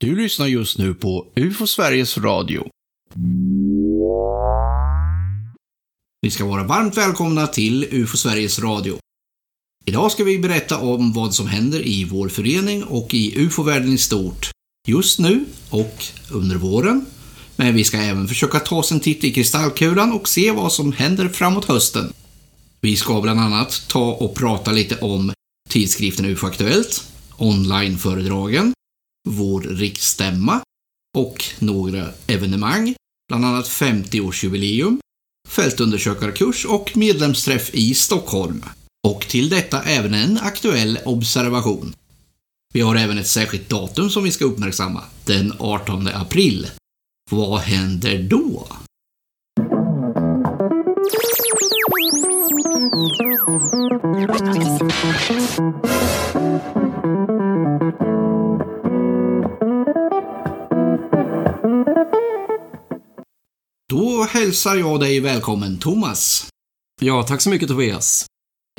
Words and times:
Du 0.00 0.16
lyssnar 0.16 0.46
just 0.46 0.78
nu 0.78 0.94
på 0.94 1.26
UFO 1.36 1.66
Sveriges 1.66 2.18
Radio. 2.18 2.68
Ni 6.22 6.30
ska 6.30 6.44
vara 6.44 6.64
varmt 6.64 6.96
välkomna 6.96 7.46
till 7.46 7.86
UFO 7.90 8.16
Sveriges 8.16 8.58
Radio. 8.58 8.98
Idag 9.84 10.12
ska 10.12 10.24
vi 10.24 10.38
berätta 10.38 10.78
om 10.78 11.12
vad 11.12 11.34
som 11.34 11.46
händer 11.46 11.86
i 11.86 12.04
vår 12.04 12.28
förening 12.28 12.84
och 12.84 13.14
i 13.14 13.38
UFO-världen 13.38 13.92
i 13.92 13.98
stort 13.98 14.50
just 14.88 15.18
nu 15.18 15.44
och 15.70 16.04
under 16.32 16.56
våren. 16.56 17.06
Men 17.56 17.74
vi 17.74 17.84
ska 17.84 17.96
även 17.96 18.28
försöka 18.28 18.60
ta 18.60 18.76
oss 18.76 18.92
en 18.92 19.00
titt 19.00 19.24
i 19.24 19.32
kristallkulan 19.32 20.12
och 20.12 20.28
se 20.28 20.50
vad 20.50 20.72
som 20.72 20.92
händer 20.92 21.28
framåt 21.28 21.64
hösten. 21.64 22.12
Vi 22.80 22.96
ska 22.96 23.20
bland 23.20 23.40
annat 23.40 23.88
ta 23.88 24.12
och 24.12 24.34
prata 24.34 24.72
lite 24.72 24.98
om 24.98 25.32
tidskriften 25.68 26.24
UFO 26.24 26.46
Aktuellt, 26.46 27.04
onlineföredragen, 27.36 28.72
vår 29.28 29.60
riksstämma 29.60 30.60
och 31.16 31.44
några 31.58 32.08
evenemang, 32.26 32.94
bland 33.28 33.44
annat 33.44 33.68
50-årsjubileum, 33.68 34.98
fältundersökarkurs 35.48 36.64
och 36.64 36.96
medlemsträff 36.96 37.74
i 37.74 37.94
Stockholm. 37.94 38.64
Och 39.08 39.20
till 39.20 39.48
detta 39.48 39.82
även 39.82 40.14
en 40.14 40.38
aktuell 40.38 40.98
observation. 41.04 41.94
Vi 42.74 42.80
har 42.80 42.96
även 42.96 43.18
ett 43.18 43.28
särskilt 43.28 43.68
datum 43.68 44.10
som 44.10 44.24
vi 44.24 44.32
ska 44.32 44.44
uppmärksamma, 44.44 45.04
den 45.24 45.52
18 45.58 46.08
april. 46.08 46.66
Vad 47.30 47.60
händer 47.60 48.22
då? 48.22 48.66
Då 63.92 64.24
hälsar 64.30 64.76
jag 64.76 65.00
dig 65.00 65.20
välkommen, 65.20 65.78
Thomas. 65.78 66.48
Ja, 67.00 67.22
tack 67.22 67.40
så 67.40 67.50
mycket 67.50 67.68
Tobias. 67.68 68.26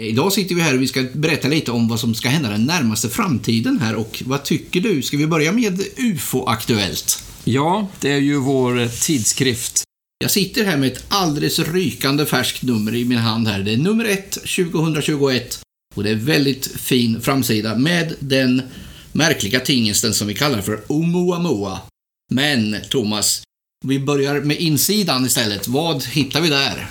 Idag 0.02 0.34
sitter 0.34 0.56
vi 0.56 0.62
här 0.62 0.76
och 0.76 0.82
vi 0.82 0.88
ska 0.88 1.06
berätta 1.14 1.48
lite 1.48 1.72
om 1.72 1.88
vad 1.88 2.00
som 2.00 2.16
ska 2.16 2.30
hända 2.30 2.50
den 2.50 2.66
närmaste 2.66 3.10
framtiden 3.10 3.80
här 3.80 3.96
och 3.96 4.24
vad 4.26 4.44
tycker 4.44 4.80
du? 4.80 5.02
Ska 5.02 5.18
vi 5.18 5.28
börja 5.28 5.52
med 5.52 5.82
UFO-aktuellt? 5.98 7.24
Ja, 7.44 7.88
det 8.00 8.12
är 8.12 8.18
ju 8.18 8.38
vår 8.38 9.02
tidskrift. 9.06 9.84
Jag 10.20 10.32
sitter 10.32 10.66
här 10.66 10.78
med 10.78 10.92
ett 10.92 11.06
alldeles 11.08 11.60
rykande 11.60 12.26
färskt 12.26 12.64
nummer 12.64 12.96
i 12.96 13.06
min 13.06 13.18
hand 13.18 13.48
här. 13.48 13.60
Det 13.60 13.74
är 13.74 13.78
nummer 13.78 14.06
1, 14.06 14.32
2021 14.32 15.60
och 15.96 16.04
det 16.04 16.10
är 16.10 16.16
väldigt 16.16 16.68
fin 16.68 17.22
framsida 17.22 17.76
med 17.76 18.16
den 18.20 18.62
märkliga 19.12 19.60
tingesten 19.60 20.14
som 20.14 20.28
vi 20.28 20.36
kallar 20.36 20.62
för 20.62 20.82
Oumuamua. 20.88 21.80
Men, 22.32 22.76
Thomas, 22.90 23.44
vi 23.86 24.00
börjar 24.00 24.42
med 24.42 24.58
insidan 24.58 25.26
istället. 25.26 25.68
Vad 25.68 26.04
hittar 26.04 26.42
vi 26.42 26.50
där? 26.50 26.90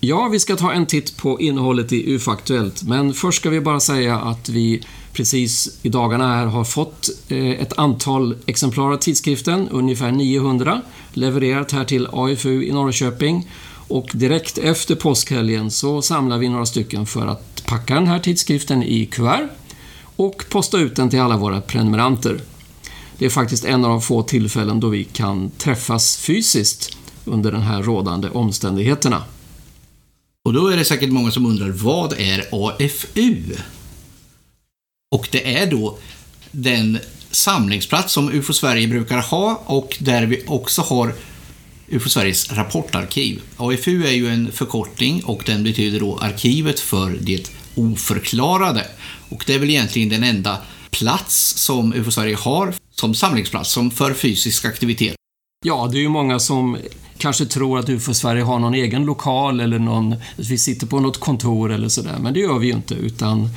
Ja, 0.00 0.28
vi 0.28 0.40
ska 0.40 0.56
ta 0.56 0.72
en 0.72 0.86
titt 0.86 1.16
på 1.16 1.40
innehållet 1.40 1.92
i 1.92 2.14
UFO-aktuellt, 2.14 2.82
men 2.82 3.14
först 3.14 3.40
ska 3.40 3.50
vi 3.50 3.60
bara 3.60 3.80
säga 3.80 4.18
att 4.18 4.48
vi 4.48 4.82
precis 5.12 5.78
i 5.82 5.88
dagarna 5.88 6.36
här 6.36 6.46
har 6.46 6.64
fått 6.64 7.10
eh, 7.28 7.50
ett 7.50 7.78
antal 7.78 8.36
exemplar 8.46 8.92
av 8.92 8.96
tidskriften, 8.96 9.68
ungefär 9.68 10.12
900, 10.12 10.82
levererat 11.12 11.72
här 11.72 11.84
till 11.84 12.06
AFU 12.12 12.62
i 12.62 12.72
Norrköping 12.72 13.50
och 13.88 14.10
direkt 14.14 14.58
efter 14.58 14.94
påskhelgen 14.94 15.70
så 15.70 16.02
samlar 16.02 16.38
vi 16.38 16.48
några 16.48 16.66
stycken 16.66 17.06
för 17.06 17.26
att 17.26 17.64
packa 17.66 17.94
den 17.94 18.06
här 18.06 18.18
tidskriften 18.18 18.82
i 18.82 19.06
kuvert 19.06 19.48
och 20.16 20.44
posta 20.50 20.78
ut 20.78 20.96
den 20.96 21.10
till 21.10 21.20
alla 21.20 21.36
våra 21.36 21.60
prenumeranter. 21.60 22.40
Det 23.20 23.26
är 23.26 23.30
faktiskt 23.30 23.64
en 23.64 23.84
av 23.84 23.90
de 23.90 24.02
få 24.02 24.22
tillfällen 24.22 24.80
då 24.80 24.88
vi 24.88 25.04
kan 25.04 25.50
träffas 25.50 26.16
fysiskt 26.16 26.96
under 27.24 27.52
de 27.52 27.62
här 27.62 27.82
rådande 27.82 28.28
omständigheterna. 28.30 29.24
Och 30.44 30.52
då 30.52 30.68
är 30.68 30.76
det 30.76 30.84
säkert 30.84 31.10
många 31.10 31.30
som 31.30 31.46
undrar, 31.46 31.68
vad 31.68 32.12
är 32.12 32.44
AFU? 32.52 33.42
Och 35.14 35.28
det 35.32 35.56
är 35.56 35.70
då 35.70 35.98
den 36.50 36.98
samlingsplats 37.30 38.12
som 38.12 38.32
UFO 38.32 38.52
Sverige 38.52 38.88
brukar 38.88 39.18
ha 39.18 39.62
och 39.66 39.96
där 40.00 40.26
vi 40.26 40.44
också 40.46 40.82
har 40.82 41.14
UFO 41.88 42.08
Sveriges 42.08 42.52
rapportarkiv. 42.52 43.42
AFU 43.56 44.06
är 44.06 44.12
ju 44.12 44.28
en 44.28 44.52
förkortning 44.52 45.24
och 45.24 45.42
den 45.46 45.62
betyder 45.62 46.00
då 46.00 46.18
Arkivet 46.18 46.80
för 46.80 47.18
det 47.20 47.50
oförklarade. 47.74 48.86
Och 49.28 49.44
det 49.46 49.54
är 49.54 49.58
väl 49.58 49.70
egentligen 49.70 50.08
den 50.08 50.24
enda 50.24 50.58
plats 50.90 51.54
som 51.56 51.92
UFO 51.94 52.10
Sverige 52.10 52.36
har 52.36 52.74
som 53.00 53.14
samlingsplats, 53.14 53.72
som 53.72 53.90
för 53.90 54.14
fysisk 54.14 54.64
aktivitet. 54.64 55.14
Ja, 55.64 55.88
det 55.92 55.98
är 55.98 56.00
ju 56.00 56.08
många 56.08 56.38
som 56.38 56.76
kanske 57.18 57.46
tror 57.46 57.78
att 57.78 57.88
UFO 57.88 58.14
Sverige 58.14 58.42
har 58.42 58.58
någon 58.58 58.74
egen 58.74 59.04
lokal 59.04 59.60
eller 59.60 59.78
någon, 59.78 60.12
att 60.12 60.48
vi 60.48 60.58
sitter 60.58 60.86
på 60.86 61.00
något 61.00 61.20
kontor 61.20 61.72
eller 61.72 61.88
sådär, 61.88 62.18
men 62.20 62.34
det 62.34 62.40
gör 62.40 62.58
vi 62.58 62.66
ju 62.66 62.72
inte, 62.72 62.94
utan 62.94 63.48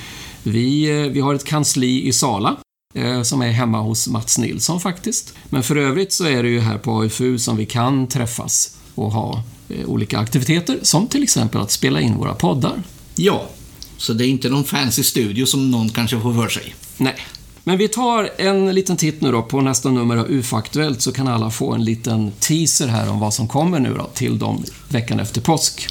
vi, 0.44 1.00
eh, 1.02 1.12
vi 1.12 1.20
har 1.20 1.34
ett 1.34 1.46
kansli 1.46 2.08
i 2.08 2.14
Sala 2.14 2.58
eh, 2.96 3.22
som 3.22 3.42
är 3.42 3.52
hemma 3.52 3.82
hos 3.82 4.08
Mats 4.08 4.38
Nilsson 4.38 4.80
faktiskt. 4.80 5.34
Men 5.50 5.64
för 5.64 5.76
övrigt 5.76 6.14
så 6.14 6.26
är 6.26 6.44
det 6.44 6.50
ju 6.50 6.60
här 6.60 6.78
på 6.78 7.02
AFU 7.02 7.40
som 7.40 7.58
vi 7.58 7.66
kan 7.66 8.08
träffas 8.08 8.78
och 8.96 9.12
ha 9.12 9.44
eh, 9.70 9.86
olika 9.86 10.20
aktiviteter, 10.20 10.80
som 10.82 11.08
till 11.08 11.24
exempel 11.24 11.62
att 11.62 11.72
spela 11.72 12.02
in 12.02 12.18
våra 12.18 12.36
poddar. 12.36 12.84
Ja, 13.16 13.50
så 13.98 14.14
det 14.14 14.26
är 14.26 14.28
inte 14.28 14.50
någon 14.50 14.64
fancy 14.64 15.04
studio 15.04 15.46
som 15.46 15.72
någon 15.72 15.90
kanske 15.90 16.20
får 16.20 16.34
för 16.34 16.50
sig. 16.50 16.76
Nej. 16.98 17.16
Men 17.64 17.78
vi 17.78 17.88
tar 17.88 18.30
en 18.38 18.76
liten 18.76 18.98
titt 18.98 19.22
nu 19.22 19.32
då 19.32 19.42
på 19.42 19.62
nästa 19.62 19.90
nummer 19.90 20.18
av 20.18 20.32
UFA-aktuellt 20.32 21.02
så 21.02 21.12
kan 21.12 21.28
alla 21.28 21.50
få 21.50 21.74
en 21.74 21.84
liten 21.84 22.32
teaser 22.32 22.88
här 22.88 23.10
om 23.10 23.20
vad 23.20 23.34
som 23.34 23.48
kommer 23.48 23.80
nu 23.80 23.94
då 23.94 24.10
till 24.14 24.40
dem 24.40 24.64
veckan 24.90 25.20
efter 25.20 25.42
påsk. 25.42 25.88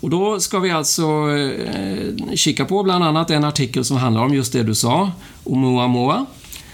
Och 0.00 0.10
då 0.10 0.40
ska 0.40 0.58
vi 0.58 0.70
alltså 0.70 1.02
eh, 1.04 2.34
kika 2.34 2.64
på 2.64 2.82
bland 2.82 3.04
annat 3.04 3.30
en 3.30 3.44
artikel 3.44 3.84
som 3.84 3.96
handlar 3.96 4.22
om 4.22 4.34
just 4.34 4.52
det 4.52 4.62
du 4.62 4.74
sa, 4.74 5.12
Oumuamua. 5.44 6.26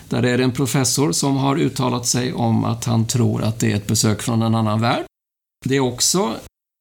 Där 0.09 0.23
är 0.23 0.39
det 0.39 0.45
en 0.45 0.53
professor 0.53 1.13
som 1.13 1.37
har 1.37 1.57
uttalat 1.57 2.07
sig 2.07 2.33
om 2.33 2.65
att 2.65 2.85
han 2.85 3.07
tror 3.07 3.43
att 3.43 3.61
det 3.61 3.73
är 3.73 3.77
ett 3.77 3.87
besök 3.87 4.23
från 4.23 4.43
en 4.43 4.55
annan 4.55 4.81
värld. 4.81 5.05
Det 5.65 5.77
är 5.77 5.81
också 5.81 6.35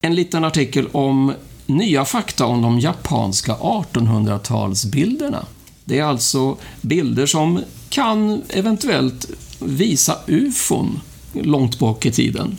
en 0.04 0.16
liten 0.16 0.44
artikel 0.44 0.88
om 0.92 1.34
nya 1.66 2.06
fakta 2.06 2.46
om 2.46 2.62
de 2.62 2.80
japanska 2.80 3.54
1800-talsbilderna. 3.54 5.46
Det 5.90 6.00
är 6.00 6.04
alltså 6.04 6.58
bilder 6.82 7.26
som 7.26 7.64
kan 7.90 8.42
eventuellt 8.50 9.30
visa 9.60 10.18
ufon 10.28 11.00
långt 11.34 11.80
bak 11.80 12.06
i 12.06 12.12
tiden. 12.12 12.58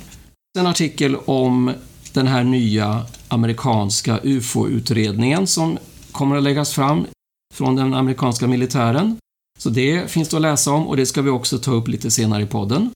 En 0.58 0.66
artikel 0.66 1.16
om 1.16 1.72
den 2.12 2.26
här 2.26 2.44
nya 2.44 3.06
amerikanska 3.28 4.20
UFO-utredningen 4.22 5.46
som 5.46 5.78
kommer 6.12 6.36
att 6.36 6.42
läggas 6.42 6.72
fram 6.72 7.06
från 7.54 7.76
den 7.76 7.94
amerikanska 7.94 8.46
militären. 8.46 9.16
Så 9.58 9.70
det 9.70 10.10
finns 10.10 10.28
det 10.28 10.36
att 10.36 10.42
läsa 10.42 10.72
om 10.72 10.86
och 10.86 10.96
det 10.96 11.06
ska 11.06 11.22
vi 11.22 11.30
också 11.30 11.58
ta 11.58 11.70
upp 11.70 11.88
lite 11.88 12.10
senare 12.10 12.42
i 12.42 12.46
podden. 12.46 12.90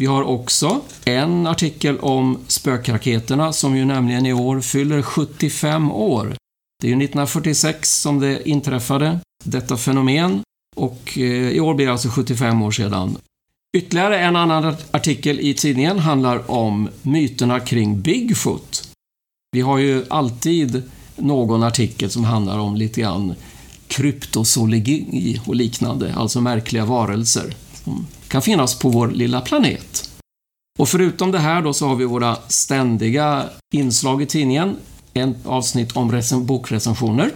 Vi 0.00 0.06
har 0.06 0.22
också 0.22 0.80
en 1.04 1.46
artikel 1.46 1.98
om 1.98 2.38
spökraketerna 2.46 3.52
som 3.52 3.76
ju 3.76 3.84
nämligen 3.84 4.26
i 4.26 4.32
år 4.32 4.60
fyller 4.60 5.02
75 5.02 5.92
år. 5.92 6.36
Det 6.82 6.86
är 6.86 6.90
ju 6.90 6.96
1946 6.96 8.00
som 8.00 8.20
det 8.20 8.48
inträffade, 8.48 9.20
detta 9.46 9.76
fenomen, 9.76 10.42
och 10.76 11.18
eh, 11.18 11.22
i 11.50 11.60
år 11.60 11.74
blir 11.74 11.86
det 11.86 11.92
alltså 11.92 12.08
75 12.08 12.62
år 12.62 12.70
sedan. 12.70 13.18
Ytterligare 13.76 14.18
en 14.18 14.36
annan 14.36 14.76
artikel 14.90 15.40
i 15.40 15.54
tidningen 15.54 15.98
handlar 15.98 16.50
om 16.50 16.88
myterna 17.02 17.60
kring 17.60 18.00
Bigfoot. 18.00 18.88
Vi 19.52 19.60
har 19.60 19.78
ju 19.78 20.04
alltid 20.08 20.82
någon 21.16 21.62
artikel 21.62 22.10
som 22.10 22.24
handlar 22.24 22.58
om 22.58 22.76
lite 22.76 23.00
grann 23.00 23.34
kryptozoologi 23.88 25.40
och 25.46 25.54
liknande, 25.54 26.14
alltså 26.14 26.40
märkliga 26.40 26.84
varelser 26.84 27.54
som 27.84 28.06
kan 28.28 28.42
finnas 28.42 28.78
på 28.78 28.88
vår 28.88 29.08
lilla 29.08 29.40
planet. 29.40 30.10
Och 30.78 30.88
förutom 30.88 31.32
det 31.32 31.38
här 31.38 31.62
då 31.62 31.72
så 31.72 31.86
har 31.88 31.96
vi 31.96 32.04
våra 32.04 32.36
ständiga 32.48 33.44
inslag 33.74 34.22
i 34.22 34.26
tidningen. 34.26 34.76
Ett 35.14 35.46
avsnitt 35.46 35.96
om 35.96 36.22
bokrecensioner. 36.46 37.30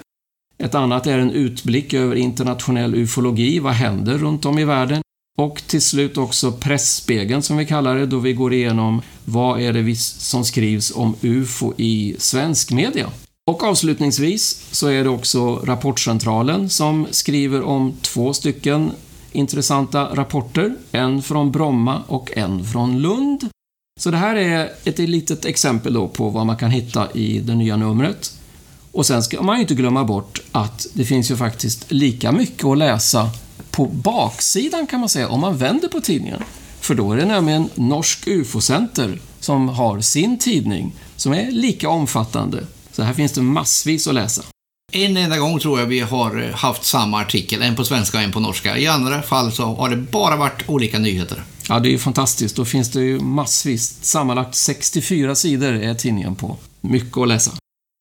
Ett 0.60 0.74
annat 0.74 1.06
är 1.06 1.18
en 1.18 1.30
utblick 1.30 1.94
över 1.94 2.16
internationell 2.16 2.94
ufologi. 2.94 3.58
Vad 3.58 3.72
händer 3.72 4.18
runt 4.18 4.46
om 4.46 4.58
i 4.58 4.64
världen? 4.64 5.02
Och 5.38 5.62
till 5.66 5.82
slut 5.82 6.18
också 6.18 6.52
Pressspegeln 6.52 7.42
som 7.42 7.56
vi 7.56 7.66
kallar 7.66 7.96
det, 7.96 8.06
då 8.06 8.18
vi 8.18 8.32
går 8.32 8.52
igenom 8.52 9.02
vad 9.24 9.60
är 9.60 9.72
det 9.72 9.96
som 9.98 10.44
skrivs 10.44 10.92
om 10.96 11.14
UFO 11.22 11.72
i 11.76 12.16
svensk 12.18 12.72
media. 12.72 13.06
Och 13.50 13.64
avslutningsvis 13.64 14.68
så 14.70 14.88
är 14.88 15.04
det 15.04 15.10
också 15.10 15.56
Rapportcentralen 15.56 16.70
som 16.70 17.06
skriver 17.10 17.62
om 17.62 17.92
två 18.02 18.32
stycken 18.32 18.90
intressanta 19.32 20.14
rapporter. 20.14 20.76
En 20.92 21.22
från 21.22 21.52
Bromma 21.52 22.02
och 22.06 22.36
en 22.36 22.64
från 22.64 23.02
Lund. 23.02 23.48
Så 24.00 24.10
det 24.10 24.16
här 24.16 24.36
är 24.36 24.70
ett 24.84 24.98
litet 24.98 25.44
exempel 25.44 25.94
då 25.94 26.08
på 26.08 26.28
vad 26.28 26.46
man 26.46 26.56
kan 26.56 26.70
hitta 26.70 27.12
i 27.12 27.38
det 27.38 27.54
nya 27.54 27.76
numret. 27.76 28.39
Och 28.92 29.06
sen 29.06 29.22
ska 29.22 29.42
man 29.42 29.56
ju 29.56 29.62
inte 29.62 29.74
glömma 29.74 30.04
bort 30.04 30.40
att 30.52 30.86
det 30.92 31.04
finns 31.04 31.30
ju 31.30 31.36
faktiskt 31.36 31.92
lika 31.92 32.32
mycket 32.32 32.64
att 32.64 32.78
läsa 32.78 33.30
på 33.70 33.86
baksidan 33.86 34.86
kan 34.86 35.00
man 35.00 35.08
säga, 35.08 35.28
om 35.28 35.40
man 35.40 35.56
vänder 35.56 35.88
på 35.88 36.00
tidningen. 36.00 36.42
För 36.80 36.94
då 36.94 37.12
är 37.12 37.16
det 37.16 37.26
nämligen 37.26 37.68
Norsk 37.74 38.26
UFO-center 38.26 39.20
som 39.40 39.68
har 39.68 40.00
sin 40.00 40.38
tidning 40.38 40.92
som 41.16 41.32
är 41.32 41.50
lika 41.50 41.88
omfattande. 41.88 42.66
Så 42.92 43.02
här 43.02 43.14
finns 43.14 43.32
det 43.32 43.42
massvis 43.42 44.08
att 44.08 44.14
läsa. 44.14 44.42
En 44.92 45.16
enda 45.16 45.38
gång 45.38 45.58
tror 45.58 45.80
jag 45.80 45.86
vi 45.86 46.00
har 46.00 46.52
haft 46.52 46.84
samma 46.84 47.20
artikel, 47.20 47.62
en 47.62 47.76
på 47.76 47.84
svenska 47.84 48.18
och 48.18 48.24
en 48.24 48.32
på 48.32 48.40
norska. 48.40 48.78
I 48.78 48.86
andra 48.86 49.22
fall 49.22 49.52
så 49.52 49.64
har 49.64 49.88
det 49.88 49.96
bara 49.96 50.36
varit 50.36 50.68
olika 50.68 50.98
nyheter. 50.98 51.44
Ja, 51.68 51.78
det 51.78 51.88
är 51.88 51.90
ju 51.92 51.98
fantastiskt. 51.98 52.56
Då 52.56 52.64
finns 52.64 52.90
det 52.90 53.00
ju 53.00 53.20
massvis. 53.20 53.98
Sammanlagt 54.02 54.54
64 54.54 55.34
sidor 55.34 55.72
är 55.72 55.94
tidningen 55.94 56.34
på. 56.34 56.56
Mycket 56.80 57.18
att 57.18 57.28
läsa. 57.28 57.52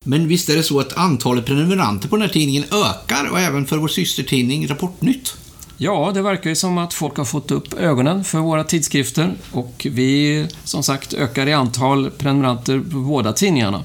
Men 0.06 0.28
visst 0.28 0.50
är 0.50 0.56
det 0.56 0.63
så 0.63 0.80
att 0.80 0.98
antalet 0.98 1.46
prenumeranter 1.46 2.10
på 2.10 2.16
den 2.16 2.22
här 2.22 2.34
tidningen 2.34 2.63
ökar 2.63 3.30
och 3.31 3.40
även 3.40 3.66
för 3.66 3.78
vår 3.78 3.88
systertidning 3.88 4.68
Rapportnytt? 4.68 5.38
Ja, 5.78 6.12
det 6.13 6.22
verkar 6.22 6.50
ju 6.50 6.56
som 6.56 6.78
att 6.78 6.94
folk 6.94 7.18
har 7.18 7.25
fått 7.25 7.51
upp 7.51 7.74
ögonen 7.74 8.24
för 8.24 8.40
våra 8.40 8.63
tidskrifter 8.63 9.34
och 9.51 9.88
vi, 9.90 10.48
som 10.63 10.84
sagt, 10.84 11.13
ökar 11.13 11.48
i 11.48 11.54
antal 11.54 12.12
prenumeranter 12.12 12.80
på 12.80 12.98
båda 12.98 13.34
tidningarna. 13.34 13.84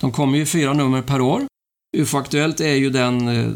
De 0.00 0.12
kommer 0.12 0.38
ju 0.38 0.46
fyra 0.46 0.72
nummer 0.72 1.02
per 1.02 1.20
år. 1.20 1.42
UFO-aktuellt 1.96 2.60
är 2.60 2.74
ju 2.74 2.90
den 2.90 3.28
eh, 3.28 3.50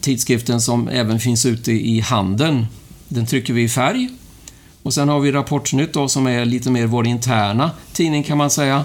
tidskriften 0.00 0.60
som 0.60 0.88
även 0.88 1.20
finns 1.20 1.46
ute 1.46 1.72
i 1.72 2.00
handeln. 2.00 2.66
Den 3.08 3.26
trycker 3.26 3.52
vi 3.52 3.62
i 3.62 3.68
färg. 3.68 4.08
Och 4.82 4.94
sen 4.94 5.08
har 5.08 5.20
vi 5.20 5.32
Rapportnytt 5.32 5.92
då, 5.92 6.08
som 6.08 6.26
är 6.26 6.44
lite 6.44 6.70
mer 6.70 6.86
vår 6.86 7.06
interna 7.06 7.70
tidning 7.92 8.22
kan 8.22 8.38
man 8.38 8.50
säga. 8.50 8.84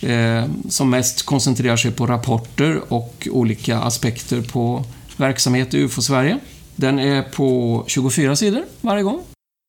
Eh, 0.00 0.44
som 0.68 0.90
mest 0.90 1.22
koncentrerar 1.22 1.76
sig 1.76 1.90
på 1.90 2.06
rapporter 2.06 2.92
och 2.92 3.28
olika 3.30 3.78
aspekter 3.78 4.42
på 4.42 4.84
verksamhet 5.16 5.74
i 5.74 5.78
UFO-Sverige. 5.78 6.38
Den 6.76 6.98
är 6.98 7.22
på 7.22 7.84
24 7.86 8.36
sidor 8.36 8.64
varje 8.80 9.02
gång. 9.02 9.20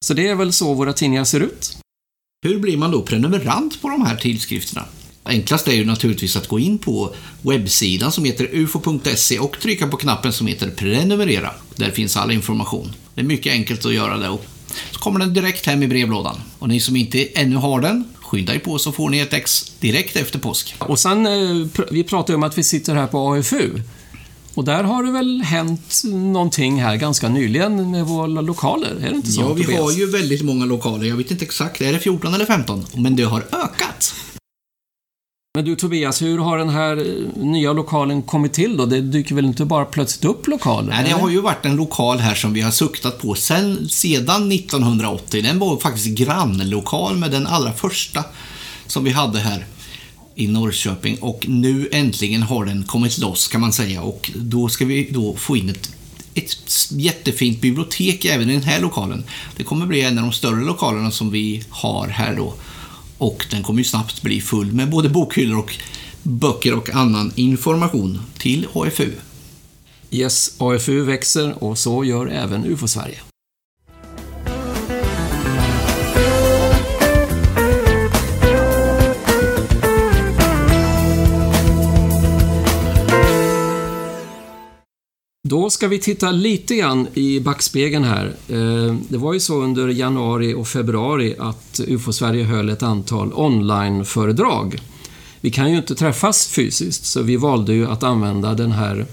Så 0.05 0.13
det 0.13 0.27
är 0.27 0.35
väl 0.35 0.53
så 0.53 0.73
våra 0.73 0.93
tidningar 0.93 1.23
ser 1.23 1.39
ut. 1.39 1.77
Hur 2.45 2.59
blir 2.59 2.77
man 2.77 2.91
då 2.91 3.01
prenumerant 3.01 3.81
på 3.81 3.89
de 3.89 4.05
här 4.05 4.15
tidskrifterna? 4.15 4.85
Enklast 5.23 5.67
är 5.67 5.73
ju 5.73 5.85
naturligtvis 5.85 6.35
att 6.35 6.47
gå 6.47 6.59
in 6.59 6.77
på 6.77 7.13
webbsidan 7.41 8.11
som 8.11 8.25
heter 8.25 8.49
ufo.se 8.51 9.39
och 9.39 9.59
trycka 9.59 9.87
på 9.87 9.97
knappen 9.97 10.33
som 10.33 10.47
heter 10.47 10.69
prenumerera. 10.69 11.51
Där 11.75 11.91
finns 11.91 12.17
all 12.17 12.31
information. 12.31 12.93
Det 13.13 13.21
är 13.21 13.25
mycket 13.25 13.51
enkelt 13.51 13.85
att 13.85 13.93
göra 13.93 14.17
det 14.17 14.29
och 14.29 14.45
så 14.91 14.99
kommer 14.99 15.19
den 15.19 15.33
direkt 15.33 15.65
hem 15.65 15.83
i 15.83 15.87
brevlådan. 15.87 16.41
Och 16.59 16.67
ni 16.67 16.79
som 16.79 16.95
inte 16.95 17.25
ännu 17.25 17.55
har 17.55 17.81
den, 17.81 18.03
skynda 18.27 18.55
er 18.55 18.59
på 18.59 18.79
så 18.79 18.91
får 18.91 19.09
ni 19.09 19.19
ett 19.19 19.33
ex 19.33 19.71
direkt 19.79 20.15
efter 20.15 20.39
påsk. 20.39 20.75
Och 20.79 20.99
sen, 20.99 21.25
eh, 21.25 21.67
vi 21.91 22.03
pratade 22.03 22.35
om 22.35 22.43
att 22.43 22.57
vi 22.57 22.63
sitter 22.63 22.95
här 22.95 23.07
på 23.07 23.33
AFU. 23.33 23.69
Och 24.53 24.63
där 24.65 24.83
har 24.83 25.03
det 25.03 25.11
väl 25.11 25.41
hänt 25.41 26.01
någonting 26.05 26.81
här 26.81 26.95
ganska 26.95 27.29
nyligen 27.29 27.91
med 27.91 28.05
våra 28.05 28.27
lokaler? 28.27 28.95
Är 29.01 29.09
det 29.09 29.15
inte 29.15 29.31
så? 29.31 29.41
Ja, 29.41 29.53
vi 29.53 29.63
Tobias? 29.63 29.81
har 29.81 29.91
ju 29.91 30.09
väldigt 30.09 30.41
många 30.41 30.65
lokaler. 30.65 31.05
Jag 31.05 31.15
vet 31.15 31.31
inte 31.31 31.45
exakt, 31.45 31.81
är 31.81 31.93
det 31.93 31.99
14 31.99 32.33
eller 32.33 32.45
15? 32.45 32.85
Men 32.93 33.15
det 33.15 33.23
har 33.23 33.39
ökat. 33.39 34.15
Men 35.57 35.65
du 35.65 35.75
Tobias, 35.75 36.21
hur 36.21 36.37
har 36.39 36.57
den 36.57 36.69
här 36.69 36.97
eh, 36.97 37.43
nya 37.43 37.73
lokalen 37.73 38.21
kommit 38.21 38.53
till 38.53 38.77
då? 38.77 38.85
Det 38.85 39.01
dyker 39.01 39.35
väl 39.35 39.45
inte 39.45 39.65
bara 39.65 39.85
plötsligt 39.85 40.25
upp 40.25 40.47
lokaler? 40.47 40.89
Nej, 40.89 41.03
det 41.03 41.21
har 41.21 41.29
ju 41.29 41.41
varit 41.41 41.65
en 41.65 41.75
lokal 41.75 42.17
här 42.17 42.35
som 42.35 42.53
vi 42.53 42.61
har 42.61 42.71
suktat 42.71 43.21
på 43.21 43.35
sedan 43.35 43.71
1980. 44.51 45.41
Den 45.41 45.59
var 45.59 45.77
faktiskt 45.77 46.07
grannlokal 46.07 47.17
med 47.17 47.31
den 47.31 47.47
allra 47.47 47.73
första 47.73 48.23
som 48.87 49.03
vi 49.03 49.11
hade 49.11 49.39
här 49.39 49.65
i 50.35 50.47
Norrköping 50.47 51.17
och 51.17 51.45
nu 51.47 51.89
äntligen 51.91 52.43
har 52.43 52.65
den 52.65 52.83
kommit 52.83 53.17
loss 53.17 53.47
kan 53.47 53.61
man 53.61 53.73
säga 53.73 54.01
och 54.01 54.31
då 54.35 54.69
ska 54.69 54.85
vi 54.85 55.09
då 55.11 55.35
få 55.35 55.57
in 55.57 55.69
ett, 55.69 55.91
ett 56.33 56.55
jättefint 56.91 57.61
bibliotek 57.61 58.25
även 58.25 58.49
i 58.49 58.53
den 58.53 58.63
här 58.63 58.81
lokalen. 58.81 59.23
Det 59.55 59.63
kommer 59.63 59.85
bli 59.85 60.01
en 60.01 60.17
av 60.17 60.23
de 60.23 60.31
större 60.31 60.65
lokalerna 60.65 61.11
som 61.11 61.31
vi 61.31 61.63
har 61.69 62.07
här 62.07 62.35
då 62.35 62.53
och 63.17 63.45
den 63.51 63.63
kommer 63.63 63.79
ju 63.79 63.83
snabbt 63.83 64.21
bli 64.21 64.41
full 64.41 64.71
med 64.71 64.89
både 64.89 65.09
bokhyllor 65.09 65.59
och 65.59 65.73
böcker 66.23 66.77
och 66.77 66.89
annan 66.89 67.31
information 67.35 68.21
till 68.37 68.67
HFU. 68.71 69.11
Yes, 70.11 70.61
AFU 70.61 71.01
växer 71.01 71.63
och 71.63 71.77
så 71.77 72.03
gör 72.03 72.27
även 72.27 72.65
UFO-Sverige. 72.65 73.26
Då 85.49 85.69
ska 85.69 85.87
vi 85.87 85.99
titta 85.99 86.31
lite 86.31 86.75
grann 86.75 87.07
i 87.13 87.39
backspegeln 87.39 88.03
här. 88.03 88.25
Eh, 88.47 88.95
det 89.09 89.17
var 89.17 89.33
ju 89.33 89.39
så 89.39 89.61
under 89.61 89.87
januari 89.87 90.53
och 90.53 90.67
februari 90.67 91.35
att 91.39 91.79
UFO-Sverige 91.87 92.43
höll 92.43 92.69
ett 92.69 92.83
antal 92.83 93.33
online-föredrag. 93.33 94.81
Vi 95.41 95.51
kan 95.51 95.71
ju 95.71 95.77
inte 95.77 95.95
träffas 95.95 96.47
fysiskt, 96.47 97.05
så 97.05 97.21
vi 97.21 97.37
valde 97.37 97.73
ju 97.73 97.87
att 97.87 98.03
använda 98.03 98.53
den 98.53 98.71
här 98.71 99.05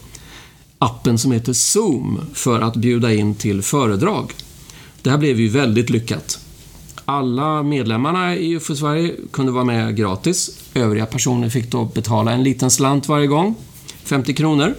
appen 0.78 1.18
som 1.18 1.32
heter 1.32 1.52
Zoom 1.52 2.20
för 2.32 2.60
att 2.60 2.76
bjuda 2.76 3.14
in 3.14 3.34
till 3.34 3.62
föredrag. 3.62 4.32
Det 5.02 5.10
här 5.10 5.18
blev 5.18 5.40
ju 5.40 5.48
väldigt 5.48 5.90
lyckat. 5.90 6.38
Alla 7.04 7.62
medlemmarna 7.62 8.36
i 8.36 8.50
UFO 8.56 8.76
Sverige 8.76 9.14
kunde 9.30 9.52
vara 9.52 9.64
med 9.64 9.96
gratis. 9.96 10.58
Övriga 10.74 11.06
personer 11.06 11.48
fick 11.48 11.70
då 11.70 11.84
betala 11.84 12.32
en 12.32 12.42
liten 12.42 12.70
slant 12.70 13.08
varje 13.08 13.26
gång, 13.26 13.54
50 14.04 14.34
kronor. 14.34 14.74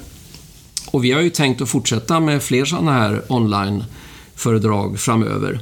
Och 0.96 1.04
vi 1.04 1.12
har 1.12 1.22
ju 1.22 1.30
tänkt 1.30 1.62
att 1.62 1.70
fortsätta 1.70 2.20
med 2.20 2.44
fler 2.44 2.66
sådana 2.66 2.94
här 2.94 3.22
online-föredrag 3.30 5.00
framöver. 5.00 5.60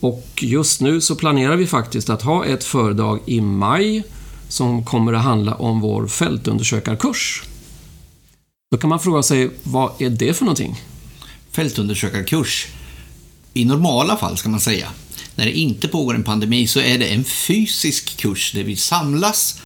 Och 0.00 0.28
just 0.40 0.80
nu 0.80 1.00
så 1.00 1.14
planerar 1.14 1.56
vi 1.56 1.66
faktiskt 1.66 2.10
att 2.10 2.22
ha 2.22 2.44
ett 2.44 2.64
föredrag 2.64 3.20
i 3.26 3.40
maj 3.40 4.02
som 4.48 4.84
kommer 4.84 5.12
att 5.12 5.24
handla 5.24 5.54
om 5.54 5.80
vår 5.80 6.06
fältundersökarkurs. 6.06 7.42
Då 8.70 8.78
kan 8.78 8.90
man 8.90 9.00
fråga 9.00 9.22
sig, 9.22 9.50
vad 9.62 9.92
är 9.98 10.10
det 10.10 10.34
för 10.34 10.44
någonting? 10.44 10.80
fältundersökarkurs. 11.52 12.66
I 13.54 13.64
normala 13.64 14.16
fall 14.16 14.36
ska 14.36 14.48
man 14.48 14.60
säga. 14.60 14.88
När 15.34 15.44
det 15.44 15.52
inte 15.52 15.88
pågår 15.88 16.14
en 16.14 16.24
pandemi 16.24 16.66
så 16.66 16.80
är 16.80 16.98
det 16.98 17.06
en 17.06 17.24
fysisk 17.24 18.16
kurs 18.16 18.52
där 18.52 18.64
vi 18.64 18.76
samlas 18.76 19.62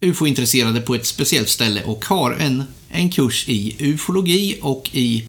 ufo-intresserade 0.00 0.80
på 0.80 0.94
ett 0.94 1.06
speciellt 1.06 1.48
ställe 1.48 1.84
och 1.84 2.04
har 2.04 2.32
en, 2.32 2.64
en 2.88 3.10
kurs 3.10 3.48
i 3.48 3.76
ufologi 3.78 4.58
och 4.62 4.90
i 4.92 5.26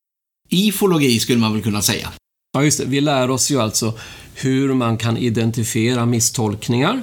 ifologi 0.50 1.20
skulle 1.20 1.40
man 1.40 1.54
väl 1.54 1.64
kunna 1.64 1.82
säga. 1.82 2.10
Ja, 2.54 2.64
just 2.64 2.78
det. 2.78 2.86
Vi 2.86 3.02
lär 3.02 3.30
oss 3.30 3.52
ju 3.52 3.62
alltså 3.62 3.94
hur 4.36 4.74
man 4.74 4.98
kan 4.98 5.18
identifiera 5.18 6.06
misstolkningar. 6.06 7.02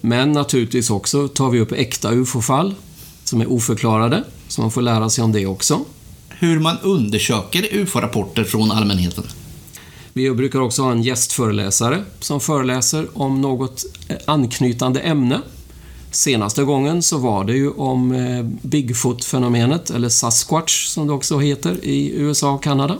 Men 0.00 0.32
naturligtvis 0.32 0.90
också 0.90 1.28
tar 1.28 1.50
vi 1.50 1.60
upp 1.60 1.72
äkta 1.72 2.10
ufo-fall 2.12 2.74
som 3.24 3.40
är 3.40 3.52
oförklarade, 3.52 4.24
så 4.48 4.60
man 4.60 4.70
får 4.70 4.82
lära 4.82 5.10
sig 5.10 5.24
om 5.24 5.32
det 5.32 5.46
också. 5.46 5.84
Hur 6.28 6.60
man 6.60 6.78
undersöker 6.82 7.68
ufo-rapporter 7.72 8.44
från 8.44 8.70
allmänheten. 8.70 9.24
Vi 10.12 10.30
brukar 10.30 10.60
också 10.60 10.82
ha 10.82 10.92
en 10.92 11.02
gästföreläsare 11.02 12.04
som 12.20 12.40
föreläser 12.40 13.08
om 13.12 13.40
något 13.40 13.84
eh, 14.08 14.16
anknytande 14.24 15.00
ämne. 15.00 15.40
Senaste 16.12 16.64
gången 16.64 17.02
så 17.02 17.18
var 17.18 17.44
det 17.44 17.52
ju 17.52 17.70
om 17.70 18.12
eh, 18.12 18.44
Bigfoot-fenomenet, 18.62 19.90
eller 19.90 20.08
Sasquatch 20.08 20.86
som 20.86 21.06
det 21.06 21.12
också 21.12 21.38
heter 21.38 21.84
i 21.84 22.12
USA 22.14 22.50
och 22.50 22.62
Kanada. 22.62 22.98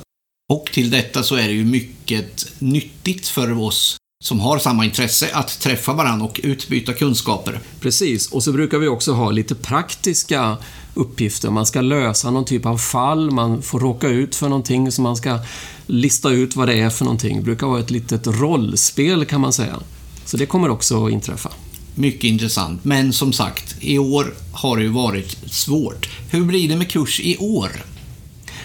Och 0.52 0.64
till 0.73 0.90
detta 0.90 1.23
så 1.23 1.35
är 1.35 1.49
det 1.49 1.52
ju 1.52 1.64
mycket 1.64 2.47
nyttigt 2.59 3.28
för 3.28 3.59
oss 3.59 3.97
som 4.23 4.40
har 4.40 4.59
samma 4.59 4.85
intresse 4.85 5.31
att 5.33 5.61
träffa 5.61 5.92
varandra 5.92 6.26
och 6.26 6.40
utbyta 6.42 6.92
kunskaper. 6.92 7.61
Precis, 7.81 8.33
och 8.33 8.42
så 8.42 8.52
brukar 8.52 8.78
vi 8.78 8.88
också 8.88 9.12
ha 9.12 9.31
lite 9.31 9.54
praktiska 9.54 10.57
uppgifter. 10.95 11.50
Man 11.50 11.66
ska 11.66 11.81
lösa 11.81 12.31
någon 12.31 12.45
typ 12.45 12.66
av 12.66 12.78
fall, 12.78 13.31
man 13.31 13.62
får 13.62 13.81
råka 13.81 14.09
ut 14.09 14.35
för 14.35 14.49
någonting 14.49 14.92
så 14.92 15.02
man 15.02 15.16
ska 15.16 15.38
lista 15.87 16.31
ut 16.31 16.57
vad 16.57 16.69
det 16.69 16.81
är 16.81 16.90
för 16.90 17.04
någonting. 17.04 17.37
Det 17.37 17.42
brukar 17.42 17.66
vara 17.66 17.81
ett 17.81 17.90
litet 17.90 18.26
rollspel 18.26 19.25
kan 19.25 19.40
man 19.40 19.52
säga. 19.52 19.76
Så 20.25 20.37
det 20.37 20.47
kommer 20.47 20.69
också 20.69 21.07
att 21.07 21.12
inträffa. 21.12 21.50
Mycket 21.95 22.25
intressant. 22.25 22.85
Men 22.85 23.13
som 23.13 23.33
sagt, 23.33 23.77
i 23.81 23.99
år 23.99 24.35
har 24.53 24.77
det 24.77 24.83
ju 24.83 24.89
varit 24.89 25.37
svårt. 25.51 26.09
Hur 26.31 26.45
blir 26.45 26.69
det 26.69 26.77
med 26.77 26.91
kurs 26.91 27.21
i 27.21 27.37
år? 27.39 27.71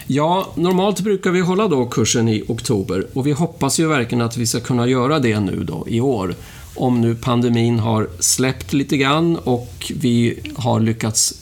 Ja, 0.07 0.53
normalt 0.55 0.99
brukar 0.99 1.31
vi 1.31 1.39
hålla 1.39 1.67
då 1.67 1.85
kursen 1.85 2.27
i 2.27 2.43
oktober 2.47 3.07
och 3.13 3.27
vi 3.27 3.31
hoppas 3.31 3.79
ju 3.79 3.87
verkligen 3.87 4.21
att 4.21 4.37
vi 4.37 4.47
ska 4.47 4.59
kunna 4.59 4.87
göra 4.87 5.19
det 5.19 5.39
nu 5.39 5.63
då 5.63 5.85
i 5.89 6.01
år. 6.01 6.35
Om 6.75 7.01
nu 7.01 7.15
pandemin 7.15 7.79
har 7.79 8.09
släppt 8.19 8.73
lite 8.73 8.97
grann 8.97 9.35
och 9.35 9.91
vi 9.95 10.39
har 10.55 10.79
lyckats 10.79 11.33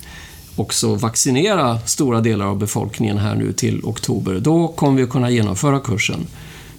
också 0.56 0.96
vaccinera 0.96 1.80
stora 1.80 2.22
delar 2.22 2.46
av 2.46 2.60
befolkningen 2.60 3.18
här 3.18 3.36
nu 3.36 3.54
till 3.54 3.82
oktober. 3.84 4.40
Då 4.40 4.68
kommer 4.68 4.98
vi 4.98 5.04
att 5.04 5.10
kunna 5.10 5.30
genomföra 5.30 5.80
kursen. 5.80 6.28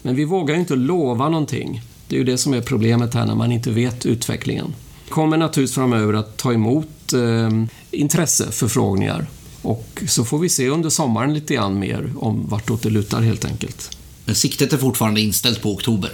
Men 0.03 0.17
vi 0.17 0.25
vågar 0.25 0.55
ju 0.55 0.61
inte 0.61 0.77
lova 0.77 1.29
någonting. 1.29 1.83
Det 2.09 2.17
är 2.17 2.19
ju 2.19 2.25
det 2.25 2.39
som 2.39 2.55
är 2.55 2.61
problemet 2.61 3.15
här 3.15 3.27
när 3.27 3.35
man 3.35 3.53
inte 3.53 3.71
vet 3.71 4.07
utvecklingen. 4.07 4.75
Kommer 5.09 5.37
naturligtvis 5.37 5.75
framöver 5.75 6.15
att 6.15 6.37
ta 6.37 6.53
emot 6.53 7.13
eh, 7.13 7.51
intresseförfrågningar 7.91 9.27
och 9.63 10.03
så 10.09 10.25
får 10.25 10.39
vi 10.39 10.49
se 10.49 10.69
under 10.69 10.91
sommaren 10.91 11.35
lite 11.35 11.55
grann 11.55 11.79
mer 11.79 12.13
om 12.17 12.49
vartåt 12.49 12.83
det 12.83 12.91
lutar 12.91 13.21
helt 13.21 13.45
enkelt. 13.45 13.97
Men 14.25 14.35
siktet 14.35 14.73
är 14.73 14.79
fortfarande 14.79 15.21
inställt 15.21 15.63
på 15.63 15.73
oktober. 15.73 16.11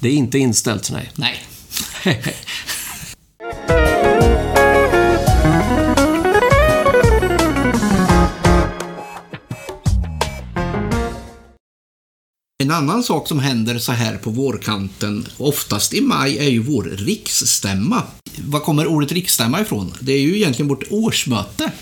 Det 0.00 0.08
är 0.08 0.12
inte 0.12 0.38
inställt, 0.38 0.90
nej. 0.90 1.10
Nej. 1.14 1.36
En 12.62 12.70
annan 12.70 13.02
sak 13.02 13.28
som 13.28 13.38
händer 13.38 13.78
så 13.78 13.92
här 13.92 14.16
på 14.16 14.30
vårkanten, 14.30 15.26
oftast 15.38 15.94
i 15.94 16.00
maj, 16.00 16.38
är 16.38 16.50
ju 16.50 16.62
vår 16.62 16.82
riksstämma. 16.82 18.02
Var 18.46 18.60
kommer 18.60 18.86
ordet 18.86 19.12
riksstämma 19.12 19.60
ifrån? 19.60 19.92
Det 20.00 20.12
är 20.12 20.20
ju 20.20 20.36
egentligen 20.36 20.68
vårt 20.68 20.84
årsmöte. 20.90 21.72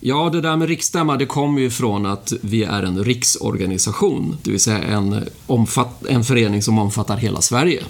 Ja, 0.00 0.30
det 0.32 0.40
där 0.40 0.56
med 0.56 0.68
riksstämma, 0.68 1.16
det 1.16 1.26
kommer 1.26 1.60
ju 1.60 1.70
från 1.70 2.06
att 2.06 2.32
vi 2.40 2.62
är 2.62 2.82
en 2.82 3.04
riksorganisation, 3.04 4.36
det 4.42 4.50
vill 4.50 4.60
säga 4.60 4.78
en, 4.78 5.24
omfatt, 5.46 6.06
en 6.06 6.24
förening 6.24 6.62
som 6.62 6.78
omfattar 6.78 7.16
hela 7.16 7.40
Sverige. 7.40 7.82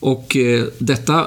Och 0.00 0.36
eh, 0.36 0.66
detta 0.78 1.26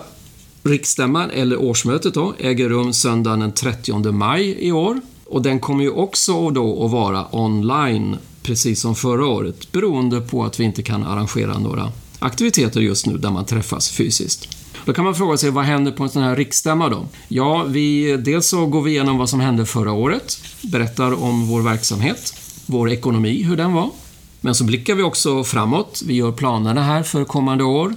riksstämman, 0.63 1.29
eller 1.29 1.61
årsmötet 1.61 2.13
då, 2.13 2.33
äger 2.39 2.69
rum 2.69 2.93
söndagen 2.93 3.39
den 3.39 3.51
30 3.51 4.11
maj 4.11 4.67
i 4.67 4.71
år. 4.71 5.01
Och 5.25 5.41
den 5.41 5.59
kommer 5.59 5.83
ju 5.83 5.89
också 5.89 6.49
då 6.49 6.85
att 6.85 6.91
vara 6.91 7.35
online, 7.35 8.17
precis 8.43 8.81
som 8.81 8.95
förra 8.95 9.25
året, 9.27 9.71
beroende 9.71 10.21
på 10.21 10.43
att 10.43 10.59
vi 10.59 10.63
inte 10.63 10.83
kan 10.83 11.03
arrangera 11.03 11.59
några 11.59 11.91
aktiviteter 12.19 12.81
just 12.81 13.05
nu 13.05 13.17
där 13.17 13.31
man 13.31 13.45
träffas 13.45 13.89
fysiskt. 13.89 14.47
Då 14.85 14.93
kan 14.93 15.05
man 15.05 15.15
fråga 15.15 15.37
sig, 15.37 15.49
vad 15.49 15.63
händer 15.63 15.91
på 15.91 16.03
en 16.03 16.09
sån 16.09 16.23
här 16.23 16.35
riksstämma 16.35 16.89
då? 16.89 17.05
Ja, 17.27 17.63
vi, 17.63 18.17
dels 18.17 18.47
så 18.47 18.65
går 18.65 18.81
vi 18.81 18.91
igenom 18.91 19.17
vad 19.17 19.29
som 19.29 19.39
hände 19.39 19.65
förra 19.65 19.91
året, 19.91 20.41
berättar 20.61 21.23
om 21.23 21.47
vår 21.47 21.61
verksamhet, 21.61 22.33
vår 22.65 22.91
ekonomi, 22.91 23.43
hur 23.43 23.57
den 23.57 23.73
var. 23.73 23.89
Men 24.41 24.55
så 24.55 24.63
blickar 24.63 24.95
vi 24.95 25.03
också 25.03 25.43
framåt. 25.43 26.01
Vi 26.05 26.13
gör 26.13 26.31
planerna 26.31 26.83
här 26.83 27.03
för 27.03 27.25
kommande 27.25 27.63
år. 27.63 27.95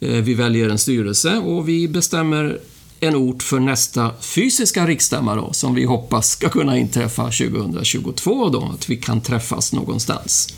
Eh, 0.00 0.10
vi 0.10 0.34
väljer 0.34 0.68
en 0.68 0.78
styrelse 0.78 1.36
och 1.36 1.68
vi 1.68 1.88
bestämmer 1.88 2.60
en 3.02 3.16
ort 3.16 3.42
för 3.42 3.60
nästa 3.60 4.10
fysiska 4.20 4.86
riksstämma 4.86 5.34
då, 5.34 5.52
som 5.52 5.74
vi 5.74 5.84
hoppas 5.84 6.30
ska 6.30 6.48
kunna 6.48 6.78
inträffa 6.78 7.22
2022 7.22 8.48
då, 8.48 8.70
att 8.74 8.90
vi 8.90 8.96
kan 8.96 9.20
träffas 9.20 9.72
någonstans. 9.72 10.54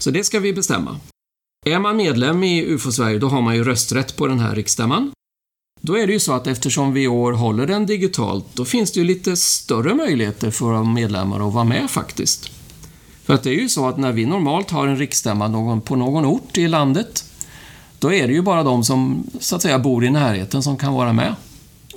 Så 0.00 0.10
det 0.10 0.24
ska 0.24 0.40
vi 0.40 0.52
bestämma. 0.52 1.00
Är 1.66 1.78
man 1.78 1.96
medlem 1.96 2.44
i 2.44 2.64
UFO 2.64 2.92
Sverige, 2.92 3.18
då 3.18 3.28
har 3.28 3.42
man 3.42 3.54
ju 3.56 3.64
rösträtt 3.64 4.16
på 4.16 4.26
den 4.26 4.40
här 4.40 4.54
riksstämman. 4.54 5.12
Då 5.80 5.98
är 5.98 6.06
det 6.06 6.12
ju 6.12 6.20
så 6.20 6.32
att 6.32 6.46
eftersom 6.46 6.92
vi 6.92 7.02
i 7.02 7.08
år 7.08 7.32
håller 7.32 7.66
den 7.66 7.86
digitalt, 7.86 8.46
då 8.54 8.64
finns 8.64 8.92
det 8.92 9.00
ju 9.00 9.06
lite 9.06 9.36
större 9.36 9.94
möjligheter 9.94 10.50
för 10.50 10.64
våra 10.64 10.84
medlemmar 10.84 11.48
att 11.48 11.54
vara 11.54 11.64
med 11.64 11.90
faktiskt. 11.90 12.50
För 13.24 13.34
att 13.34 13.42
det 13.42 13.50
är 13.50 13.60
ju 13.60 13.68
så 13.68 13.88
att 13.88 13.98
när 13.98 14.12
vi 14.12 14.26
normalt 14.26 14.70
har 14.70 14.86
en 14.86 14.98
riksstämma 14.98 15.80
på 15.80 15.96
någon 15.96 16.24
ort 16.24 16.58
i 16.58 16.68
landet, 16.68 17.24
då 17.98 18.12
är 18.12 18.26
det 18.26 18.32
ju 18.32 18.42
bara 18.42 18.62
de 18.62 18.84
som 18.84 19.26
så 19.40 19.56
att 19.56 19.62
säga 19.62 19.78
bor 19.78 20.04
i 20.04 20.10
närheten 20.10 20.62
som 20.62 20.76
kan 20.76 20.94
vara 20.94 21.12
med. 21.12 21.34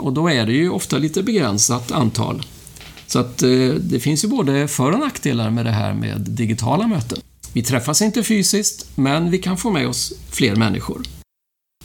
Och 0.02 0.14
då 0.14 0.30
är 0.30 0.46
det 0.46 0.54
ju 0.54 0.70
ofta 0.70 0.98
lite 0.98 1.24
begränsat 1.24 1.92
antal. 1.92 2.46
Så 3.08 3.20
att 3.20 3.44
eh, 3.44 3.50
det 3.80 4.00
finns 4.00 4.24
ju 4.24 4.28
både 4.28 4.68
för 4.68 4.92
och 4.92 5.00
nackdelar 5.00 5.50
med 5.50 5.66
det 5.66 5.72
här 5.72 5.94
med 5.94 6.20
digitala 6.20 6.88
möten. 6.88 7.20
Vi 7.54 7.64
träffas 7.64 8.02
inte 8.02 8.24
fysiskt, 8.24 8.88
men 8.96 9.32
vi 9.32 9.38
kan 9.38 9.58
få 9.58 9.72
med 9.72 9.88
oss 9.88 10.14
fler 10.30 10.56
människor. 10.56 11.02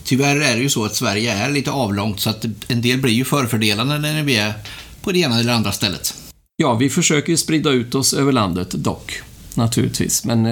Tyvärr 0.03 0.35
är 0.35 0.55
det 0.55 0.61
ju 0.61 0.69
så 0.69 0.85
att 0.85 0.95
Sverige 0.95 1.33
är 1.33 1.51
lite 1.51 1.71
avlångt 1.71 2.19
så 2.19 2.29
att 2.29 2.45
en 2.67 2.81
del 2.81 3.01
blir 3.01 3.13
ju 3.13 3.25
förfördelade 3.25 3.99
när 3.99 4.23
vi 4.23 4.35
är 4.35 4.53
på 5.01 5.11
det 5.11 5.19
ena 5.19 5.39
eller 5.39 5.53
andra 5.53 5.71
stället. 5.71 6.13
Ja, 6.55 6.73
vi 6.73 6.89
försöker 6.89 7.29
ju 7.29 7.37
sprida 7.37 7.69
ut 7.69 7.95
oss 7.95 8.13
över 8.13 8.31
landet 8.31 8.71
dock, 8.71 9.21
naturligtvis. 9.55 10.25
Men 10.25 10.45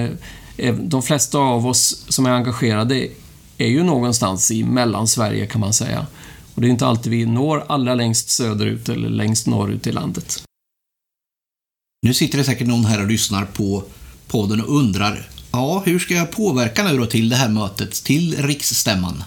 eh, 0.57 0.75
de 0.75 1.03
flesta 1.03 1.37
av 1.37 1.67
oss 1.67 2.05
som 2.07 2.25
är 2.25 2.29
engagerade 2.29 3.07
är 3.57 3.67
ju 3.67 3.83
någonstans 3.83 4.51
i 4.51 4.63
Mellansverige 4.63 5.45
kan 5.47 5.61
man 5.61 5.73
säga. 5.73 6.05
Och 6.55 6.61
det 6.61 6.67
är 6.67 6.71
inte 6.71 6.85
alltid 6.85 7.11
vi 7.11 7.25
når 7.25 7.63
allra 7.67 7.95
längst 7.95 8.29
söderut 8.29 8.89
eller 8.89 9.09
längst 9.09 9.47
norrut 9.47 9.87
i 9.87 9.91
landet. 9.91 10.43
Nu 12.01 12.13
sitter 12.13 12.37
det 12.37 12.43
säkert 12.43 12.67
någon 12.67 12.85
här 12.85 13.01
och 13.01 13.07
lyssnar 13.07 13.45
på 13.45 13.83
podden 14.27 14.61
och 14.61 14.77
undrar 14.77 15.29
Ja, 15.51 15.83
hur 15.85 15.99
ska 15.99 16.13
jag 16.13 16.31
påverka 16.31 16.83
nu 16.83 16.97
då 16.97 17.05
till 17.05 17.29
det 17.29 17.35
här 17.35 17.49
mötet, 17.49 17.93
till 17.93 18.35
riksstämman? 18.37 19.23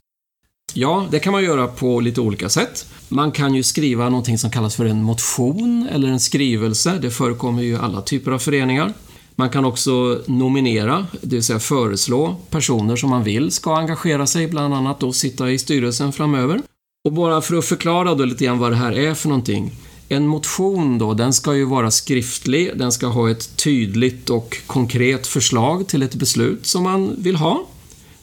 Ja, 0.75 1.07
det 1.11 1.19
kan 1.19 1.33
man 1.33 1.45
göra 1.45 1.67
på 1.67 2.01
lite 2.01 2.21
olika 2.21 2.49
sätt. 2.49 2.87
Man 3.09 3.33
kan 3.33 3.55
ju 3.55 3.63
skriva 3.63 4.09
någonting 4.09 4.39
som 4.39 4.51
kallas 4.51 4.77
för 4.77 4.85
en 4.85 5.03
motion 5.03 5.89
eller 5.93 6.09
en 6.09 6.21
skrivelse. 6.21 6.99
Det 7.03 7.11
förekommer 7.11 7.63
ju 7.63 7.73
i 7.73 7.77
alla 7.77 8.03
typer 8.03 8.31
av 8.31 8.39
föreningar. 8.39 8.93
Man 9.35 9.51
kan 9.51 9.65
också 9.65 10.23
nominera, 10.27 11.07
det 11.21 11.37
vill 11.37 11.43
säga 11.43 11.61
föreslå 11.61 12.37
personer 12.51 12.97
som 12.97 13.11
man 13.11 13.25
vill 13.25 13.51
ska 13.51 13.77
engagera 13.77 14.27
sig, 14.27 14.49
bland 14.49 14.75
annat 14.75 15.01
då 15.01 15.13
sitta 15.13 15.51
i 15.51 15.59
styrelsen 15.59 16.13
framöver. 16.13 16.61
Och 17.09 17.15
bara 17.15 17.41
för 17.41 17.57
att 17.57 17.65
förklara 17.65 18.15
då 18.15 18.25
lite 18.25 18.45
grann 18.45 18.59
vad 18.59 18.73
det 18.73 18.77
här 18.77 18.93
är 18.93 19.15
för 19.15 19.29
någonting. 19.29 19.73
En 20.09 20.27
motion 20.27 20.99
då, 20.99 21.15
den 21.15 21.33
ska 21.33 21.55
ju 21.55 21.65
vara 21.65 21.91
skriftlig, 21.91 22.79
den 22.79 22.93
ska 22.93 23.07
ha 23.07 23.31
ett 23.31 23.57
tydligt 23.57 24.31
och 24.31 24.57
konkret 24.67 25.27
förslag 25.27 25.89
till 25.89 26.03
ett 26.03 26.15
beslut 26.15 26.67
som 26.67 26.83
man 26.83 27.15
vill 27.19 27.37
ha. 27.37 27.67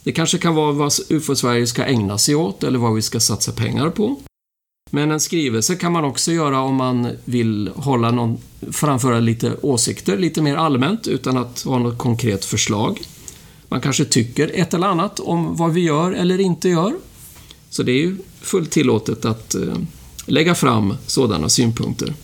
Det 0.02 0.12
kanske 0.12 0.38
kan 0.38 0.54
vara 0.54 0.72
vad 0.72 0.92
UFO-Sverige 1.08 1.66
ska 1.66 1.84
ägna 1.84 2.18
sig 2.18 2.34
åt 2.34 2.64
eller 2.64 2.78
vad 2.78 2.94
vi 2.94 3.02
ska 3.02 3.20
satsa 3.20 3.52
pengar 3.52 3.90
på. 3.90 4.16
Men 4.90 5.10
en 5.10 5.20
skrivelse 5.20 5.74
kan 5.74 5.92
man 5.92 6.04
också 6.04 6.32
göra 6.32 6.60
om 6.60 6.74
man 6.74 7.08
vill 7.24 7.70
hålla 7.74 8.10
någon, 8.10 8.38
framföra 8.72 9.20
lite 9.20 9.56
åsikter 9.62 10.18
lite 10.18 10.42
mer 10.42 10.56
allmänt 10.56 11.06
utan 11.06 11.36
att 11.36 11.62
ha 11.62 11.78
något 11.78 11.98
konkret 11.98 12.44
förslag. 12.44 13.00
Man 13.68 13.80
kanske 13.80 14.04
tycker 14.04 14.50
ett 14.54 14.74
eller 14.74 14.86
annat 14.86 15.20
om 15.20 15.56
vad 15.56 15.72
vi 15.72 15.80
gör 15.80 16.12
eller 16.12 16.40
inte 16.40 16.68
gör. 16.68 16.94
Så 17.70 17.82
det 17.82 17.92
är 17.92 17.98
ju 18.00 18.16
fullt 18.40 18.70
tillåtet 18.70 19.24
att 19.24 19.54
eh, 19.54 19.74
lägga 20.26 20.54
fram 20.54 20.94
sådana 21.06 21.48
synpunkter. 21.48 22.14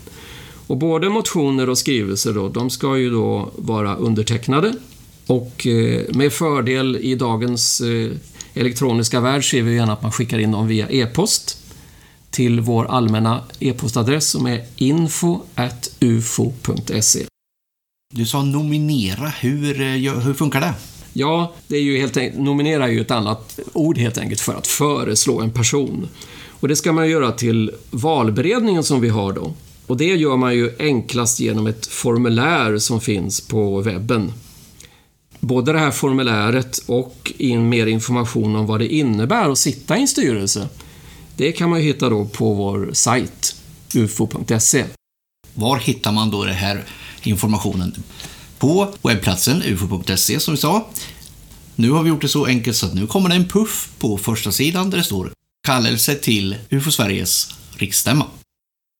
Och 0.66 0.76
både 0.76 1.08
motioner 1.08 1.68
och 1.68 1.78
skrivelser 1.78 2.32
då, 2.32 2.48
de 2.48 2.70
ska 2.70 2.98
ju 2.98 3.10
då 3.10 3.50
vara 3.56 3.96
undertecknade 3.96 4.74
och 5.26 5.66
eh, 5.66 6.14
med 6.14 6.32
fördel 6.32 6.96
i 6.96 7.14
dagens 7.14 7.80
eh, 7.80 8.10
elektroniska 8.54 9.20
värld 9.20 9.50
ser 9.50 9.62
vi 9.62 9.74
gärna 9.74 9.92
att 9.92 10.02
man 10.02 10.12
skickar 10.12 10.38
in 10.38 10.50
dem 10.50 10.66
via 10.66 10.88
e-post 10.88 11.58
till 12.30 12.60
vår 12.60 12.84
allmänna 12.84 13.44
e-postadress 13.60 14.28
som 14.30 14.46
är 14.46 14.64
info.ufo.se. 14.76 15.66
Du 18.14 18.26
sa 18.26 18.42
nominera. 18.42 19.28
Hur, 19.28 19.80
eh, 19.80 20.12
hur 20.20 20.34
funkar 20.34 20.60
det? 20.60 20.74
Ja, 21.12 21.54
det 21.66 21.76
är 21.76 21.82
ju 21.82 21.98
helt 21.98 22.16
enkelt, 22.16 22.42
nominera 22.42 22.84
är 22.84 22.92
ju 22.92 23.00
ett 23.00 23.10
annat 23.10 23.60
ord 23.72 23.98
helt 23.98 24.18
enkelt 24.18 24.40
för 24.40 24.54
att 24.54 24.66
föreslå 24.66 25.40
en 25.40 25.50
person. 25.50 26.08
Och 26.48 26.68
det 26.68 26.76
ska 26.76 26.92
man 26.92 27.10
göra 27.10 27.32
till 27.32 27.70
valberedningen 27.90 28.84
som 28.84 29.00
vi 29.00 29.08
har 29.08 29.32
då. 29.32 29.52
Och 29.86 29.96
det 29.96 30.04
gör 30.04 30.36
man 30.36 30.54
ju 30.54 30.70
enklast 30.78 31.40
genom 31.40 31.66
ett 31.66 31.86
formulär 31.86 32.78
som 32.78 33.00
finns 33.00 33.40
på 33.40 33.80
webben. 33.80 34.32
Både 35.40 35.72
det 35.72 35.78
här 35.78 35.90
formuläret 35.90 36.78
och 36.86 37.32
in 37.38 37.68
mer 37.68 37.86
information 37.86 38.56
om 38.56 38.66
vad 38.66 38.80
det 38.80 38.94
innebär 38.94 39.50
att 39.50 39.58
sitta 39.58 39.96
i 39.96 40.00
en 40.00 40.08
styrelse. 40.08 40.68
Det 41.36 41.52
kan 41.52 41.70
man 41.70 41.80
ju 41.80 41.86
hitta 41.86 42.08
då 42.08 42.24
på 42.24 42.54
vår 42.54 42.90
sajt, 42.92 43.56
ufo.se. 43.94 44.84
Var 45.54 45.76
hittar 45.76 46.12
man 46.12 46.30
då 46.30 46.44
den 46.44 46.54
här 46.54 46.84
informationen? 47.22 47.94
På 48.62 48.88
webbplatsen 49.02 49.62
ufo.se 49.62 50.40
som 50.40 50.54
vi 50.54 50.60
sa. 50.60 50.86
Nu 51.74 51.90
har 51.90 52.02
vi 52.02 52.08
gjort 52.08 52.20
det 52.20 52.28
så 52.28 52.46
enkelt 52.46 52.76
så 52.76 52.86
att 52.86 52.94
nu 52.94 53.06
kommer 53.06 53.28
det 53.28 53.34
en 53.34 53.48
puff 53.48 53.88
på 53.98 54.18
första 54.18 54.52
sidan 54.52 54.90
där 54.90 54.98
det 54.98 55.04
står 55.04 55.32
kallelse 55.66 56.14
till 56.14 56.56
UFO 56.70 56.90
Sveriges 56.90 57.54
riksstämma. 57.76 58.26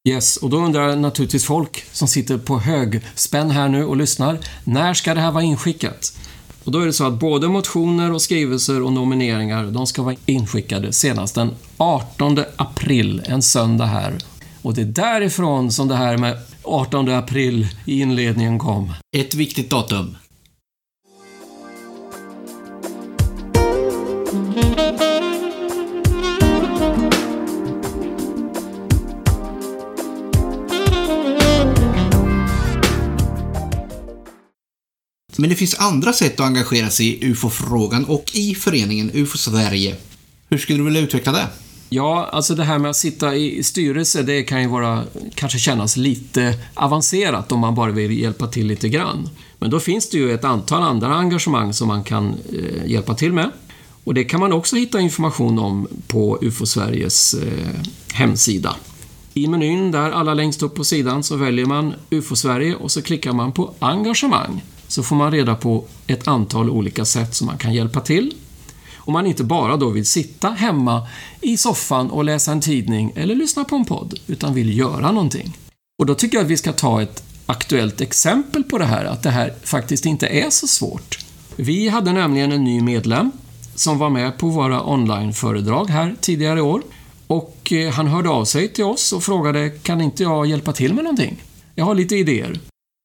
Yes, 0.09 0.37
och 0.37 0.49
då 0.49 0.57
undrar 0.57 0.95
naturligtvis 0.95 1.45
folk 1.45 1.85
som 1.91 2.07
sitter 2.07 2.37
på 2.37 2.59
högspänn 2.59 3.51
här 3.51 3.69
nu 3.69 3.85
och 3.85 3.97
lyssnar. 3.97 4.39
När 4.63 4.93
ska 4.93 5.13
det 5.13 5.21
här 5.21 5.31
vara 5.31 5.43
inskickat? 5.43 6.17
Och 6.63 6.71
då 6.71 6.79
är 6.79 6.85
det 6.85 6.93
så 6.93 7.07
att 7.07 7.19
både 7.19 7.47
motioner 7.47 8.13
och 8.13 8.21
skrivelser 8.21 8.81
och 8.81 8.93
nomineringar, 8.93 9.65
de 9.65 9.87
ska 9.87 10.01
vara 10.01 10.15
inskickade 10.25 10.93
senast 10.93 11.35
den 11.35 11.51
18 11.77 12.39
april, 12.55 13.21
en 13.25 13.41
söndag 13.41 13.85
här. 13.85 14.17
Och 14.61 14.73
det 14.73 14.81
är 14.81 14.85
därifrån 14.85 15.71
som 15.71 15.87
det 15.87 15.95
här 15.95 16.17
med 16.17 16.37
18 16.63 17.09
april 17.09 17.67
i 17.85 18.01
inledningen 18.01 18.59
kom. 18.59 18.93
Ett 19.15 19.35
viktigt 19.35 19.69
datum. 19.69 20.15
Men 35.37 35.49
det 35.49 35.55
finns 35.55 35.75
andra 35.79 36.13
sätt 36.13 36.39
att 36.39 36.45
engagera 36.45 36.89
sig 36.89 37.07
i 37.07 37.25
UFO-frågan 37.25 38.05
och 38.05 38.31
i 38.33 38.55
föreningen 38.55 39.11
UFO 39.13 39.37
Sverige. 39.37 39.95
Hur 40.49 40.57
skulle 40.57 40.79
du 40.79 40.83
vilja 40.83 41.01
utveckla 41.01 41.31
det? 41.31 41.47
Ja, 41.93 42.29
alltså 42.31 42.55
det 42.55 42.63
här 42.63 42.79
med 42.79 42.89
att 42.89 42.95
sitta 42.95 43.35
i 43.35 43.63
styrelse, 43.63 44.23
det 44.23 44.43
kan 44.43 44.61
ju 44.61 44.67
vara, 44.67 45.03
kanske 45.35 45.59
kännas 45.59 45.97
lite 45.97 46.53
avancerat 46.73 47.51
om 47.51 47.59
man 47.59 47.75
bara 47.75 47.91
vill 47.91 48.19
hjälpa 48.19 48.47
till 48.47 48.67
lite 48.67 48.89
grann. 48.89 49.29
Men 49.59 49.69
då 49.69 49.79
finns 49.79 50.09
det 50.09 50.17
ju 50.17 50.33
ett 50.33 50.43
antal 50.43 50.81
andra 50.81 51.15
engagemang 51.15 51.73
som 51.73 51.87
man 51.87 52.03
kan 52.03 52.33
eh, 52.53 52.91
hjälpa 52.91 53.15
till 53.15 53.33
med. 53.33 53.51
Och 54.03 54.13
det 54.13 54.23
kan 54.23 54.39
man 54.39 54.53
också 54.53 54.75
hitta 54.75 54.99
information 54.99 55.59
om 55.59 55.87
på 56.07 56.39
UFO 56.41 56.65
Sveriges 56.65 57.33
eh, 57.33 57.79
hemsida. 58.13 58.75
I 59.33 59.47
menyn 59.47 59.91
där 59.91 60.11
allra 60.11 60.33
längst 60.33 60.63
upp 60.63 60.75
på 60.75 60.83
sidan 60.83 61.23
så 61.23 61.35
väljer 61.35 61.65
man 61.65 61.93
UFO 62.09 62.35
Sverige 62.35 62.75
och 62.75 62.91
så 62.91 63.01
klickar 63.01 63.33
man 63.33 63.51
på 63.51 63.73
engagemang. 63.79 64.63
Så 64.87 65.03
får 65.03 65.15
man 65.15 65.31
reda 65.31 65.55
på 65.55 65.85
ett 66.07 66.27
antal 66.27 66.69
olika 66.69 67.05
sätt 67.05 67.35
som 67.35 67.47
man 67.47 67.57
kan 67.57 67.73
hjälpa 67.73 67.99
till. 67.99 68.33
Om 69.05 69.13
man 69.13 69.27
inte 69.27 69.43
bara 69.43 69.77
då 69.77 69.89
vill 69.89 70.05
sitta 70.05 70.49
hemma 70.49 71.07
i 71.41 71.57
soffan 71.57 72.09
och 72.09 72.23
läsa 72.23 72.51
en 72.51 72.61
tidning 72.61 73.13
eller 73.15 73.35
lyssna 73.35 73.63
på 73.63 73.75
en 73.75 73.85
podd, 73.85 74.19
utan 74.27 74.53
vill 74.53 74.77
göra 74.77 75.11
någonting. 75.11 75.57
Och 75.99 76.05
då 76.05 76.15
tycker 76.15 76.37
jag 76.37 76.43
att 76.43 76.51
vi 76.51 76.57
ska 76.57 76.73
ta 76.73 77.01
ett 77.01 77.23
aktuellt 77.45 78.01
exempel 78.01 78.63
på 78.63 78.77
det 78.77 78.85
här, 78.85 79.05
att 79.05 79.23
det 79.23 79.29
här 79.29 79.53
faktiskt 79.63 80.05
inte 80.05 80.27
är 80.27 80.49
så 80.49 80.67
svårt. 80.67 81.19
Vi 81.55 81.87
hade 81.87 82.11
nämligen 82.11 82.51
en 82.51 82.63
ny 82.63 82.81
medlem 82.81 83.31
som 83.75 83.97
var 83.97 84.09
med 84.09 84.37
på 84.37 84.47
våra 84.47 84.83
onlineföredrag 84.83 85.89
här 85.89 86.15
tidigare 86.21 86.59
i 86.59 86.61
år. 86.61 86.81
Och 87.27 87.73
eh, 87.73 87.93
han 87.93 88.07
hörde 88.07 88.29
av 88.29 88.45
sig 88.45 88.67
till 88.67 88.83
oss 88.83 89.13
och 89.13 89.23
frågade, 89.23 89.69
kan 89.69 90.01
inte 90.01 90.23
jag 90.23 90.45
hjälpa 90.45 90.73
till 90.73 90.93
med 90.93 91.03
någonting? 91.03 91.43
Jag 91.75 91.85
har 91.85 91.95
lite 91.95 92.15
idéer. 92.15 92.59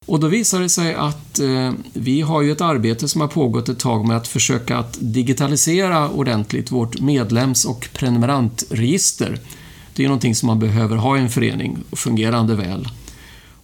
Och 0.09 0.19
då 0.19 0.27
visade 0.27 0.63
det 0.63 0.69
sig 0.69 0.93
att 0.93 1.39
eh, 1.39 1.71
vi 1.93 2.21
har 2.21 2.41
ju 2.41 2.51
ett 2.51 2.61
arbete 2.61 3.07
som 3.07 3.21
har 3.21 3.27
pågått 3.27 3.69
ett 3.69 3.79
tag 3.79 4.07
med 4.07 4.17
att 4.17 4.27
försöka 4.27 4.77
att 4.77 4.97
digitalisera 4.99 6.09
ordentligt 6.09 6.71
vårt 6.71 7.01
medlems 7.01 7.65
och 7.65 7.89
prenumerantregister. 7.93 9.39
Det 9.93 10.03
är 10.03 10.07
någonting 10.07 10.35
som 10.35 10.47
man 10.47 10.59
behöver 10.59 10.95
ha 10.95 11.17
i 11.17 11.21
en 11.21 11.29
förening, 11.29 11.77
fungerande 11.91 12.55
väl. 12.55 12.87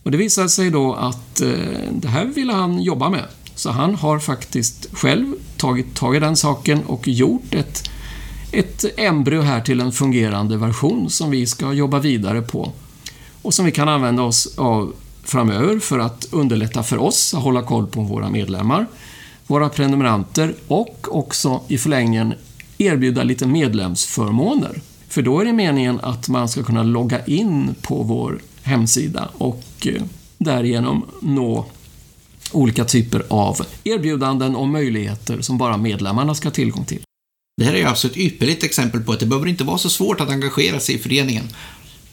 Och 0.03 0.11
det 0.11 0.17
visade 0.17 0.49
sig 0.49 0.69
då 0.69 0.93
att 0.93 1.41
eh, 1.41 1.49
det 1.91 2.07
här 2.07 2.25
ville 2.25 2.53
han 2.53 2.81
jobba 2.81 3.09
med. 3.09 3.25
Så 3.55 3.71
han 3.71 3.95
har 3.95 4.19
faktiskt 4.19 4.87
själv 4.91 5.35
tagit 5.57 5.95
tag 5.95 6.15
i 6.15 6.19
den 6.19 6.35
saken 6.35 6.83
och 6.83 7.07
gjort 7.07 7.53
ett, 7.53 7.89
ett 8.51 8.85
embryo 8.97 9.41
här 9.41 9.61
till 9.61 9.81
en 9.81 9.91
fungerande 9.91 10.57
version 10.57 11.09
som 11.09 11.31
vi 11.31 11.47
ska 11.47 11.73
jobba 11.73 11.99
vidare 11.99 12.41
på. 12.41 12.71
Och 13.41 13.53
som 13.53 13.65
vi 13.65 13.71
kan 13.71 13.89
använda 13.89 14.23
oss 14.23 14.57
av 14.57 14.93
framöver 15.25 15.79
för 15.79 15.99
att 15.99 16.27
underlätta 16.31 16.83
för 16.83 16.97
oss 16.97 17.33
att 17.33 17.43
hålla 17.43 17.61
koll 17.61 17.87
på 17.87 18.01
våra 18.01 18.29
medlemmar, 18.29 18.87
våra 19.47 19.69
prenumeranter 19.69 20.53
och 20.67 21.07
också 21.11 21.61
i 21.67 21.77
förlängningen 21.77 22.33
erbjuda 22.77 23.23
lite 23.23 23.47
medlemsförmåner. 23.47 24.81
För 25.07 25.21
då 25.21 25.39
är 25.39 25.45
det 25.45 25.53
meningen 25.53 25.99
att 26.03 26.29
man 26.29 26.49
ska 26.49 26.63
kunna 26.63 26.83
logga 26.83 27.25
in 27.25 27.75
på 27.81 28.03
vår 28.03 28.39
hemsida 28.63 29.29
och 29.37 29.63
eh, 29.85 30.03
därigenom 30.37 31.05
nå 31.21 31.65
olika 32.51 32.85
typer 32.85 33.23
av 33.27 33.65
erbjudanden 33.83 34.55
och 34.55 34.67
möjligheter 34.67 35.41
som 35.41 35.57
bara 35.57 35.77
medlemmarna 35.77 36.35
ska 36.35 36.47
ha 36.47 36.53
tillgång 36.53 36.85
till. 36.85 37.01
Det 37.57 37.65
här 37.65 37.73
är 37.73 37.85
alltså 37.85 38.07
ett 38.07 38.17
ypperligt 38.17 38.63
exempel 38.63 39.01
på 39.01 39.11
att 39.11 39.19
det 39.19 39.25
behöver 39.25 39.47
inte 39.47 39.63
vara 39.63 39.77
så 39.77 39.89
svårt 39.89 40.21
att 40.21 40.29
engagera 40.29 40.79
sig 40.79 40.95
i 40.95 40.97
föreningen. 40.97 41.43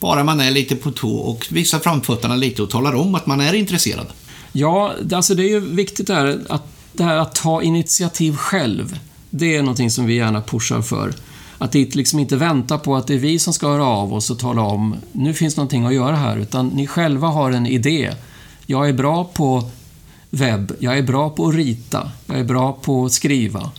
Bara 0.03 0.25
man 0.25 0.41
är 0.41 0.51
lite 0.51 0.77
på 0.77 0.91
tå 0.91 1.17
och 1.17 1.47
visar 1.51 1.79
framfötterna 1.79 2.37
lite 2.37 2.63
och 2.63 2.71
talar 2.71 2.95
om 2.95 3.15
att 3.15 3.27
man 3.27 3.41
är 3.41 3.53
intresserad. 3.53 4.07
Ja, 4.53 4.95
alltså 5.13 5.35
det 5.35 5.43
är 5.43 5.49
ju 5.49 5.61
viktigt 5.61 6.07
det 6.07 6.15
här 6.15 6.41
att, 6.49 6.63
det 6.93 7.05
här 7.05 7.17
att 7.17 7.35
ta 7.35 7.63
initiativ 7.63 8.37
själv. 8.37 8.99
Det 9.31 9.57
är 9.57 9.63
någonting 9.63 9.91
som 9.91 10.07
vi 10.07 10.15
gärna 10.15 10.43
pushar 10.43 10.83
för. 10.83 11.15
Att 11.59 11.73
det 11.73 11.95
liksom 11.95 12.19
inte 12.19 12.37
vänta 12.37 12.79
på 12.79 12.97
att 12.97 13.07
det 13.07 13.15
är 13.15 13.19
vi 13.19 13.39
som 13.39 13.53
ska 13.55 13.69
höra 13.69 13.85
av 13.85 14.15
oss 14.15 14.31
och 14.31 14.39
tala 14.39 14.63
om 14.63 14.97
nu 15.13 15.35
finns 15.35 15.57
någonting 15.57 15.87
att 15.87 15.95
göra 15.95 16.17
här, 16.17 16.37
utan 16.37 16.69
ni 16.69 16.87
själva 16.87 17.29
har 17.29 17.51
en 17.51 17.67
idé. 17.67 18.13
Jag 18.67 18.89
är 18.89 18.93
bra 18.93 19.25
på 19.25 19.71
webb, 20.31 20.73
jag 20.79 20.99
är 20.99 21.03
bra 21.03 21.31
på 21.31 21.49
att 21.49 21.55
rita, 21.55 22.11
jag 22.27 22.39
är 22.39 22.45
bra 22.45 22.73
på 22.73 23.05
att 23.05 23.13
skriva. 23.13 23.71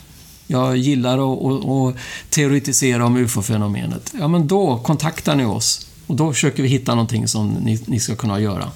Jag 0.48 0.78
gillar 0.78 1.14
att, 1.34 1.46
att, 1.46 1.70
att 1.70 1.96
teoretisera 2.30 3.06
om 3.06 3.18
ufo-fenomenet. 3.18 4.14
Ja, 4.20 4.28
men 4.28 4.48
då 4.48 4.78
kontaktar 4.78 5.36
ni 5.36 5.46
oss 5.46 5.88
och 6.14 6.18
då 6.18 6.34
försöker 6.34 6.64
vi 6.64 6.70
hitta 6.70 6.96
någonting 6.96 7.28
som 7.28 7.50
ni, 7.54 7.80
ni 7.86 8.00
ska 8.00 8.16
kunna 8.16 8.40
göra. 8.40 8.72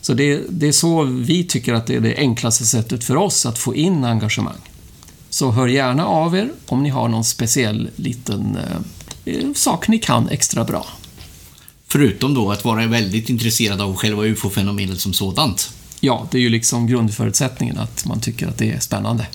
Så 0.00 0.14
det, 0.14 0.42
det, 0.48 0.68
är 0.68 0.72
så 0.72 1.02
vi 1.02 1.44
tycker 1.44 1.74
att 1.74 1.86
det 1.86 1.96
är 1.96 2.00
det 2.00 2.16
enklaste 2.16 2.66
sättet 2.66 3.04
för 3.04 3.16
oss 3.16 3.46
att 3.46 3.58
få 3.58 3.74
in 3.74 4.04
engagemang. 4.04 4.60
Så 5.30 5.50
hör 5.50 5.68
gärna 5.68 6.06
av 6.06 6.36
er 6.36 6.50
om 6.66 6.82
ni 6.82 6.88
har 6.88 7.08
någon 7.08 7.24
speciell 7.24 7.90
liten 7.96 8.58
eh, 9.24 9.52
sak 9.54 9.88
ni 9.88 9.98
kan 9.98 10.28
extra 10.28 10.64
bra. 10.64 10.86
Förutom 11.88 12.34
då 12.34 12.50
att 12.50 12.64
vara 12.64 12.86
väldigt 12.86 13.28
intresserad 13.28 13.80
av 13.80 13.96
själva 13.96 14.24
ufo-fenomenet 14.24 15.00
som 15.00 15.12
sådant. 15.12 15.70
Ja, 16.00 16.28
det 16.30 16.38
är 16.38 16.42
ju 16.42 16.48
liksom 16.48 16.86
grundförutsättningen 16.86 17.78
att 17.78 18.06
man 18.06 18.20
tycker 18.20 18.48
att 18.48 18.58
det 18.58 18.70
är 18.70 18.80
spännande. 18.80 19.26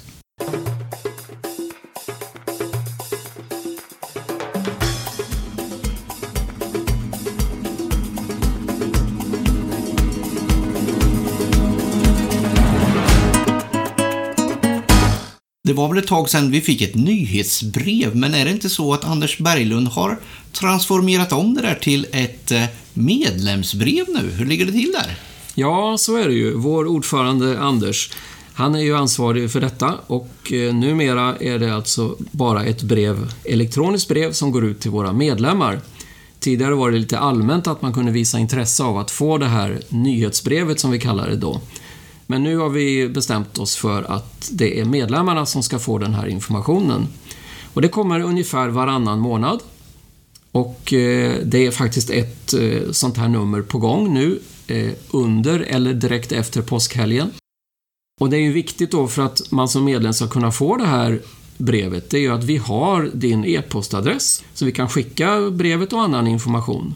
Det 15.65 15.73
var 15.73 15.87
väl 15.89 15.97
ett 15.97 16.07
tag 16.07 16.29
sedan 16.29 16.51
vi 16.51 16.61
fick 16.61 16.81
ett 16.81 16.95
nyhetsbrev, 16.95 18.15
men 18.15 18.33
är 18.33 18.45
det 18.45 18.51
inte 18.51 18.69
så 18.69 18.93
att 18.93 19.05
Anders 19.05 19.37
Berglund 19.37 19.87
har 19.87 20.19
transformerat 20.51 21.31
om 21.31 21.53
det 21.53 21.61
där 21.61 21.75
till 21.75 22.07
ett 22.11 22.51
eh, 22.51 22.63
medlemsbrev 22.93 24.05
nu? 24.07 24.31
Hur 24.31 24.45
ligger 24.45 24.65
det 24.65 24.71
till 24.71 24.91
där? 24.91 25.17
Ja, 25.55 25.97
så 25.97 26.15
är 26.15 26.27
det 26.27 26.33
ju. 26.33 26.53
Vår 26.53 26.87
ordförande 26.87 27.59
Anders, 27.59 28.11
han 28.53 28.75
är 28.75 28.79
ju 28.79 28.97
ansvarig 28.97 29.51
för 29.51 29.61
detta 29.61 29.93
och 30.07 30.51
eh, 30.51 30.73
numera 30.73 31.35
är 31.39 31.59
det 31.59 31.75
alltså 31.75 32.15
bara 32.19 32.65
ett 32.65 32.81
brev, 32.81 33.31
elektroniskt 33.43 34.09
brev 34.09 34.31
som 34.31 34.51
går 34.51 34.65
ut 34.65 34.79
till 34.79 34.91
våra 34.91 35.13
medlemmar. 35.13 35.79
Tidigare 36.39 36.75
var 36.75 36.91
det 36.91 36.97
lite 36.97 37.19
allmänt 37.19 37.67
att 37.67 37.81
man 37.81 37.93
kunde 37.93 38.11
visa 38.11 38.39
intresse 38.39 38.83
av 38.83 38.97
att 38.97 39.11
få 39.11 39.37
det 39.37 39.47
här 39.47 39.79
nyhetsbrevet 39.89 40.79
som 40.79 40.91
vi 40.91 40.99
kallar 40.99 41.29
det 41.29 41.35
då. 41.35 41.61
Men 42.27 42.43
nu 42.43 42.57
har 42.57 42.69
vi 42.69 43.09
bestämt 43.09 43.57
oss 43.57 43.75
för 43.75 44.03
att 44.03 44.49
det 44.51 44.79
är 44.79 44.85
medlemmarna 44.85 45.45
som 45.45 45.63
ska 45.63 45.79
få 45.79 45.97
den 45.97 46.13
här 46.13 46.27
informationen. 46.27 47.07
Och 47.73 47.81
det 47.81 47.87
kommer 47.87 48.19
ungefär 48.19 48.69
varannan 48.69 49.19
månad. 49.19 49.59
Och 50.51 50.93
eh, 50.93 51.35
det 51.43 51.65
är 51.65 51.71
faktiskt 51.71 52.09
ett 52.09 52.53
eh, 52.53 52.91
sånt 52.91 53.17
här 53.17 53.27
nummer 53.27 53.61
på 53.61 53.77
gång 53.77 54.13
nu 54.13 54.39
eh, 54.67 54.91
under 55.11 55.59
eller 55.59 55.93
direkt 55.93 56.31
efter 56.31 56.61
påskhelgen. 56.61 57.31
Och 58.21 58.29
det 58.29 58.37
är 58.37 58.41
ju 58.41 58.51
viktigt 58.51 58.91
då 58.91 59.07
för 59.07 59.21
att 59.21 59.51
man 59.51 59.69
som 59.69 59.85
medlem 59.85 60.13
ska 60.13 60.27
kunna 60.27 60.51
få 60.51 60.77
det 60.77 60.85
här 60.85 61.21
brevet, 61.57 62.09
det 62.09 62.17
är 62.17 62.21
ju 62.21 62.33
att 62.33 62.43
vi 62.43 62.57
har 62.57 63.11
din 63.13 63.45
e-postadress 63.45 64.43
så 64.53 64.65
vi 64.65 64.71
kan 64.71 64.89
skicka 64.89 65.49
brevet 65.51 65.93
och 65.93 66.01
annan 66.01 66.27
information. 66.27 66.93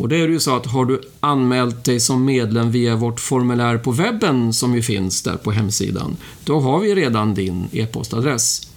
Och 0.00 0.08
det 0.08 0.16
är 0.16 0.28
ju 0.28 0.40
så 0.40 0.56
att 0.56 0.66
har 0.66 0.84
du 0.84 1.00
anmält 1.20 1.84
dig 1.84 2.00
som 2.00 2.24
medlem 2.24 2.70
via 2.70 2.96
vårt 2.96 3.20
formulär 3.20 3.78
på 3.78 3.92
webben 3.92 4.52
som 4.52 4.74
ju 4.74 4.82
finns 4.82 5.22
där 5.22 5.36
på 5.36 5.50
hemsidan, 5.52 6.16
då 6.44 6.60
har 6.60 6.80
vi 6.80 6.94
redan 6.94 7.34
din 7.34 7.68
e-postadress. 7.72 8.70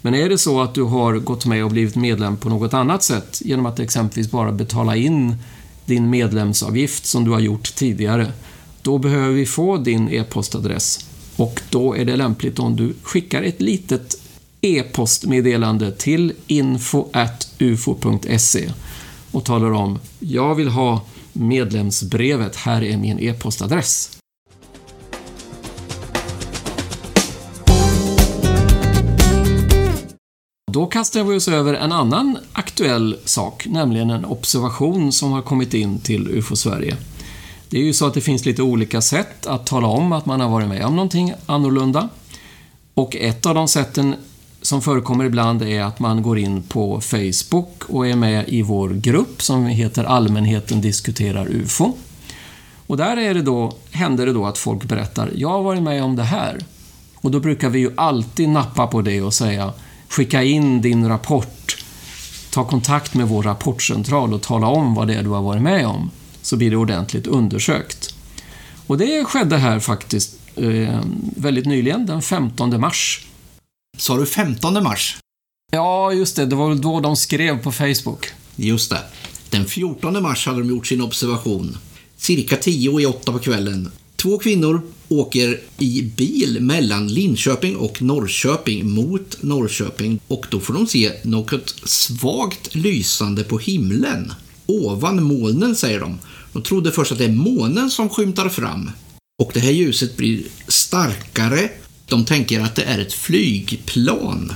Men 0.00 0.14
är 0.14 0.28
det 0.28 0.38
så 0.38 0.60
att 0.60 0.74
du 0.74 0.82
har 0.82 1.14
gått 1.14 1.46
med 1.46 1.64
och 1.64 1.70
blivit 1.70 1.96
medlem 1.96 2.36
på 2.36 2.48
något 2.48 2.74
annat 2.74 3.02
sätt, 3.02 3.42
genom 3.44 3.66
att 3.66 3.80
exempelvis 3.80 4.30
bara 4.30 4.52
betala 4.52 4.96
in 4.96 5.36
din 5.86 6.10
medlemsavgift 6.10 7.06
som 7.06 7.24
du 7.24 7.30
har 7.30 7.40
gjort 7.40 7.74
tidigare, 7.74 8.32
då 8.82 8.98
behöver 8.98 9.34
vi 9.34 9.46
få 9.46 9.76
din 9.76 10.08
e-postadress. 10.08 11.06
Och 11.36 11.60
då 11.70 11.96
är 11.96 12.04
det 12.04 12.16
lämpligt 12.16 12.58
om 12.58 12.76
du 12.76 12.94
skickar 13.02 13.42
ett 13.42 13.60
litet 13.60 14.14
e-postmeddelande 14.60 15.92
till 15.92 16.32
info.ufo.se 16.46 17.50
och 19.32 19.44
talar 19.44 19.72
om 19.72 19.98
jag 20.18 20.54
vill 20.54 20.68
ha 20.68 21.00
medlemsbrevet, 21.32 22.56
här 22.56 22.82
är 22.82 22.96
min 22.96 23.18
e-postadress. 23.18 24.18
Då 30.72 30.86
kastar 30.86 31.24
vi 31.24 31.36
oss 31.36 31.48
över 31.48 31.74
en 31.74 31.92
annan 31.92 32.38
aktuell 32.52 33.16
sak, 33.24 33.66
nämligen 33.66 34.10
en 34.10 34.24
observation 34.24 35.12
som 35.12 35.32
har 35.32 35.42
kommit 35.42 35.74
in 35.74 35.98
till 35.98 36.28
UFO 36.28 36.56
Sverige. 36.56 36.96
Det 37.68 37.78
är 37.78 37.82
ju 37.82 37.92
så 37.92 38.06
att 38.06 38.14
det 38.14 38.20
finns 38.20 38.44
lite 38.44 38.62
olika 38.62 39.00
sätt 39.00 39.46
att 39.46 39.66
tala 39.66 39.86
om 39.86 40.12
att 40.12 40.26
man 40.26 40.40
har 40.40 40.48
varit 40.48 40.68
med 40.68 40.84
om 40.84 40.96
någonting 40.96 41.32
annorlunda. 41.46 42.08
Och 42.94 43.16
ett 43.16 43.46
av 43.46 43.54
de 43.54 43.68
sätten 43.68 44.14
som 44.68 44.82
förekommer 44.82 45.24
ibland 45.24 45.62
är 45.62 45.82
att 45.82 45.98
man 45.98 46.22
går 46.22 46.38
in 46.38 46.62
på 46.62 47.00
Facebook 47.00 47.84
och 47.86 48.06
är 48.06 48.16
med 48.16 48.48
i 48.48 48.62
vår 48.62 48.88
grupp 48.88 49.42
som 49.42 49.66
heter 49.66 50.04
Allmänheten 50.04 50.80
diskuterar 50.80 51.46
UFO. 51.48 51.92
Och 52.86 52.96
där 52.96 53.16
är 53.16 53.34
det 53.34 53.42
då, 53.42 53.76
händer 53.90 54.26
det 54.26 54.32
då 54.32 54.46
att 54.46 54.58
folk 54.58 54.84
berättar, 54.84 55.30
jag 55.34 55.48
har 55.48 55.62
varit 55.62 55.82
med 55.82 56.04
om 56.04 56.16
det 56.16 56.22
här. 56.22 56.58
Och 57.16 57.30
då 57.30 57.40
brukar 57.40 57.68
vi 57.68 57.78
ju 57.78 57.90
alltid 57.96 58.48
nappa 58.48 58.86
på 58.86 59.02
det 59.02 59.22
och 59.22 59.34
säga, 59.34 59.72
skicka 60.08 60.42
in 60.42 60.80
din 60.80 61.08
rapport 61.08 61.84
ta 62.50 62.64
kontakt 62.64 63.14
med 63.14 63.28
vår 63.28 63.42
rapportcentral 63.42 64.34
och 64.34 64.42
tala 64.42 64.66
om 64.66 64.94
vad 64.94 65.06
det 65.06 65.14
är 65.14 65.22
du 65.22 65.30
har 65.30 65.42
varit 65.42 65.62
med 65.62 65.86
om, 65.86 66.10
så 66.42 66.56
blir 66.56 66.70
det 66.70 66.76
ordentligt 66.76 67.26
undersökt. 67.26 68.14
Och 68.86 68.98
det 68.98 69.24
skedde 69.24 69.56
här 69.56 69.80
faktiskt 69.80 70.38
eh, 70.56 71.00
väldigt 71.36 71.66
nyligen, 71.66 72.06
den 72.06 72.22
15 72.22 72.80
mars. 72.80 73.28
Sa 73.96 74.16
du 74.16 74.26
15 74.26 74.82
mars? 74.82 75.16
Ja, 75.72 76.12
just 76.12 76.36
det. 76.36 76.46
Det 76.46 76.56
var 76.56 76.68
väl 76.68 76.80
då 76.80 77.00
de 77.00 77.16
skrev 77.16 77.62
på 77.62 77.72
Facebook. 77.72 78.26
Just 78.56 78.90
det. 78.90 79.02
Den 79.50 79.66
14 79.66 80.22
mars 80.22 80.46
hade 80.46 80.58
de 80.58 80.68
gjort 80.68 80.86
sin 80.86 81.00
observation. 81.00 81.76
Cirka 82.16 82.56
10 82.56 83.00
i 83.00 83.06
8 83.06 83.32
på 83.32 83.38
kvällen. 83.38 83.92
Två 84.16 84.38
kvinnor 84.38 84.82
åker 85.08 85.60
i 85.78 86.02
bil 86.02 86.60
mellan 86.60 87.08
Linköping 87.08 87.76
och 87.76 88.02
Norrköping 88.02 88.90
mot 88.90 89.42
Norrköping 89.42 90.20
och 90.28 90.46
då 90.50 90.60
får 90.60 90.74
de 90.74 90.86
se 90.86 91.12
något 91.22 91.74
svagt 91.84 92.74
lysande 92.74 93.44
på 93.44 93.58
himlen. 93.58 94.32
Ovan 94.66 95.22
molnen, 95.22 95.76
säger 95.76 96.00
de. 96.00 96.18
De 96.52 96.62
trodde 96.62 96.92
först 96.92 97.12
att 97.12 97.18
det 97.18 97.24
är 97.24 97.32
månen 97.32 97.90
som 97.90 98.08
skymtar 98.08 98.48
fram. 98.48 98.90
Och 99.42 99.50
det 99.54 99.60
här 99.60 99.70
ljuset 99.70 100.16
blir 100.16 100.42
starkare. 100.68 101.70
De 102.08 102.24
tänker 102.24 102.60
att 102.60 102.74
det 102.74 102.82
är 102.82 102.98
ett 102.98 103.12
flygplan. 103.12 104.52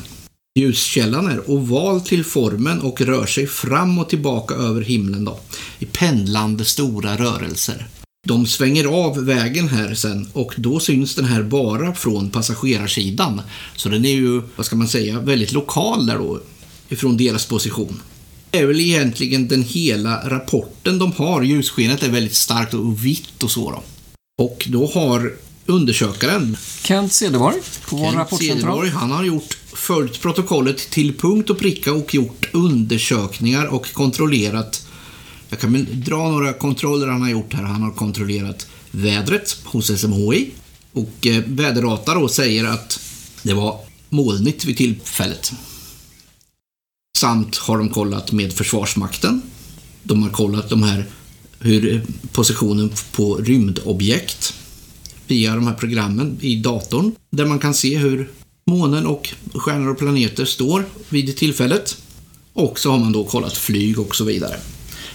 Ljuskällan 0.58 1.26
är 1.26 1.50
oval 1.50 2.00
till 2.00 2.24
formen 2.24 2.80
och 2.80 3.00
rör 3.00 3.26
sig 3.26 3.46
fram 3.46 3.98
och 3.98 4.08
tillbaka 4.08 4.54
över 4.54 4.80
himlen 4.80 5.24
då, 5.24 5.40
i 5.78 5.86
pendlande 5.86 6.64
stora 6.64 7.16
rörelser. 7.16 7.86
De 8.28 8.46
svänger 8.46 8.84
av 8.84 9.24
vägen 9.24 9.68
här 9.68 9.94
sen 9.94 10.28
och 10.32 10.54
då 10.56 10.80
syns 10.80 11.14
den 11.14 11.24
här 11.24 11.42
bara 11.42 11.94
från 11.94 12.30
passagerarsidan. 12.30 13.42
Så 13.76 13.88
den 13.88 14.04
är 14.04 14.12
ju, 14.12 14.42
vad 14.56 14.66
ska 14.66 14.76
man 14.76 14.88
säga, 14.88 15.20
väldigt 15.20 15.52
lokal 15.52 16.06
där 16.06 16.18
då, 16.18 16.40
ifrån 16.88 17.16
deras 17.16 17.46
position. 17.46 18.00
Det 18.50 18.58
är 18.58 18.66
väl 18.66 18.80
egentligen 18.80 19.48
den 19.48 19.62
hela 19.62 20.28
rapporten 20.28 20.98
de 20.98 21.12
har. 21.12 21.42
Ljusskenet 21.42 22.02
är 22.02 22.10
väldigt 22.10 22.34
starkt 22.34 22.74
och 22.74 23.04
vitt 23.04 23.42
och 23.42 23.50
så 23.50 23.70
då. 23.70 23.82
Och 24.44 24.66
då 24.70 24.86
har 24.86 25.32
undersökaren 25.72 26.56
Kent 26.82 27.12
Cederborg 27.12 27.56
på 27.88 27.96
vår 27.96 28.12
rapportcentral. 28.12 28.58
Cederborg, 28.58 28.90
han 28.90 29.10
har 29.10 29.24
gjort, 29.24 29.58
följt 29.72 30.20
protokollet 30.20 30.90
till 30.90 31.16
punkt 31.18 31.50
och 31.50 31.58
pricka 31.58 31.92
och 31.92 32.14
gjort 32.14 32.48
undersökningar 32.52 33.66
och 33.66 33.92
kontrollerat. 33.92 34.86
Jag 35.48 35.60
kan 35.60 35.72
väl 35.72 36.04
dra 36.04 36.30
några 36.30 36.52
kontroller 36.52 37.06
han 37.06 37.22
har 37.22 37.30
gjort 37.30 37.54
här. 37.54 37.62
Han 37.62 37.82
har 37.82 37.90
kontrollerat 37.90 38.66
vädret 38.90 39.56
hos 39.64 40.00
SMHI 40.00 40.50
och 40.92 41.26
eh, 41.26 41.42
väderdata 41.46 42.14
då 42.14 42.28
säger 42.28 42.64
att 42.64 43.00
det 43.42 43.54
var 43.54 43.80
molnigt 44.08 44.64
vid 44.64 44.76
tillfället. 44.76 45.52
Samt 47.18 47.56
har 47.56 47.78
de 47.78 47.88
kollat 47.88 48.32
med 48.32 48.52
Försvarsmakten. 48.52 49.42
De 50.02 50.22
har 50.22 50.30
kollat 50.30 50.70
de 50.70 50.82
här 50.82 51.04
hur 51.58 51.94
eh, 51.94 52.00
positionen 52.32 52.90
på 53.12 53.36
rymdobjekt 53.36 54.54
via 55.32 55.54
de 55.54 55.66
här 55.66 55.74
programmen 55.74 56.38
i 56.40 56.56
datorn 56.56 57.12
där 57.30 57.46
man 57.46 57.58
kan 57.58 57.74
se 57.74 57.96
hur 57.98 58.30
månen 58.64 59.06
och 59.06 59.34
stjärnor 59.54 59.90
och 59.90 59.98
planeter 59.98 60.44
står 60.44 60.84
vid 61.08 61.36
tillfället. 61.36 61.96
Och 62.52 62.78
så 62.78 62.90
har 62.90 62.98
man 62.98 63.12
då 63.12 63.24
kollat 63.24 63.56
flyg 63.56 63.98
och 63.98 64.16
så 64.16 64.24
vidare. 64.24 64.56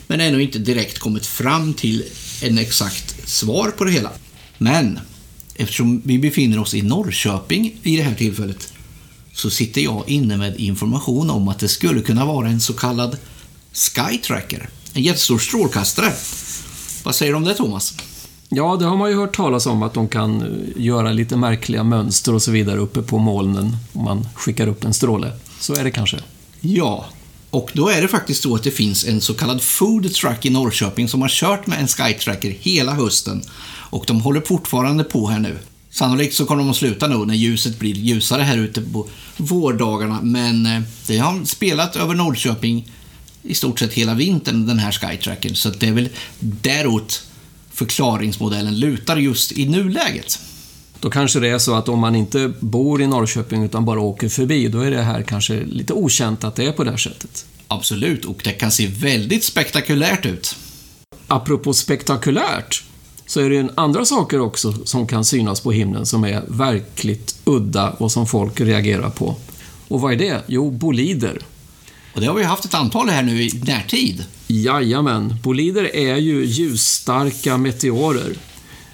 Men 0.08 0.22
ännu 0.22 0.42
inte 0.42 0.60
direkt 0.60 1.00
kommit 1.00 1.26
fram 1.26 1.74
till 1.74 2.04
en 2.42 2.58
exakt 2.58 3.30
svar 3.30 3.72
på 3.72 3.84
det 3.84 3.92
hela. 3.92 4.12
Men 4.58 5.00
eftersom 5.56 6.02
vi 6.06 6.20
befinner 6.20 6.60
oss 6.60 6.74
i 6.74 6.82
Norrköping 6.82 7.80
i 7.84 7.98
det 7.98 8.04
här 8.04 8.16
tillfället 8.16 8.74
så 9.34 9.50
sitter 9.50 9.82
jag 9.82 10.10
inne 10.10 10.38
med 10.38 10.60
information 10.60 11.30
om 11.30 11.48
att 11.48 11.60
det 11.60 11.68
skulle 11.68 12.02
kunna 12.02 12.26
vara 12.26 12.48
en 12.48 12.62
så 12.62 12.74
kallad 12.74 13.18
Skytracker. 13.74 14.70
En 14.94 15.04
jättestor 15.04 15.40
strålkastare. 15.40 16.14
Vad 17.04 17.16
säger 17.16 17.32
du 17.32 17.38
om 17.38 17.44
det, 17.44 17.54
Thomas? 17.54 17.94
Ja, 18.50 18.76
det 18.76 18.86
har 18.86 18.98
man 18.98 19.10
ju 19.10 19.16
hört 19.16 19.36
talas 19.36 19.66
om 19.66 19.84
att 19.84 19.94
de 19.94 20.08
kan 20.08 20.42
eh, 20.42 20.84
göra 20.84 21.12
lite 21.12 21.38
märkliga 21.38 21.84
mönster 21.84 22.34
och 22.34 22.42
så 22.42 22.52
vidare 22.52 22.80
uppe 22.80 23.02
på 23.02 23.18
molnen 23.18 23.78
om 23.94 24.04
man 24.04 24.28
skickar 24.36 24.68
upp 24.68 24.84
en 24.84 24.94
stråle. 24.94 25.32
Så 25.60 25.74
är 25.76 25.84
det 25.84 25.92
kanske. 25.92 26.18
Ja, 26.62 27.06
och 27.50 27.72
då 27.74 27.90
är 27.90 28.02
det 28.02 28.08
faktiskt 28.08 28.44
så 28.44 28.56
att 28.56 28.64
det 28.64 28.72
finns 28.72 29.06
en 29.06 29.22
så 29.22 29.34
kallad 29.34 29.62
food 29.62 30.14
truck 30.14 30.46
i 30.46 30.50
Norrköping 30.50 31.08
som 31.08 31.22
har 31.22 31.30
kört 31.30 31.68
med 31.68 31.80
en 31.80 31.88
Skytracker 31.88 32.56
hela 32.60 32.94
hösten. 32.94 33.42
Och 33.90 34.04
de 34.08 34.22
håller 34.22 34.42
fortfarande 34.42 35.04
på 35.04 35.28
här 35.28 35.40
nu. 35.40 35.58
Sannolikt 35.90 36.36
så 36.36 36.46
kommer 36.46 36.64
de 36.64 36.70
att 36.70 36.76
sluta 36.76 37.08
nu 37.08 37.26
när 37.26 37.36
ljuset 37.36 37.80
blir 37.80 37.96
ljusare 37.96 38.42
här 38.42 38.58
ute 38.58 38.82
på 38.82 39.08
vårdagarna. 39.38 40.20
Men 40.22 40.66
eh, 40.66 40.82
det 41.08 41.18
har 41.18 41.46
spelat 41.46 41.96
över 41.96 42.16
Norrköping 42.16 42.92
i 43.42 43.54
stort 43.54 43.80
sett 43.80 43.94
hela 43.94 44.14
vintern, 44.14 44.68
den 44.68 44.80
här 44.80 44.92
Skytracken. 44.92 45.56
Så 45.56 45.70
det 45.70 45.88
är 45.88 45.94
väl 45.94 46.10
däråt 46.40 47.27
förklaringsmodellen 47.78 48.80
lutar 48.80 49.18
just 49.18 49.52
i 49.52 49.70
nuläget. 49.70 50.40
Då 51.00 51.10
kanske 51.10 51.40
det 51.40 51.48
är 51.48 51.58
så 51.58 51.76
att 51.76 51.90
om 51.90 52.00
man 52.00 52.16
inte 52.16 52.54
bor 52.60 53.02
i 53.02 53.08
Norrköping 53.08 53.64
utan 53.64 53.86
bara 53.86 54.00
åker 54.00 54.30
förbi, 54.30 54.68
då 54.68 54.82
är 54.82 54.92
det 54.92 55.02
här 55.02 55.22
kanske 55.22 55.64
lite 55.66 55.94
okänt 55.94 56.44
att 56.44 56.56
det 56.56 56.66
är 56.66 56.72
på 56.72 56.84
det 56.84 56.90
här 56.90 56.98
sättet. 56.98 57.46
Absolut, 57.68 58.26
och 58.26 58.42
det 58.44 58.52
kan 58.52 58.72
se 58.72 58.88
väldigt 58.88 59.44
spektakulärt 59.44 60.26
ut. 60.26 60.56
Apropå 61.28 61.74
spektakulärt, 61.74 62.84
så 63.26 63.40
är 63.42 63.50
det 63.50 63.56
ju 63.56 63.70
andra 63.76 64.06
saker 64.06 64.40
också 64.40 64.74
som 64.86 65.08
kan 65.08 65.26
synas 65.26 65.62
på 65.62 65.72
himlen 65.72 66.06
som 66.06 66.24
är 66.24 66.44
verkligt 66.48 67.40
udda 67.46 67.90
och 67.90 68.12
som 68.12 68.28
folk 68.28 68.62
reagerar 68.62 69.10
på. 69.10 69.36
Och 69.88 70.02
vad 70.02 70.14
är 70.14 70.18
det? 70.18 70.42
Jo, 70.48 70.72
bolider. 70.72 71.42
Och 72.18 72.22
det 72.22 72.28
har 72.28 72.36
vi 72.36 72.44
haft 72.44 72.66
ett 72.66 72.74
antal 72.74 73.10
här 73.10 73.24
nu 73.24 73.44
i 73.44 73.62
närtid. 73.66 74.26
Jajamän, 74.48 75.36
bolider 75.44 75.96
är 75.96 76.16
ju 76.16 76.46
ljusstarka 76.46 77.58
meteorer. 77.58 78.38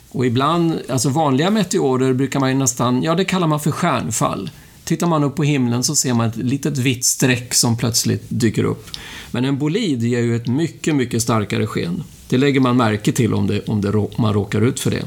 Och 0.09 0.25
ibland, 0.25 0.79
alltså 0.89 1.09
vanliga 1.09 1.49
meteorer 1.49 2.13
brukar 2.13 2.39
man 2.39 2.49
ju 2.49 2.55
nästan, 2.55 3.03
ja 3.03 3.15
det 3.15 3.25
kallar 3.25 3.47
man 3.47 3.59
för 3.59 3.71
stjärnfall. 3.71 4.49
Tittar 4.83 5.07
man 5.07 5.23
upp 5.23 5.35
på 5.35 5.43
himlen 5.43 5.83
så 5.83 5.95
ser 5.95 6.13
man 6.13 6.29
ett 6.29 6.35
litet 6.35 6.77
vitt 6.77 7.05
streck 7.05 7.53
som 7.53 7.77
plötsligt 7.77 8.23
dyker 8.27 8.63
upp. 8.63 8.87
Men 9.31 9.45
en 9.45 9.57
bolid 9.57 10.03
ger 10.03 10.21
ju 10.21 10.35
ett 10.35 10.47
mycket, 10.47 10.95
mycket 10.95 11.21
starkare 11.21 11.67
sken. 11.67 12.03
Det 12.29 12.37
lägger 12.37 12.59
man 12.59 12.77
märke 12.77 13.11
till 13.11 13.33
om, 13.33 13.47
det, 13.47 13.67
om 13.67 13.81
det, 13.81 14.07
man 14.17 14.33
råkar 14.33 14.61
ut 14.61 14.79
för 14.79 14.91
det. 14.91 15.03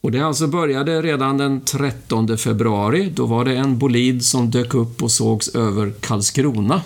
Och 0.00 0.12
det 0.12 0.20
alltså 0.20 0.46
började 0.46 1.02
redan 1.02 1.38
den 1.38 1.60
13 1.60 2.38
februari. 2.38 3.12
Då 3.14 3.26
var 3.26 3.44
det 3.44 3.56
en 3.56 3.78
bolid 3.78 4.24
som 4.24 4.50
dök 4.50 4.74
upp 4.74 5.02
och 5.02 5.10
sågs 5.10 5.48
över 5.48 5.92
Karlskrona. 6.00 6.82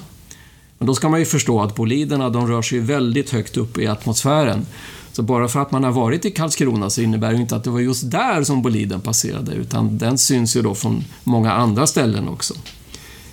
Men 0.79 0.87
då 0.87 0.95
ska 0.95 1.09
man 1.09 1.21
ju 1.21 1.27
förstå 1.27 1.61
att 1.61 1.75
boliderna 1.75 2.31
de 2.31 2.49
rör 2.49 2.63
sig 2.63 2.79
väldigt 2.79 3.31
högt 3.31 3.57
upp 3.57 3.79
i 3.79 3.87
atmosfären. 3.87 4.67
Så 5.13 5.23
bara 5.23 5.49
för 5.49 5.61
att 5.61 5.71
man 5.71 5.85
har 5.85 5.93
varit 5.93 6.25
i 6.25 6.31
Karlskrona 6.31 6.91
så 6.91 7.01
innebär 7.01 7.33
det 7.33 7.39
inte 7.39 7.57
att 7.57 7.65
det 7.65 7.71
var 7.71 7.81
just 7.81 8.11
där 8.11 8.45
som 8.45 8.63
boliden 8.63 9.01
passerade, 9.01 9.53
utan 9.53 9.99
den 9.99 10.19
syns 10.19 10.57
ju 10.57 10.63
då 10.63 10.75
från 10.75 11.05
många 11.25 11.53
andra 11.53 11.87
ställen 11.87 12.29
också. 12.29 12.55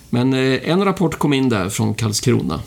Men 0.10 0.34
eh, 0.34 0.70
en 0.70 0.86
rapport 0.86 1.16
kom 1.20 1.34
in 1.34 1.50
där 1.50 1.70
från 1.70 1.94
Karlskrona. 1.94 2.60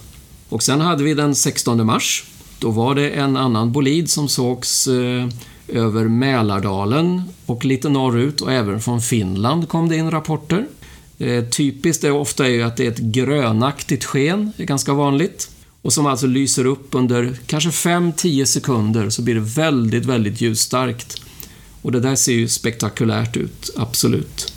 Och 0.48 0.62
sen 0.62 0.80
hade 0.80 1.04
vi 1.04 1.14
den 1.14 1.34
16 1.34 1.86
mars. 1.86 2.24
Då 2.58 2.70
var 2.70 2.94
det 2.94 3.10
en 3.10 3.36
annan 3.36 3.72
bolid 3.72 4.10
som 4.10 4.28
sågs 4.28 4.88
eh, 4.88 5.28
över 5.68 6.08
Mälardalen 6.08 7.22
och 7.46 7.64
lite 7.64 7.88
norrut 7.88 8.40
och 8.40 8.52
även 8.52 8.80
från 8.80 9.00
Finland 9.00 9.68
kom 9.68 9.88
det 9.88 9.96
in 9.96 10.10
rapporter. 10.10 10.66
Eh, 11.18 11.44
typiskt 11.44 12.04
är 12.04 12.12
ofta 12.12 12.46
är 12.46 12.50
ju 12.50 12.62
att 12.62 12.76
det 12.76 12.86
är 12.86 12.90
ett 12.90 12.98
grönaktigt 12.98 14.04
sken, 14.04 14.52
det 14.56 14.62
är 14.62 14.66
ganska 14.66 14.92
vanligt. 14.92 15.50
Och 15.82 15.92
som 15.92 16.06
alltså 16.06 16.26
lyser 16.26 16.66
upp 16.66 16.88
under 16.90 17.38
kanske 17.46 17.70
5-10 17.70 18.44
sekunder 18.44 19.10
så 19.10 19.22
blir 19.22 19.34
det 19.34 19.40
väldigt, 19.40 20.04
väldigt 20.04 20.40
ljusstarkt. 20.40 21.22
Och 21.82 21.92
det 21.92 22.00
där 22.00 22.14
ser 22.14 22.32
ju 22.32 22.48
spektakulärt 22.48 23.36
ut, 23.36 23.70
absolut. 23.76 24.52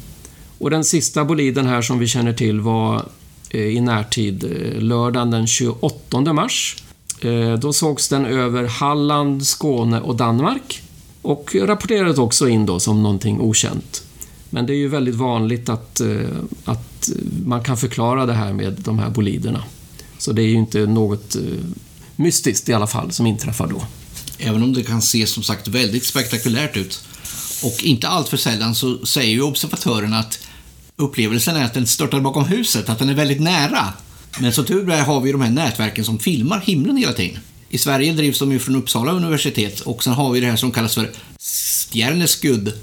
Och 0.57 0.69
den 0.69 0.83
sista 0.83 1.25
boliden 1.25 1.67
här 1.67 1.81
som 1.81 1.99
vi 1.99 2.07
känner 2.07 2.33
till 2.33 2.59
var 2.59 3.05
eh, 3.49 3.61
i 3.61 3.81
närtid 3.81 4.43
eh, 4.43 4.81
lördagen 4.81 5.31
den 5.31 5.47
28 5.47 6.33
mars. 6.33 6.83
Då 7.59 7.73
sågs 7.73 8.09
den 8.09 8.25
över 8.25 8.63
Halland, 8.63 9.47
Skåne 9.47 10.01
och 10.01 10.15
Danmark 10.15 10.81
och 11.21 11.55
rapporterades 11.55 12.17
också 12.17 12.47
in 12.47 12.65
då 12.65 12.79
som 12.79 13.03
någonting 13.03 13.41
okänt. 13.41 14.03
Men 14.49 14.65
det 14.65 14.73
är 14.73 14.77
ju 14.77 14.87
väldigt 14.87 15.15
vanligt 15.15 15.69
att, 15.69 15.99
eh, 15.99 16.27
att 16.65 17.09
man 17.45 17.63
kan 17.63 17.77
förklara 17.77 18.25
det 18.25 18.33
här 18.33 18.53
med 18.53 18.73
de 18.73 18.99
här 18.99 19.09
boliderna. 19.09 19.63
Så 20.17 20.31
det 20.31 20.41
är 20.41 20.47
ju 20.47 20.55
inte 20.55 20.85
något 20.85 21.35
eh, 21.35 21.41
mystiskt 22.15 22.69
i 22.69 22.73
alla 22.73 22.87
fall 22.87 23.11
som 23.11 23.27
inträffar 23.27 23.67
då. 23.67 23.81
Även 24.37 24.63
om 24.63 24.73
det 24.73 24.83
kan 24.83 25.01
se 25.01 25.27
som 25.27 25.43
sagt 25.43 25.67
väldigt 25.67 26.05
spektakulärt 26.05 26.77
ut. 26.77 27.03
Och 27.63 27.83
inte 27.83 28.07
alltför 28.07 28.37
sällan 28.37 28.75
så 28.75 29.05
säger 29.05 29.31
ju 29.31 29.41
observatören 29.41 30.13
att 30.13 30.39
upplevelsen 30.95 31.55
är 31.55 31.65
att 31.65 31.73
den 31.73 31.87
störtar 31.87 32.19
bakom 32.19 32.45
huset, 32.45 32.89
att 32.89 32.99
den 32.99 33.09
är 33.09 33.13
väldigt 33.13 33.41
nära. 33.41 33.93
Men 34.39 34.53
så 34.53 34.63
tur 34.63 34.89
är 34.89 35.03
har 35.03 35.21
vi 35.21 35.31
de 35.31 35.41
här 35.41 35.49
nätverken 35.49 36.05
som 36.05 36.19
filmar 36.19 36.59
himlen 36.59 36.97
hela 36.97 37.13
tiden. 37.13 37.39
I 37.69 37.77
Sverige 37.77 38.13
drivs 38.13 38.39
de 38.39 38.51
ju 38.51 38.59
från 38.59 38.75
Uppsala 38.75 39.11
universitet 39.11 39.79
och 39.79 40.03
sen 40.03 40.13
har 40.13 40.31
vi 40.31 40.39
det 40.39 40.45
här 40.45 40.55
som 40.55 40.71
kallas 40.71 40.95
för 40.95 41.11
Stjerneskud 41.39 42.73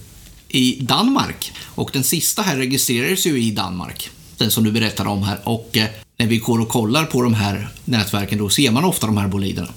i 0.49 0.79
Danmark. 0.81 1.53
Och 1.65 1.91
den 1.93 2.05
sista 2.05 2.43
här 2.43 2.57
registrerades 2.57 3.27
ju 3.27 3.43
i 3.43 3.51
Danmark. 3.51 4.11
den 4.37 4.51
som 4.51 4.65
du 4.65 4.73
berättade 4.73 5.09
om 5.11 5.23
här. 5.23 5.39
Och 5.45 5.77
eh, 5.77 5.87
när 6.17 6.27
vi 6.27 6.39
går 6.39 6.61
och 6.61 6.69
kollar 6.69 7.05
på 7.05 7.23
de 7.23 7.35
här 7.35 7.69
nätverken 7.85 8.39
då 8.39 8.49
ser 8.49 8.71
man 8.71 8.85
ofta 8.85 9.07
de 9.07 9.17
här 9.17 9.29
boliderna. 9.29 9.69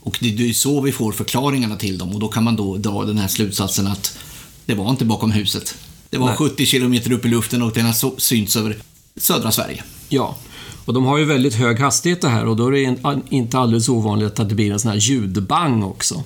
Och 0.00 0.18
det 0.20 0.48
är 0.48 0.52
så 0.52 0.80
vi 0.80 0.92
får 0.92 1.12
förklaringarna 1.12 1.76
till 1.76 1.98
dem 1.98 2.08
och 2.14 2.20
då 2.20 2.28
kan 2.28 2.44
man 2.44 2.56
då 2.56 2.76
dra 2.76 3.04
den 3.04 3.18
här 3.18 3.28
slutsatsen 3.28 3.86
att 3.86 4.18
det 4.66 4.74
var 4.74 4.90
inte 4.90 5.04
bakom 5.04 5.30
huset. 5.30 5.74
Det 6.10 6.18
var 6.18 6.26
Nej. 6.26 6.36
70 6.36 6.66
kilometer 6.66 7.12
upp 7.12 7.24
i 7.24 7.28
luften 7.28 7.62
och 7.62 7.72
den 7.72 7.86
har 7.86 8.20
synts 8.20 8.56
över 8.56 8.76
södra 9.16 9.52
Sverige. 9.52 9.82
Ja, 10.08 10.38
och 10.84 10.94
de 10.94 11.04
har 11.04 11.18
ju 11.18 11.24
väldigt 11.24 11.54
hög 11.54 11.78
hastighet 11.80 12.20
det 12.20 12.28
här 12.28 12.46
och 12.46 12.56
då 12.56 12.66
är 12.66 12.70
det 12.72 12.82
in- 12.82 13.22
inte 13.30 13.58
alldeles 13.58 13.88
ovanligt 13.88 14.40
att 14.40 14.48
det 14.48 14.54
blir 14.54 14.72
en 14.72 14.80
sån 14.80 14.90
här 14.90 14.98
ljudbang 14.98 15.82
också. 15.82 16.24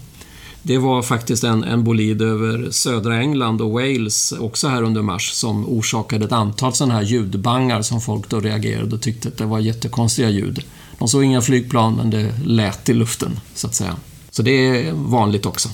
Det 0.63 0.79
var 0.79 1.03
faktiskt 1.03 1.45
en, 1.45 1.65
en 1.65 1.85
bolid 1.85 2.23
över 2.23 2.71
södra 2.71 3.17
England 3.17 3.61
och 3.61 3.71
Wales 3.71 4.33
också 4.33 4.69
här 4.69 4.83
under 4.83 5.03
mars 5.03 5.31
som 5.33 5.69
orsakade 5.69 6.25
ett 6.25 6.33
antal 6.33 6.75
sådana 6.75 6.95
här 6.95 7.03
ljudbangar 7.03 7.83
som 7.83 8.01
folk 8.01 8.29
då 8.31 8.41
reagerade 8.41 8.95
och 8.95 9.03
tyckte 9.03 9.29
att 9.29 9.39
det 9.39 9.45
var 9.45 9.59
jättekonstiga 9.59 10.31
ljud. 10.31 10.65
De 10.99 11.09
såg 11.09 11.25
inga 11.25 11.43
flygplan 11.43 11.95
men 11.95 12.11
det 12.11 12.35
lät 12.45 12.89
i 12.89 12.95
luften, 12.95 13.41
så 13.55 13.67
att 13.67 13.75
säga. 13.75 13.97
Så 14.31 14.43
det 14.43 14.51
är 14.51 14.93
vanligt 14.93 15.47
också. 15.47 15.69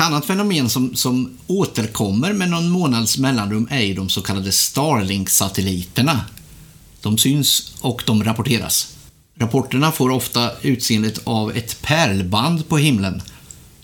Ett 0.00 0.06
annat 0.06 0.24
fenomen 0.24 0.68
som, 0.68 0.96
som 0.96 1.38
återkommer 1.46 2.32
med 2.32 2.50
någon 2.50 2.70
månads 2.70 3.18
mellanrum 3.18 3.68
är 3.70 3.80
ju 3.80 3.94
de 3.94 4.08
så 4.08 4.22
kallade 4.22 4.52
Starlink-satelliterna. 4.52 6.20
De 7.02 7.18
syns 7.18 7.74
och 7.80 8.02
de 8.06 8.24
rapporteras. 8.24 8.96
Rapporterna 9.40 9.92
får 9.92 10.10
ofta 10.10 10.50
utseendet 10.62 11.20
av 11.24 11.56
ett 11.56 11.82
pärlband 11.82 12.68
på 12.68 12.76
himlen. 12.78 13.22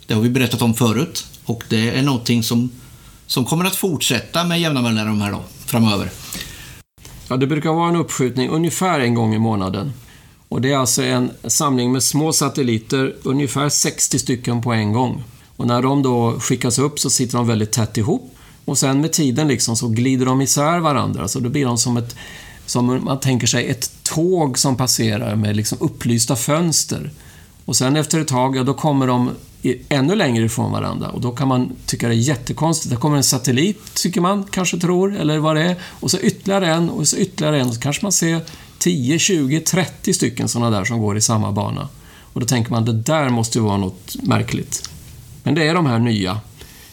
Det 0.07 0.15
har 0.15 0.21
vi 0.21 0.31
berättat 0.31 0.63
om 0.63 0.75
förut 0.75 1.27
och 1.45 1.65
det 1.69 1.91
är 1.91 2.03
någonting 2.03 2.43
som, 2.43 2.71
som 3.27 3.45
kommer 3.45 3.65
att 3.65 3.77
fortsätta 3.77 4.45
med 4.45 4.61
jämna 4.61 4.83
mellanrum 4.83 5.21
här 5.21 5.33
då, 5.33 5.43
framöver. 5.67 6.11
Ja, 7.29 7.37
det 7.37 7.47
brukar 7.47 7.71
vara 7.71 7.89
en 7.89 7.97
uppskjutning 7.97 8.49
ungefär 8.49 9.01
en 9.01 9.15
gång 9.15 9.35
i 9.35 9.39
månaden. 9.39 9.93
Och 10.49 10.61
det 10.61 10.73
är 10.73 10.77
alltså 10.77 11.03
en 11.03 11.31
samling 11.45 11.93
med 11.93 12.03
små 12.03 12.33
satelliter, 12.33 13.15
ungefär 13.23 13.69
60 13.69 14.19
stycken 14.19 14.63
på 14.63 14.73
en 14.73 14.93
gång. 14.93 15.25
Och 15.57 15.67
när 15.67 15.83
de 15.83 16.03
då 16.03 16.41
skickas 16.41 16.79
upp 16.79 16.99
så 16.99 17.11
sitter 17.11 17.39
de 17.39 17.47
väldigt 17.47 17.73
tätt 17.73 17.97
ihop. 17.97 18.37
Och 18.65 18.79
sen 18.79 19.01
med 19.01 19.13
tiden 19.13 19.49
liksom 19.49 19.77
så 19.77 19.89
glider 19.89 20.27
de 20.27 20.41
isär 20.41 20.79
varandra, 20.79 21.29
så 21.29 21.41
då 21.41 21.49
blir 21.49 21.65
de 21.65 21.79
som 21.79 21.97
ett, 21.97 22.17
som 22.67 23.05
man 23.05 23.21
tänker 23.21 23.47
sig, 23.47 23.69
ett 23.69 23.91
tåg 24.03 24.59
som 24.59 24.77
passerar 24.77 25.37
med 25.37 25.57
liksom 25.57 25.79
upplysta 25.81 26.37
fönster. 26.37 27.11
Och 27.65 27.77
sen 27.77 27.97
efter 27.97 28.21
ett 28.21 28.29
tag, 28.29 28.57
ja 28.57 28.63
då 28.63 28.75
kommer 28.75 29.07
de 29.07 29.31
ännu 29.89 30.15
längre 30.15 30.45
ifrån 30.45 30.73
varandra 30.73 31.09
och 31.09 31.21
då 31.21 31.31
kan 31.31 31.49
man 31.49 31.73
tycka 31.87 32.09
det 32.09 32.15
är 32.15 32.17
jättekonstigt. 32.17 32.91
Där 32.91 32.97
kommer 32.97 33.17
en 33.17 33.25
satellit, 33.25 33.95
tycker 33.95 34.21
man 34.21 34.45
kanske 34.51 34.79
tror, 34.79 35.17
eller 35.17 35.39
vad 35.39 35.57
det 35.57 35.63
är. 35.63 35.77
Och 35.83 36.11
så 36.11 36.19
ytterligare 36.19 36.75
en 36.75 36.91
och 36.91 37.09
så 37.09 37.17
ytterligare 37.17 37.61
en. 37.61 37.69
Och 37.69 37.75
så 37.75 37.81
kanske 37.81 38.05
man 38.05 38.13
ser 38.13 38.41
10, 38.79 39.19
20, 39.19 39.61
30 39.61 40.15
stycken 40.15 40.49
sådana 40.49 40.79
där 40.79 40.85
som 40.85 40.99
går 40.99 41.17
i 41.17 41.21
samma 41.21 41.53
bana. 41.53 41.89
Och 42.33 42.41
då 42.41 42.47
tänker 42.47 42.71
man, 42.71 42.85
det 42.85 42.93
där 42.93 43.29
måste 43.29 43.59
ju 43.59 43.65
vara 43.65 43.77
något 43.77 44.17
märkligt. 44.23 44.91
Men 45.43 45.55
det 45.55 45.69
är 45.69 45.75
de 45.75 45.87
här 45.87 45.99
nya, 45.99 46.41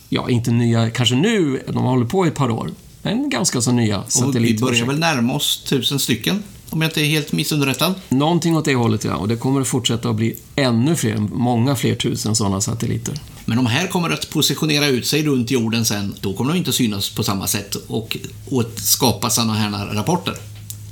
ja 0.09 0.29
inte 0.29 0.51
nya 0.51 0.89
kanske 0.89 1.15
nu, 1.15 1.63
de 1.67 1.77
har 1.77 1.89
hållit 1.89 2.09
på 2.09 2.25
i 2.25 2.29
ett 2.29 2.35
par 2.35 2.49
år, 2.49 2.71
men 3.03 3.29
ganska 3.29 3.61
så 3.61 3.71
nya 3.71 3.99
Och 3.99 4.05
vi 4.07 4.11
satellitprojekt. 4.11 4.61
börjar 4.61 4.85
väl 4.85 4.99
närma 4.99 5.33
oss 5.33 5.63
tusen 5.65 5.99
stycken, 5.99 6.43
om 6.69 6.81
jag 6.81 6.89
inte 6.89 7.01
är 7.01 7.05
helt 7.05 7.31
missunderrättad. 7.31 7.93
Någonting 8.09 8.57
åt 8.57 8.65
det 8.65 8.75
hållet, 8.75 9.03
ja. 9.03 9.15
Och 9.15 9.27
det 9.27 9.35
kommer 9.35 9.61
att 9.61 9.67
fortsätta 9.67 10.09
att 10.09 10.15
bli 10.15 10.35
ännu 10.55 10.95
fler, 10.95 11.17
många 11.17 11.75
fler 11.75 11.95
tusen 11.95 12.35
sådana 12.35 12.61
satelliter. 12.61 13.19
Men 13.45 13.57
de 13.57 13.65
här 13.65 13.87
kommer 13.87 14.09
att 14.09 14.29
positionera 14.29 14.87
ut 14.87 15.07
sig 15.07 15.23
runt 15.23 15.51
jorden 15.51 15.85
sen. 15.85 16.15
Då 16.21 16.33
kommer 16.33 16.53
de 16.53 16.57
inte 16.57 16.73
synas 16.73 17.09
på 17.09 17.23
samma 17.23 17.47
sätt 17.47 17.75
och, 17.75 18.17
och 18.51 18.63
skapa 18.75 19.29
sådana 19.29 19.53
här 19.53 19.85
rapporter. 19.95 20.33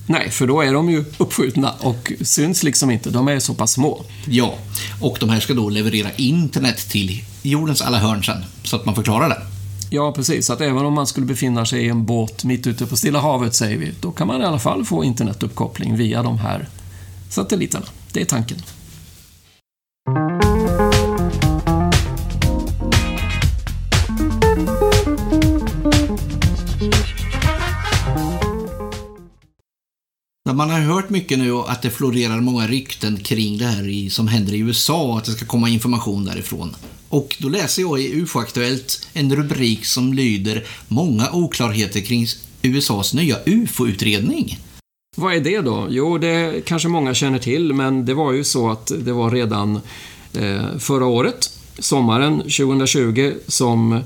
Nej, 0.08 0.30
för 0.32 0.48
då 0.48 0.62
är 0.62 0.74
de 0.74 0.90
ju 0.90 1.06
uppskjutna 1.18 1.72
och 1.80 2.12
syns 2.22 2.64
liksom 2.64 2.92
inte. 2.92 3.10
De 3.10 3.28
är 3.28 3.40
så 3.40 3.54
pass 3.54 3.72
små. 3.72 4.06
Ja, 4.28 4.56
och 5.02 5.18
de 5.20 5.30
här 5.30 5.40
ska 5.40 5.54
då 5.54 5.70
leverera 5.70 6.12
internet 6.16 6.90
till 6.90 7.24
jordens 7.42 7.82
alla 7.82 7.98
hörn 8.00 8.24
sen, 8.24 8.44
så 8.64 8.76
att 8.76 8.86
man 8.86 8.96
förklarar 8.96 9.30
det. 9.30 9.42
Ja, 9.94 10.12
precis. 10.12 10.50
Att 10.50 10.62
även 10.62 10.86
om 10.86 10.94
man 10.94 11.08
skulle 11.08 11.26
befinna 11.26 11.66
sig 11.66 11.86
i 11.86 11.90
en 11.90 12.06
båt 12.06 12.44
mitt 12.44 12.68
ute 12.68 12.86
på 12.86 12.98
Stilla 12.98 13.20
havet, 13.20 13.56
säger 13.56 13.78
vi, 13.78 13.92
då 14.02 14.12
kan 14.12 14.28
man 14.28 14.42
i 14.42 14.46
alla 14.46 14.60
fall 14.60 14.86
få 14.86 15.04
internetuppkoppling 15.04 15.98
via 15.98 16.24
de 16.24 16.38
här 16.38 16.70
satelliterna. 17.30 17.86
Det 18.12 18.22
är 18.22 18.26
tanken. 18.26 18.58
Men 30.52 30.58
Man 30.58 30.70
har 30.70 30.80
hört 30.80 31.10
mycket 31.10 31.40
nu 31.40 31.58
att 31.58 31.82
det 31.82 31.90
florerar 31.90 32.42
många 32.42 32.68
rykten 32.68 33.18
kring 33.18 33.58
det 33.58 33.66
här 33.66 33.88
i, 33.88 34.10
som 34.10 34.28
händer 34.28 34.54
i 34.54 34.60
USA 34.60 35.04
och 35.04 35.18
att 35.18 35.26
det 35.26 35.32
ska 35.32 35.46
komma 35.46 35.70
information 35.70 36.26
därifrån. 36.26 36.76
Och 37.10 37.38
då 37.40 37.50
läser 37.50 37.82
jag 37.82 38.02
i 38.02 38.22
UFO-aktuellt 38.22 39.08
en 39.14 39.36
rubrik 39.36 39.86
som 39.86 40.14
lyder 40.14 40.66
“Många 40.88 41.32
oklarheter 41.32 42.02
kring 42.02 42.28
USAs 42.62 43.14
nya 43.14 43.38
UFO-utredning”. 43.46 44.60
Vad 45.18 45.34
är 45.34 45.40
det 45.40 45.62
då? 45.62 45.88
Jo, 45.90 46.18
det 46.18 46.66
kanske 46.66 46.88
många 46.88 47.14
känner 47.14 47.40
till, 47.40 47.74
men 47.74 48.06
det 48.06 48.14
var 48.14 48.32
ju 48.34 48.44
så 48.44 48.70
att 48.70 48.92
det 49.00 49.14
var 49.14 49.32
redan 49.32 49.80
eh, 50.34 50.78
förra 50.80 51.06
året, 51.06 51.50
sommaren 51.80 52.38
2020, 52.38 53.34
som 53.48 54.02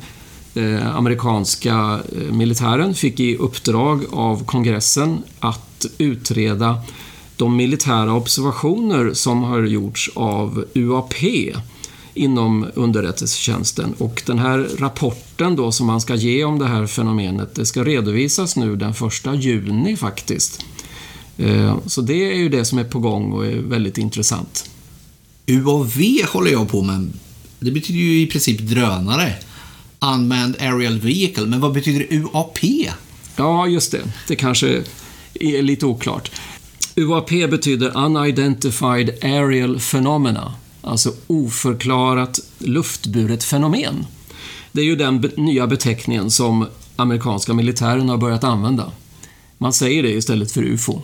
eh, 0.56 0.96
amerikanska 0.96 2.00
eh, 2.16 2.34
militären 2.34 2.94
fick 2.94 3.20
i 3.20 3.38
uppdrag 3.38 4.06
av 4.12 4.46
kongressen 4.46 5.24
att 5.40 5.86
utreda 5.98 6.82
de 7.38 7.56
militära 7.56 8.14
observationer 8.14 9.14
som 9.14 9.44
har 9.44 9.64
gjorts 9.64 10.12
av 10.16 10.66
UAP 10.74 11.14
inom 12.14 12.68
underrättelsetjänsten. 12.74 13.94
Och 13.98 14.24
den 14.26 14.40
här 14.40 14.68
rapporten 14.78 15.56
då 15.56 15.72
som 15.72 15.88
man 15.88 16.02
ska 16.02 16.16
ge 16.16 16.44
om 16.44 16.60
det 16.60 16.68
här 16.68 16.88
fenomenet, 16.88 17.56
det 17.56 17.66
ska 17.66 17.84
redovisas 17.84 18.56
nu 18.56 18.76
den 18.76 18.92
1 18.92 19.44
juni 19.44 19.96
faktiskt. 19.98 20.66
Eh, 21.38 21.78
så 21.86 22.02
det 22.02 22.32
är 22.32 22.36
ju 22.36 22.50
det 22.50 22.66
som 22.66 22.80
är 22.80 22.84
på 22.84 23.00
gång 23.00 23.32
och 23.32 23.46
är 23.46 23.56
väldigt 23.56 23.98
intressant. 23.98 24.70
UAV 25.48 26.02
håller 26.34 26.52
jag 26.52 26.70
på 26.70 26.82
med. 26.82 27.14
Det 27.60 27.72
betyder 27.72 28.00
ju 28.00 28.22
i 28.22 28.28
princip 28.28 28.60
drönare. 28.60 29.34
Unmanned 30.14 30.56
Aerial 30.62 31.00
Vehicle. 31.00 31.46
Men 31.46 31.60
vad 31.60 31.74
betyder 31.74 32.08
UAP? 32.14 32.58
Ja, 33.36 33.68
just 33.68 33.92
det. 33.92 34.02
Det 34.28 34.36
kanske 34.36 34.84
är 35.34 35.62
lite 35.62 35.86
oklart. 35.86 36.32
UAP 36.96 37.30
betyder 37.30 37.98
Unidentified 37.98 39.10
Aerial 39.22 39.80
Phenomena, 39.80 40.54
alltså 40.82 41.14
oförklarat 41.28 42.40
luftburet 42.60 43.44
fenomen. 43.44 44.06
Det 44.72 44.82
är 44.82 44.86
ju 44.86 44.96
den 44.96 45.22
be- 45.22 45.32
nya 45.38 45.68
beteckningen 45.68 46.32
som 46.32 46.68
amerikanska 46.96 47.54
militären 47.54 48.10
har 48.10 48.18
börjat 48.18 48.44
använda. 48.44 48.92
Man 49.58 49.74
säger 49.74 50.04
det 50.04 50.10
istället 50.12 50.52
för 50.52 50.64
UFO. 50.64 51.02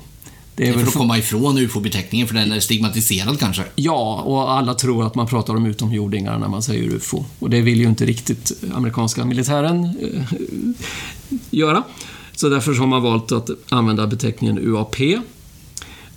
Det 0.56 0.64
Det 0.64 0.70
är 0.70 0.74
för 0.74 0.88
att 0.88 0.94
komma 0.94 1.18
ifrån 1.18 1.58
UFO-beteckningen, 1.58 2.28
för 2.28 2.36
den 2.36 2.52
är 2.52 2.60
stigmatiserad 2.60 3.40
kanske. 3.40 3.64
Ja, 3.76 4.22
och 4.22 4.52
alla 4.52 4.74
tror 4.74 5.08
att 5.08 5.16
man 5.16 5.28
pratar 5.28 5.56
om 5.56 5.66
utomjordingar 5.66 6.40
när 6.40 6.48
man 6.48 6.62
säger 6.62 6.84
UFO. 6.84 7.26
Och 7.40 7.50
det 7.50 7.62
vill 7.62 7.80
ju 7.80 7.88
inte 7.88 8.06
riktigt 8.06 8.52
amerikanska 8.74 9.26
militären 9.26 9.84
eh, 9.84 10.24
göra. 11.50 11.84
Så 12.36 12.50
därför 12.50 12.74
har 12.74 12.88
man 12.88 13.04
valt 13.04 13.32
att 13.32 13.50
använda 13.70 14.08
beteckningen 14.08 14.60
UAP. 14.60 14.96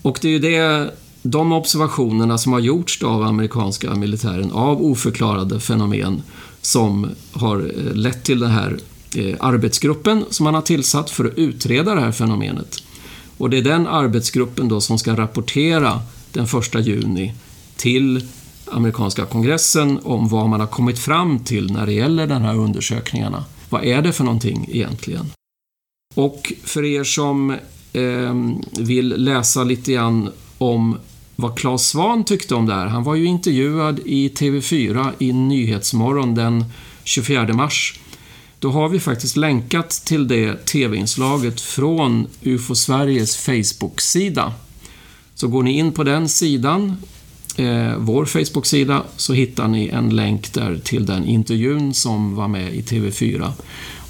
Och 0.03 0.19
det 0.23 0.29
är 0.29 0.33
ju 0.33 0.39
det, 0.39 0.91
de 1.23 1.53
observationerna 1.53 2.39
som 2.39 2.53
har 2.53 2.61
gjorts 2.61 3.03
av 3.03 3.23
amerikanska 3.23 3.95
militären 3.95 4.53
av 4.53 4.85
oförklarade 4.85 5.61
fenomen 5.61 6.23
som 6.63 7.11
har 7.33 7.59
eh, 7.59 7.95
lett 7.95 8.25
till 8.25 8.41
den 8.41 8.51
här 8.51 8.79
eh, 9.17 9.37
arbetsgruppen 9.41 10.25
som 10.31 10.45
man 10.45 10.55
har 10.55 10.63
tillsatt 10.63 11.11
för 11.11 11.25
att 11.25 11.39
utreda 11.39 11.95
det 11.95 12.01
här 12.01 12.13
fenomenet. 12.13 12.84
Och 13.39 13.51
det 13.51 13.59
är 13.59 13.63
den 13.63 13.87
arbetsgruppen 13.87 14.69
då 14.69 14.81
som 14.81 14.99
ska 14.99 15.17
rapportera 15.17 16.01
den 16.33 16.45
1 16.45 16.87
juni 16.87 17.35
till 17.77 18.27
amerikanska 18.67 19.25
kongressen 19.25 20.01
om 20.03 20.29
vad 20.29 20.49
man 20.49 20.61
har 20.61 20.67
kommit 20.67 20.99
fram 20.99 21.39
till 21.39 21.73
när 21.73 21.87
det 21.87 21.93
gäller 21.93 22.27
de 22.27 22.43
här 22.43 22.57
undersökningarna. 22.57 23.45
Vad 23.69 23.85
är 23.85 24.03
det 24.03 24.13
för 24.13 24.25
någonting 24.25 24.69
egentligen? 24.73 25.31
Och 26.15 26.53
för 26.65 26.85
er 26.85 27.05
som 27.05 27.51
eh, 27.93 28.35
vill 28.79 29.09
läsa 29.09 29.65
lite 29.65 29.93
grann 29.93 30.31
om 30.59 30.99
vad 31.37 31.59
Claes 31.59 31.89
Svahn 31.89 32.25
tyckte 32.25 32.55
om 32.55 32.67
det 32.67 32.75
här. 32.75 32.87
Han 32.87 33.05
var 33.05 33.15
ju 33.15 33.25
intervjuad 33.25 34.01
i 34.05 34.29
TV4 34.29 35.13
i 35.19 35.33
Nyhetsmorgon 35.33 36.35
den 36.35 36.65
24 37.05 37.53
mars. 37.53 38.01
Då 38.65 38.71
har 38.71 38.89
vi 38.89 39.01
faktiskt 39.01 39.37
länkat 39.37 39.91
till 39.91 40.29
det 40.29 40.67
TV-inslaget 40.67 41.61
från 41.61 42.27
UFO 42.43 42.75
Sveriges 42.75 43.37
Facebook-sida. 43.37 44.53
Så 45.35 45.49
går 45.49 45.63
ni 45.63 45.79
in 45.79 45.93
på 45.93 46.05
den 46.05 46.29
sidan 46.29 46.97
eh, 47.57 47.97
vår 47.99 48.25
Facebook-sida 48.25 49.03
så 49.17 49.33
hittar 49.33 49.69
ni 49.69 49.89
en 49.89 50.17
länk 50.17 50.53
där 50.53 50.81
till 50.85 51.07
den 51.07 51.25
intervjun 51.25 51.95
som 51.95 52.35
var 52.35 52.49
med 52.49 52.75
i 52.75 52.83
TV4. 52.83 53.53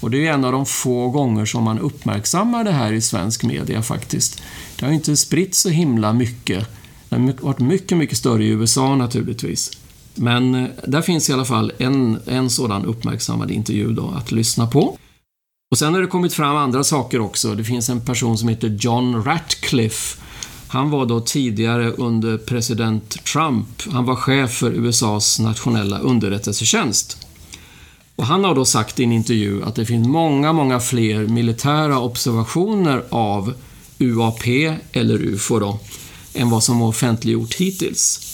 Och 0.01 0.11
det 0.11 0.27
är 0.27 0.33
en 0.33 0.45
av 0.45 0.53
de 0.53 0.67
få 0.67 1.09
gånger 1.09 1.45
som 1.45 1.65
man 1.65 1.79
uppmärksammar 1.79 2.65
det 2.65 2.73
här 2.73 2.93
i 2.93 3.01
svensk 3.01 3.45
media 3.45 3.83
faktiskt. 3.83 4.43
Det 4.79 4.87
har 4.87 4.93
inte 4.93 5.17
spritt 5.17 5.55
så 5.55 5.69
himla 5.69 6.13
mycket. 6.13 6.69
Det 7.09 7.17
har 7.17 7.33
varit 7.41 7.61
mycket, 7.61 7.99
mycket 7.99 8.19
större 8.19 8.45
i 8.45 8.49
USA 8.49 8.97
naturligtvis. 8.97 9.71
Men 10.15 10.55
eh, 10.55 10.71
där 10.87 11.03
finns 11.03 11.31
i 11.31 11.33
alla 11.33 11.45
fall 11.45 11.73
en, 11.79 12.19
en 12.27 12.51
sådan 12.51 12.85
uppmärksammad 12.85 13.51
intervju 13.51 13.93
då 13.93 14.15
att 14.17 14.33
lyssna 14.33 14.67
på. 14.67 14.99
Och 15.71 15.79
sen 15.79 15.95
har 15.95 16.01
det 16.01 16.07
kommit 16.07 16.35
fram 16.35 16.57
andra 16.57 16.85
saker 16.85 17.21
också. 17.21 17.55
Det 17.55 17.65
finns 17.65 17.89
en 17.89 18.01
person 18.01 18.39
som 18.39 18.49
heter 18.49 18.77
John 18.81 19.25
Ratcliffe. 19.25 20.21
Han 20.69 20.91
var 20.91 21.07
då 21.07 21.21
tidigare 21.21 21.91
under 21.91 22.39
president 22.39 23.25
Trump. 23.25 23.67
Han 23.93 24.05
var 24.05 24.17
chef 24.17 24.51
för 24.51 24.73
USAs 24.73 25.39
nationella 25.39 25.99
underrättelsetjänst. 25.99 27.27
Och 28.17 28.27
han 28.27 28.45
har 28.45 28.55
då 28.55 28.65
sagt 28.65 29.01
i 29.01 29.05
en 29.05 29.13
intervju 29.13 29.63
att 29.63 29.75
det 29.75 29.87
finns 29.87 30.09
många, 30.09 30.53
många 30.53 30.81
fler 30.81 31.27
militära 31.27 31.99
observationer 31.99 33.05
av 33.11 33.55
UAP, 33.99 34.47
eller 34.93 35.23
UFO 35.23 35.59
då, 35.59 35.79
än 36.35 36.51
vad 36.51 36.65
som 36.65 36.81
var 36.81 36.89
offentliggjort 36.89 37.55
hittills. 37.55 38.34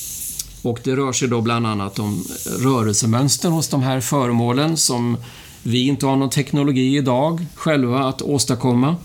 Och 0.63 0.81
det 0.85 0.97
rör 0.97 1.13
sig 1.13 1.29
då 1.29 1.41
bland 1.41 1.67
annat 1.67 1.99
om 1.99 2.25
rörelsemönster 2.59 3.49
hos 3.49 3.69
de 3.69 3.83
här 3.83 4.01
föremålen 4.01 4.77
som 4.77 5.17
vi 5.63 5.87
inte 5.87 6.07
har 6.07 6.17
någon 6.17 6.31
teknologi 6.31 6.97
idag 6.97 7.47
själva 7.55 8.09
att 8.09 8.23
åstadkomma. 8.23 8.97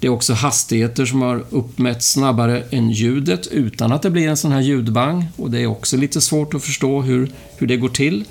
Det 0.00 0.06
är 0.06 0.10
också 0.10 0.32
hastigheter 0.32 1.06
som 1.06 1.22
har 1.22 1.44
uppmätts 1.50 2.12
snabbare 2.12 2.62
än 2.70 2.90
ljudet 2.90 3.46
utan 3.46 3.92
att 3.92 4.02
det 4.02 4.10
blir 4.10 4.28
en 4.28 4.36
sån 4.36 4.52
här 4.52 4.60
ljudbang 4.60 5.26
och 5.36 5.50
det 5.50 5.60
är 5.60 5.66
också 5.66 5.96
lite 5.96 6.20
svårt 6.20 6.54
att 6.54 6.64
förstå 6.64 7.02
hur, 7.02 7.32
hur 7.56 7.66
det 7.66 7.76
går 7.76 7.88
till. 7.88 8.24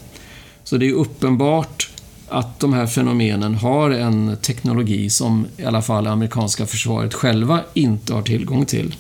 Så 0.64 0.78
det 0.78 0.90
är 0.90 0.94
uppenbart 0.94 1.90
att 2.30 2.60
de 2.60 2.74
här 2.74 2.88
fenomenen 2.88 3.56
har 3.56 3.92
en 3.92 4.38
teknologi 4.42 5.10
som 5.10 5.48
i 5.58 5.64
alla 5.64 5.82
fall 5.82 6.08
amerikanska 6.08 6.66
försvaret 6.66 7.14
själva 7.14 7.60
inte 7.74 8.14
har 8.14 8.22
tillgång 8.22 8.66
till. 8.66 8.96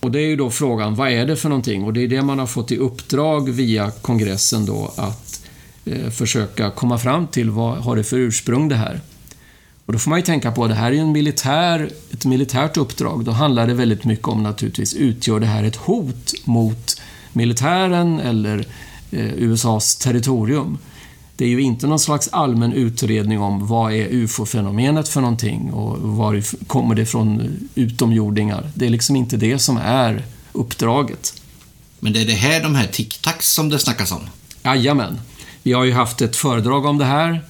Och 0.00 0.10
det 0.10 0.20
är 0.20 0.26
ju 0.26 0.36
då 0.36 0.50
frågan, 0.50 0.94
vad 0.94 1.10
är 1.10 1.26
det 1.26 1.36
för 1.36 1.48
någonting? 1.48 1.84
Och 1.84 1.92
det 1.92 2.02
är 2.02 2.08
det 2.08 2.22
man 2.22 2.38
har 2.38 2.46
fått 2.46 2.72
i 2.72 2.76
uppdrag 2.76 3.50
via 3.50 3.90
kongressen 3.90 4.66
då 4.66 4.92
att 4.96 5.46
eh, 5.84 6.10
försöka 6.10 6.70
komma 6.70 6.98
fram 6.98 7.26
till 7.26 7.50
vad 7.50 7.78
har 7.78 7.96
det 7.96 8.04
för 8.04 8.18
ursprung 8.18 8.68
det 8.68 8.76
här? 8.76 9.00
Och 9.86 9.92
då 9.92 9.98
får 9.98 10.10
man 10.10 10.18
ju 10.18 10.24
tänka 10.24 10.52
på 10.52 10.64
att 10.64 10.70
det 10.70 10.76
här 10.76 10.92
är 10.92 10.96
en 10.96 11.12
militär, 11.12 11.90
ett 12.12 12.24
militärt 12.24 12.76
uppdrag. 12.76 13.24
Då 13.24 13.30
handlar 13.30 13.66
det 13.66 13.74
väldigt 13.74 14.04
mycket 14.04 14.28
om 14.28 14.42
naturligtvis, 14.42 14.94
utgör 14.94 15.40
det 15.40 15.46
här 15.46 15.64
ett 15.64 15.76
hot 15.76 16.34
mot 16.44 17.00
militären 17.32 18.20
eller 18.20 18.58
eh, 19.10 19.34
USAs 19.34 19.96
territorium? 19.96 20.78
Det 21.40 21.44
är 21.44 21.48
ju 21.48 21.62
inte 21.62 21.86
någon 21.86 21.98
slags 21.98 22.28
allmän 22.32 22.72
utredning 22.72 23.40
om 23.40 23.66
vad 23.66 23.92
är 23.92 24.08
UFO-fenomenet 24.10 25.08
för 25.08 25.20
någonting 25.20 25.72
och 25.72 25.98
var 25.98 26.42
kommer 26.66 26.94
det 26.94 27.06
från 27.06 27.56
utomjordingar. 27.74 28.70
Det 28.74 28.86
är 28.86 28.90
liksom 28.90 29.16
inte 29.16 29.36
det 29.36 29.58
som 29.58 29.76
är 29.76 30.24
uppdraget. 30.52 31.42
Men 32.00 32.12
det 32.12 32.20
är 32.20 32.26
det 32.26 32.32
här, 32.32 32.62
de 32.62 32.74
här 32.74 32.86
tic-tacs 32.86 33.40
som 33.54 33.68
det 33.68 33.78
snackas 33.78 34.12
om? 34.12 34.20
Jajamän. 34.62 35.20
Vi 35.62 35.72
har 35.72 35.84
ju 35.84 35.92
haft 35.92 36.20
ett 36.20 36.36
föredrag 36.36 36.84
om 36.84 36.98
det 36.98 37.04
här 37.04 37.44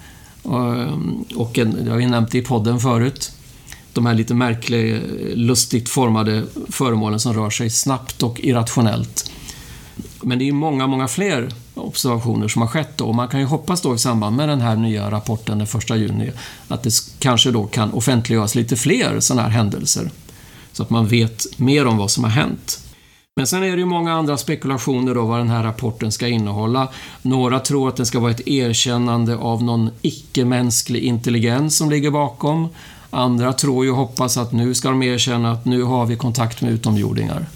och 1.35 1.59
en, 1.59 1.85
det 1.85 1.90
har 1.90 1.98
vi 1.98 2.07
nämnt 2.07 2.35
i 2.35 2.42
podden 2.42 2.81
förut. 2.81 3.33
De 3.92 4.07
här 4.07 4.14
lite 4.14 4.35
märkliga, 4.35 5.00
lustigt 5.35 5.88
formade 5.88 6.44
föremålen 6.68 7.20
som 7.20 7.35
rör 7.35 7.50
sig 7.50 7.70
snabbt 7.70 8.22
och 8.22 8.40
irrationellt. 8.40 9.31
Men 10.22 10.38
det 10.38 10.48
är 10.48 10.53
många, 10.53 10.87
många 10.87 11.09
fler 11.09 11.48
observationer 11.81 12.49
som 12.49 12.62
har 12.62 12.69
skett 12.69 12.97
då. 12.97 13.05
och 13.05 13.14
man 13.14 13.29
kan 13.29 13.40
ju 13.40 13.47
hoppas 13.47 13.81
då 13.81 13.95
i 13.95 13.99
samband 13.99 14.37
med 14.37 14.49
den 14.49 14.61
här 14.61 14.77
nya 14.77 15.11
rapporten 15.11 15.59
den 15.59 15.66
1 15.66 15.90
juni 15.90 16.31
att 16.69 16.83
det 16.83 16.93
kanske 17.19 17.51
då 17.51 17.66
kan 17.66 17.93
offentliggöras 17.93 18.55
lite 18.55 18.77
fler 18.77 19.21
sådana 19.21 19.43
här 19.43 19.51
händelser. 19.51 20.11
Så 20.73 20.83
att 20.83 20.90
man 20.90 21.07
vet 21.07 21.59
mer 21.59 21.87
om 21.87 21.97
vad 21.97 22.11
som 22.11 22.25
har 22.25 22.31
hänt. 22.31 22.81
Men 23.37 23.47
sen 23.47 23.62
är 23.62 23.71
det 23.71 23.79
ju 23.79 23.85
många 23.85 24.12
andra 24.12 24.37
spekulationer 24.37 25.14
då 25.14 25.25
vad 25.25 25.38
den 25.38 25.51
här 25.51 25.62
rapporten 25.62 26.12
ska 26.12 26.29
innehålla. 26.29 26.88
Några 27.23 27.61
tror 27.61 27.88
att 27.88 27.97
den 27.97 28.07
ska 28.07 28.21
vara 28.21 28.31
ett 28.31 28.49
erkännande 28.49 29.37
av 29.37 29.62
någon 29.62 29.90
icke-mänsklig 30.03 31.03
intelligens 31.03 31.77
som 31.77 31.90
ligger 31.90 32.11
bakom. 32.11 32.69
Andra 33.11 33.53
tror 33.53 33.85
ju 33.85 33.90
och 33.90 33.97
hoppas 33.97 34.37
att 34.37 34.53
nu 34.53 34.75
ska 34.75 34.88
de 34.88 35.03
erkänna 35.03 35.53
att 35.53 35.64
nu 35.64 35.83
har 35.83 36.07
vi 36.07 36.16
kontakt 36.16 36.62
med 36.62 36.73
utomjordingar. 36.73 37.47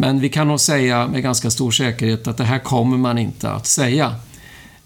Men 0.00 0.20
vi 0.20 0.28
kan 0.28 0.48
nog 0.48 0.60
säga 0.60 1.08
med 1.08 1.22
ganska 1.22 1.50
stor 1.50 1.70
säkerhet 1.70 2.26
att 2.26 2.36
det 2.36 2.44
här 2.44 2.58
kommer 2.58 2.96
man 2.96 3.18
inte 3.18 3.50
att 3.50 3.66
säga. 3.66 4.14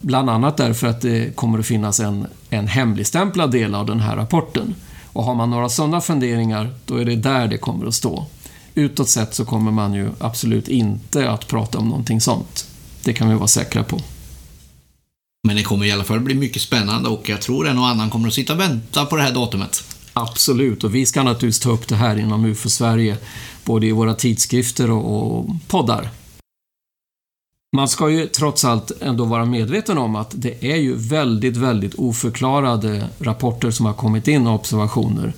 Bland 0.00 0.30
annat 0.30 0.56
därför 0.56 0.86
att 0.86 1.00
det 1.00 1.36
kommer 1.36 1.58
att 1.58 1.66
finnas 1.66 2.00
en, 2.00 2.26
en 2.50 2.66
hemligstämplad 2.66 3.50
del 3.50 3.74
av 3.74 3.86
den 3.86 4.00
här 4.00 4.16
rapporten. 4.16 4.74
Och 5.12 5.24
har 5.24 5.34
man 5.34 5.50
några 5.50 5.68
sådana 5.68 6.00
funderingar, 6.00 6.74
då 6.86 6.96
är 6.96 7.04
det 7.04 7.16
där 7.16 7.48
det 7.48 7.58
kommer 7.58 7.86
att 7.86 7.94
stå. 7.94 8.26
Utåt 8.74 9.08
sett 9.08 9.34
så 9.34 9.44
kommer 9.44 9.70
man 9.70 9.94
ju 9.94 10.10
absolut 10.18 10.68
inte 10.68 11.30
att 11.30 11.48
prata 11.48 11.78
om 11.78 11.88
någonting 11.88 12.20
sånt. 12.20 12.66
Det 13.04 13.12
kan 13.12 13.28
vi 13.28 13.34
vara 13.34 13.48
säkra 13.48 13.84
på. 13.84 14.00
Men 15.48 15.56
det 15.56 15.62
kommer 15.62 15.86
i 15.86 15.92
alla 15.92 16.04
fall 16.04 16.20
bli 16.20 16.34
mycket 16.34 16.62
spännande 16.62 17.08
och 17.08 17.28
jag 17.28 17.40
tror 17.40 17.68
en 17.68 17.78
och 17.78 17.88
annan 17.88 18.10
kommer 18.10 18.28
att 18.28 18.34
sitta 18.34 18.52
och 18.52 18.60
vänta 18.60 19.06
på 19.06 19.16
det 19.16 19.22
här 19.22 19.34
datumet. 19.34 19.84
Absolut, 20.12 20.84
och 20.84 20.94
vi 20.94 21.06
ska 21.06 21.22
naturligtvis 21.22 21.60
ta 21.60 21.70
upp 21.70 21.88
det 21.88 21.96
här 21.96 22.18
inom 22.18 22.44
UFO 22.44 22.68
Sverige, 22.68 23.16
både 23.64 23.86
i 23.86 23.92
våra 23.92 24.14
tidskrifter 24.14 24.90
och, 24.90 25.46
poddar. 25.68 26.10
Man 27.76 27.88
ska 27.88 28.10
ju 28.10 28.26
trots 28.26 28.64
allt 28.64 28.92
ändå 29.00 29.24
vara 29.24 29.44
medveten 29.44 29.98
om 29.98 30.16
att 30.16 30.30
det 30.34 30.64
är 30.72 30.76
ju 30.76 30.94
väldigt, 30.96 31.56
väldigt 31.56 31.94
oförklarade 31.94 33.08
rapporter 33.18 33.70
som 33.70 33.86
har 33.86 33.92
kommit 33.92 34.28
in 34.28 34.46
och 34.46 34.54
observationer. 34.54 35.32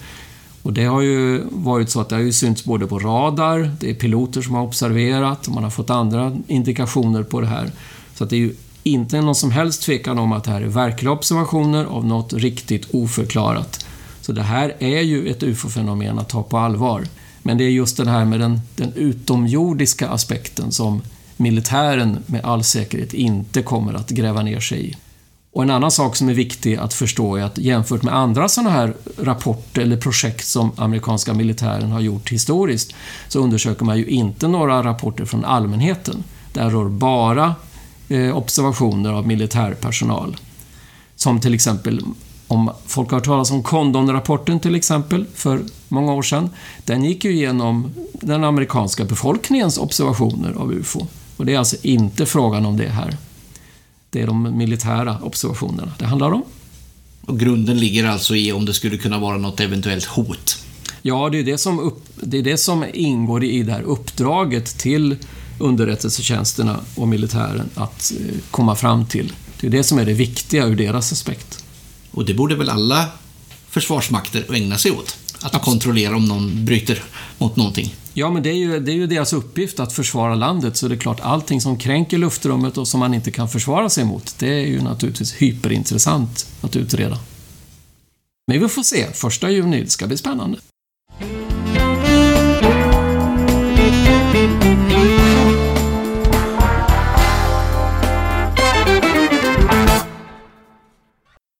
Och 0.62 0.72
det 0.72 0.84
har 0.84 1.00
ju 1.00 1.42
varit 1.50 1.90
så 1.90 2.00
att 2.00 2.08
det 2.08 2.14
har 2.14 2.22
ju 2.22 2.32
synts 2.32 2.64
både 2.64 2.86
på 2.86 2.98
radar, 2.98 3.70
det 3.80 3.90
är 3.90 3.94
piloter 3.94 4.42
som 4.42 4.54
har 4.54 4.62
observerat 4.62 5.46
och 5.46 5.54
man 5.54 5.64
har 5.64 5.70
fått 5.70 5.90
andra 5.90 6.36
indikationer 6.46 7.22
på 7.22 7.40
det 7.40 7.46
här. 7.46 7.70
Så 8.14 8.24
att 8.24 8.30
det 8.30 8.36
är 8.36 8.40
ju 8.40 8.54
inte 8.82 9.20
någon 9.20 9.34
som 9.34 9.50
helst 9.50 9.82
tvekan 9.82 10.18
om 10.18 10.32
att 10.32 10.44
det 10.44 10.50
här 10.50 10.60
är 10.60 10.66
verkliga 10.66 11.12
observationer 11.12 11.84
av 11.84 12.06
något 12.06 12.32
riktigt 12.32 12.94
oförklarat. 12.94 13.86
Så 14.20 14.32
det 14.32 14.42
här 14.42 14.74
är 14.78 15.00
ju 15.00 15.28
ett 15.28 15.42
UFO-fenomen 15.42 16.18
att 16.18 16.28
ta 16.28 16.42
på 16.42 16.58
allvar. 16.58 17.04
Men 17.46 17.58
det 17.58 17.64
är 17.64 17.70
just 17.70 17.96
den 17.96 18.08
här 18.08 18.24
med 18.24 18.40
den, 18.40 18.60
den 18.76 18.92
utomjordiska 18.92 20.08
aspekten 20.08 20.72
som 20.72 21.02
militären 21.36 22.18
med 22.26 22.44
all 22.44 22.64
säkerhet 22.64 23.14
inte 23.14 23.62
kommer 23.62 23.94
att 23.94 24.10
gräva 24.10 24.42
ner 24.42 24.60
sig 24.60 24.90
i. 24.90 24.96
Och 25.52 25.62
en 25.62 25.70
annan 25.70 25.90
sak 25.90 26.16
som 26.16 26.28
är 26.28 26.34
viktig 26.34 26.76
att 26.76 26.94
förstå 26.94 27.36
är 27.36 27.42
att 27.42 27.58
jämfört 27.58 28.02
med 28.02 28.16
andra 28.16 28.48
sådana 28.48 28.70
här 28.70 28.94
rapporter 29.18 29.82
eller 29.82 29.96
projekt 29.96 30.46
som 30.46 30.72
amerikanska 30.76 31.34
militären 31.34 31.92
har 31.92 32.00
gjort 32.00 32.32
historiskt 32.32 32.94
så 33.28 33.40
undersöker 33.40 33.84
man 33.84 33.98
ju 33.98 34.06
inte 34.06 34.48
några 34.48 34.82
rapporter 34.82 35.24
från 35.24 35.44
allmänheten. 35.44 36.24
Där 36.52 36.70
rör 36.70 36.88
bara 36.88 37.54
eh, 38.08 38.36
observationer 38.36 39.12
av 39.12 39.26
militärpersonal. 39.26 40.36
Som 41.16 41.40
till 41.40 41.54
exempel 41.54 42.00
om 42.48 42.70
folk 42.86 43.10
har 43.10 43.18
hört 43.18 43.24
talas 43.24 43.50
om 43.50 43.62
Condon-rapporten 43.62 44.60
till 44.60 44.74
exempel, 44.74 45.26
för 45.34 45.60
många 45.94 46.12
år 46.12 46.22
sedan. 46.22 46.50
Den 46.84 47.04
gick 47.04 47.24
ju 47.24 47.32
igenom 47.32 47.94
den 48.12 48.44
amerikanska 48.44 49.04
befolkningens 49.04 49.78
observationer 49.78 50.52
av 50.52 50.72
UFO. 50.72 51.06
Och 51.36 51.46
det 51.46 51.54
är 51.54 51.58
alltså 51.58 51.76
inte 51.82 52.26
frågan 52.26 52.66
om 52.66 52.76
det 52.76 52.88
här. 52.88 53.16
Det 54.10 54.22
är 54.22 54.26
de 54.26 54.58
militära 54.58 55.18
observationerna 55.22 55.92
det 55.98 56.06
handlar 56.06 56.32
om. 56.32 56.42
Och 57.20 57.40
grunden 57.40 57.78
ligger 57.78 58.04
alltså 58.04 58.36
i 58.36 58.52
om 58.52 58.64
det 58.64 58.74
skulle 58.74 58.96
kunna 58.96 59.18
vara 59.18 59.36
något 59.36 59.60
eventuellt 59.60 60.04
hot? 60.04 60.58
Ja, 61.02 61.28
det 61.32 61.38
är 61.38 61.44
det 61.44 61.58
som, 61.58 61.78
upp, 61.80 62.02
det, 62.14 62.38
är 62.38 62.42
det 62.42 62.58
som 62.58 62.84
ingår 62.94 63.44
i 63.44 63.62
det 63.62 63.72
här 63.72 63.82
uppdraget 63.82 64.78
till 64.78 65.16
underrättelsetjänsterna 65.58 66.80
och 66.94 67.08
militären 67.08 67.70
att 67.74 68.12
eh, 68.20 68.34
komma 68.50 68.76
fram 68.76 69.06
till. 69.06 69.32
Det 69.60 69.66
är 69.66 69.70
det 69.70 69.84
som 69.84 69.98
är 69.98 70.04
det 70.04 70.12
viktiga 70.12 70.66
ur 70.66 70.76
deras 70.76 71.12
aspekt. 71.12 71.64
Och 72.10 72.24
det 72.24 72.34
borde 72.34 72.54
väl 72.54 72.70
alla 72.70 73.06
försvarsmakter 73.68 74.54
ägna 74.54 74.78
sig 74.78 74.90
åt? 74.90 75.23
Att 75.44 75.54
Absolut. 75.54 75.64
kontrollera 75.64 76.16
om 76.16 76.24
någon 76.24 76.64
bryter 76.64 77.02
mot 77.38 77.56
någonting. 77.56 77.94
Ja, 78.14 78.30
men 78.30 78.42
det 78.42 78.50
är, 78.50 78.54
ju, 78.54 78.80
det 78.80 78.92
är 78.92 78.94
ju 78.94 79.06
deras 79.06 79.32
uppgift 79.32 79.80
att 79.80 79.92
försvara 79.92 80.34
landet, 80.34 80.76
så 80.76 80.88
det 80.88 80.94
är 80.94 80.98
klart, 80.98 81.20
allting 81.20 81.60
som 81.60 81.78
kränker 81.78 82.18
luftrummet 82.18 82.78
och 82.78 82.88
som 82.88 83.00
man 83.00 83.14
inte 83.14 83.30
kan 83.30 83.48
försvara 83.48 83.90
sig 83.90 84.04
mot, 84.04 84.38
det 84.38 84.48
är 84.48 84.66
ju 84.66 84.82
naturligtvis 84.82 85.34
hyperintressant 85.34 86.46
att 86.60 86.76
utreda. 86.76 87.18
Men 88.46 88.60
vi 88.60 88.68
får 88.68 88.82
se. 88.82 89.12
Första 89.12 89.50
juni, 89.50 89.82
det 89.82 89.90
ska 89.90 90.06
bli 90.06 90.16
spännande. 90.16 90.58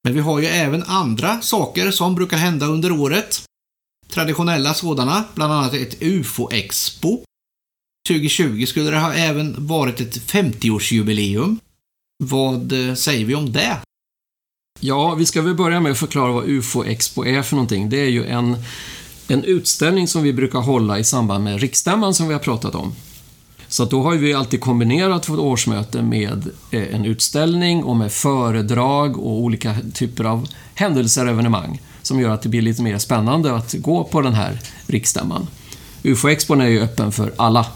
Men 0.04 0.14
vi 0.14 0.20
har 0.20 0.40
ju 0.40 0.46
även 0.46 0.82
andra 0.82 1.40
saker 1.40 1.90
som 1.90 2.14
brukar 2.14 2.36
hända 2.36 2.66
under 2.66 2.92
året. 2.92 3.44
Traditionella 4.14 4.74
sådana, 4.74 5.24
bland 5.34 5.52
annat 5.52 5.74
ett 5.74 6.02
UFO-expo. 6.02 7.24
2020 8.08 8.66
skulle 8.66 8.90
det 8.90 8.98
ha 8.98 9.14
även 9.14 9.66
varit 9.66 10.00
ett 10.00 10.16
50-årsjubileum. 10.16 11.58
Vad 12.24 12.72
eh, 12.72 12.94
säger 12.94 13.24
vi 13.24 13.34
om 13.34 13.52
det? 13.52 13.78
Ja, 14.80 15.14
vi 15.14 15.26
ska 15.26 15.42
väl 15.42 15.54
börja 15.54 15.80
med 15.80 15.92
att 15.92 15.98
förklara 15.98 16.32
vad 16.32 16.48
UFO 16.48 16.84
Expo 16.84 17.24
är 17.24 17.42
för 17.42 17.56
någonting. 17.56 17.88
Det 17.88 17.96
är 17.96 18.08
ju 18.08 18.26
en, 18.26 18.56
en 19.28 19.44
utställning 19.44 20.08
som 20.08 20.22
vi 20.22 20.32
brukar 20.32 20.58
hålla 20.58 20.98
i 20.98 21.04
samband 21.04 21.44
med 21.44 21.60
riksstämman 21.60 22.14
som 22.14 22.28
vi 22.28 22.32
har 22.32 22.40
pratat 22.40 22.74
om. 22.74 22.94
Så 23.68 23.84
då 23.84 24.02
har 24.02 24.14
vi 24.14 24.34
alltid 24.34 24.60
kombinerat 24.60 25.28
vårt 25.28 25.38
årsmöte 25.38 26.02
med 26.02 26.50
eh, 26.70 26.94
en 26.94 27.04
utställning 27.04 27.84
och 27.84 27.96
med 27.96 28.12
föredrag 28.12 29.18
och 29.18 29.40
olika 29.40 29.76
typer 29.94 30.24
av 30.24 30.48
händelser 30.74 31.24
och 31.24 31.30
evenemang 31.30 31.80
som 32.06 32.20
gör 32.20 32.30
att 32.30 32.42
det 32.42 32.48
blir 32.48 32.62
lite 32.62 32.82
mer 32.82 32.98
spännande 32.98 33.56
att 33.56 33.72
gå 33.72 34.04
på 34.04 34.20
den 34.20 34.34
här 34.34 34.60
riksstämman. 34.86 35.46
UFO-expon 36.02 36.60
är 36.60 36.68
ju 36.68 36.80
öppen 36.80 37.12
för 37.12 37.32
alla. 37.36 37.66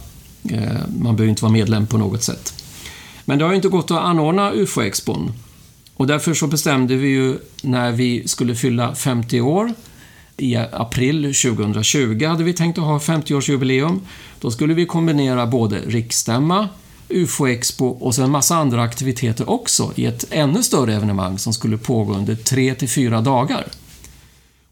Eh, 0.50 0.62
man 0.98 1.16
behöver 1.16 1.30
inte 1.30 1.42
vara 1.42 1.52
medlem 1.52 1.86
på 1.86 1.98
något 1.98 2.22
sätt. 2.22 2.54
Men 3.24 3.38
det 3.38 3.44
har 3.44 3.52
ju 3.52 3.56
inte 3.56 3.68
gått 3.68 3.90
att 3.90 3.98
anordna 3.98 4.52
UFO-expon. 4.52 5.32
Och 5.94 6.06
därför 6.06 6.34
så 6.34 6.46
bestämde 6.46 6.96
vi 6.96 7.08
ju 7.08 7.38
när 7.62 7.92
vi 7.92 8.28
skulle 8.28 8.54
fylla 8.54 8.94
50 8.94 9.40
år 9.40 9.74
i 10.36 10.56
april 10.56 11.22
2020 11.22 12.24
hade 12.26 12.44
vi 12.44 12.52
tänkt 12.52 12.78
att 12.78 12.84
ha 12.84 12.98
50-årsjubileum. 12.98 14.00
Då 14.40 14.50
skulle 14.50 14.74
vi 14.74 14.86
kombinera 14.86 15.46
både 15.46 15.78
riksstämma, 15.78 16.68
UFO-expo 17.08 17.86
och 17.86 18.14
så 18.14 18.22
en 18.22 18.30
massa 18.30 18.56
andra 18.56 18.82
aktiviteter 18.82 19.50
också 19.50 19.92
i 19.94 20.06
ett 20.06 20.26
ännu 20.30 20.62
större 20.62 20.94
evenemang 20.94 21.38
som 21.38 21.52
skulle 21.52 21.78
pågå 21.78 22.14
under 22.14 22.34
3 22.34 22.74
till 22.74 22.88
4 22.88 23.20
dagar. 23.20 23.66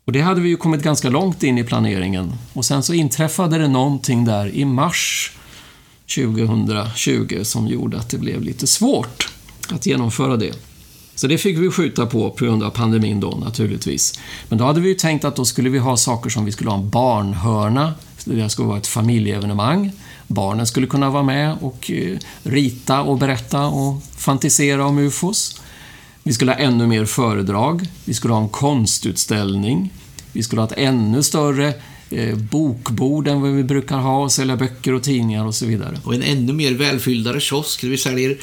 Och 0.07 0.13
det 0.13 0.21
hade 0.21 0.41
vi 0.41 0.49
ju 0.49 0.57
kommit 0.57 0.83
ganska 0.83 1.09
långt 1.09 1.43
in 1.43 1.59
i 1.59 1.65
planeringen. 1.65 2.33
Och 2.53 2.65
sen 2.65 2.83
så 2.83 2.95
inträffade 2.95 3.59
det 3.59 3.69
någonting 3.69 4.25
där 4.25 4.49
i 4.55 4.65
mars 4.65 5.33
2020 6.15 7.41
som 7.43 7.69
gjorde 7.69 7.99
att 7.99 8.11
det 8.11 8.19
blev 8.19 8.43
lite 8.43 8.67
svårt 8.67 9.29
att 9.71 9.87
genomföra 9.87 10.37
det. 10.37 10.53
Så 11.15 11.27
det 11.27 11.39
fick 11.39 11.59
vi 11.59 11.71
skjuta 11.71 12.07
på 12.07 12.31
på 12.31 12.45
grund 12.45 12.63
av 12.63 12.71
pandemin 12.71 13.21
då 13.21 13.31
naturligtvis. 13.31 14.21
Men 14.49 14.59
då 14.59 14.65
hade 14.65 14.81
vi 14.81 14.89
ju 14.89 14.95
tänkt 14.95 15.25
att 15.25 15.37
då 15.37 15.45
skulle 15.45 15.71
vi 15.71 15.79
ha 15.79 15.97
saker 15.97 16.31
som 16.31 16.45
vi 16.45 16.53
skulle 16.53 16.71
ha 16.71 16.79
en 16.79 16.91
barnhörna. 16.91 17.95
Det 18.25 18.51
skulle 18.51 18.69
vara 18.69 18.79
ett 18.79 18.87
familjeevenemang. 18.87 19.93
Barnen 20.27 20.67
skulle 20.67 20.87
kunna 20.87 21.11
vara 21.11 21.23
med 21.23 21.57
och 21.61 21.91
eh, 21.91 22.19
rita 22.43 23.03
och 23.03 23.19
berätta 23.19 23.67
och 23.67 24.03
fantisera 24.17 24.87
om 24.87 24.99
UFOs. 24.99 25.61
Vi 26.27 26.33
skulle 26.33 26.53
ha 26.53 26.59
ännu 26.59 26.87
mer 26.87 27.05
föredrag. 27.05 27.87
Vi 28.05 28.15
skulle 28.15 28.35
ha 28.35 28.43
en 28.43 28.49
konstutställning. 28.49 29.93
Vi 30.33 30.43
skulle 30.43 30.61
ha 30.61 30.69
ett 30.69 30.79
ännu 30.79 31.23
större 31.23 31.75
eh, 32.11 32.37
bokbord 32.37 33.29
än 33.29 33.41
vad 33.41 33.51
vi 33.51 33.65
brukar 33.65 33.99
ha 33.99 34.23
och 34.23 34.33
sälja 34.33 34.57
böcker 34.57 34.93
och 34.93 35.03
tidningar 35.03 35.47
och 35.47 35.55
så 35.55 35.67
vidare. 35.67 36.01
Och 36.05 36.15
en 36.15 36.23
ännu 36.23 36.53
mer 36.53 36.73
välfylldare 36.75 37.41
kiosk 37.41 37.81
där 37.81 37.89
vi 37.89 37.99
säljer 37.99 38.37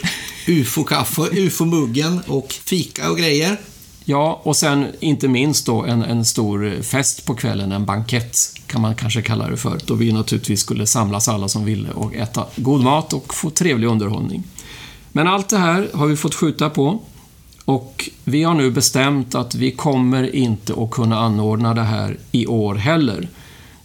ufo-kaffe, 0.47 1.21
ufo-muggen 1.21 2.21
och 2.27 2.51
fika 2.51 3.11
och 3.11 3.17
grejer. 3.17 3.57
Ja, 4.05 4.41
och 4.43 4.55
sen 4.55 4.87
inte 4.99 5.27
minst 5.27 5.65
då 5.65 5.83
en, 5.83 6.03
en 6.03 6.25
stor 6.25 6.81
fest 6.81 7.25
på 7.25 7.35
kvällen, 7.35 7.71
en 7.71 7.85
bankett 7.85 8.37
kan 8.67 8.81
man 8.81 8.95
kanske 8.95 9.21
kalla 9.21 9.49
det 9.49 9.57
för. 9.57 9.79
Då 9.85 9.95
vi 9.95 10.11
naturligtvis 10.11 10.59
skulle 10.59 10.87
samlas 10.87 11.27
alla 11.27 11.47
som 11.47 11.65
ville 11.65 11.89
och 11.89 12.15
äta 12.15 12.45
god 12.55 12.83
mat 12.83 13.13
och 13.13 13.33
få 13.33 13.49
trevlig 13.49 13.87
underhållning. 13.87 14.43
Men 15.11 15.27
allt 15.27 15.49
det 15.49 15.57
här 15.57 15.89
har 15.93 16.07
vi 16.07 16.15
fått 16.15 16.35
skjuta 16.35 16.69
på 16.69 17.01
och 17.65 18.09
vi 18.23 18.43
har 18.43 18.53
nu 18.53 18.71
bestämt 18.71 19.35
att 19.35 19.55
vi 19.55 19.71
kommer 19.71 20.35
inte 20.35 20.73
att 20.77 20.91
kunna 20.91 21.19
anordna 21.19 21.73
det 21.73 21.81
här 21.81 22.17
i 22.31 22.47
år 22.47 22.75
heller. 22.75 23.29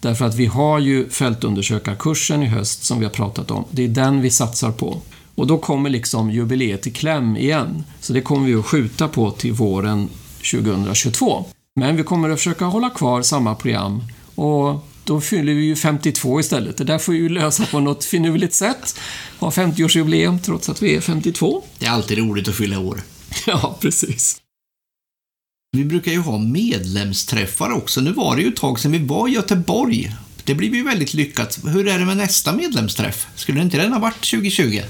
Därför 0.01 0.25
att 0.25 0.35
vi 0.35 0.45
har 0.45 0.79
ju 0.79 1.09
fältundersökarkursen 1.09 2.43
i 2.43 2.47
höst 2.47 2.83
som 2.83 2.99
vi 2.99 3.05
har 3.05 3.11
pratat 3.11 3.51
om. 3.51 3.65
Det 3.71 3.83
är 3.83 3.87
den 3.87 4.21
vi 4.21 4.29
satsar 4.29 4.71
på. 4.71 5.01
Och 5.35 5.47
då 5.47 5.57
kommer 5.57 5.89
liksom 5.89 6.31
jubileet 6.31 6.87
i 6.87 6.91
kläm 6.91 7.37
igen. 7.37 7.83
Så 7.99 8.13
det 8.13 8.21
kommer 8.21 8.47
vi 8.47 8.55
att 8.55 8.65
skjuta 8.65 9.07
på 9.07 9.31
till 9.31 9.53
våren 9.53 10.09
2022. 10.51 11.45
Men 11.75 11.95
vi 11.95 12.03
kommer 12.03 12.29
att 12.29 12.37
försöka 12.37 12.65
hålla 12.65 12.89
kvar 12.89 13.21
samma 13.21 13.55
program 13.55 14.03
och 14.35 14.85
då 15.03 15.21
fyller 15.21 15.53
vi 15.53 15.63
ju 15.63 15.75
52 15.75 16.39
istället. 16.39 16.77
Det 16.77 16.83
där 16.83 16.97
får 16.97 17.13
vi 17.13 17.19
ju 17.19 17.29
lösa 17.29 17.65
på 17.65 17.79
något 17.79 18.05
finurligt 18.05 18.53
sätt. 18.53 18.99
Ha 19.39 19.49
50-årsjubileum 19.49 20.39
trots 20.39 20.69
att 20.69 20.81
vi 20.81 20.95
är 20.95 21.01
52. 21.01 21.63
Det 21.79 21.85
är 21.85 21.91
alltid 21.91 22.17
roligt 22.17 22.47
att 22.47 22.55
fylla 22.55 22.79
år. 22.79 23.01
Ja, 23.47 23.77
precis. 23.81 24.41
Vi 25.71 25.85
brukar 25.85 26.11
ju 26.11 26.19
ha 26.19 26.37
medlemsträffar 26.37 27.71
också. 27.71 28.01
Nu 28.01 28.11
var 28.11 28.35
det 28.35 28.41
ju 28.41 28.47
ett 28.47 28.55
tag 28.55 28.79
sedan 28.79 28.91
vi 28.91 28.99
var 28.99 29.27
i 29.27 29.31
Göteborg. 29.31 30.15
Det 30.43 30.55
blev 30.55 30.75
ju 30.75 30.83
väldigt 30.83 31.13
lyckat. 31.13 31.59
Hur 31.63 31.87
är 31.87 31.99
det 31.99 32.05
med 32.05 32.17
nästa 32.17 32.53
medlemsträff? 32.53 33.27
Skulle 33.35 33.61
inte 33.61 33.77
den 33.77 33.93
ha 33.93 33.99
varit 33.99 34.31
2020? 34.31 34.81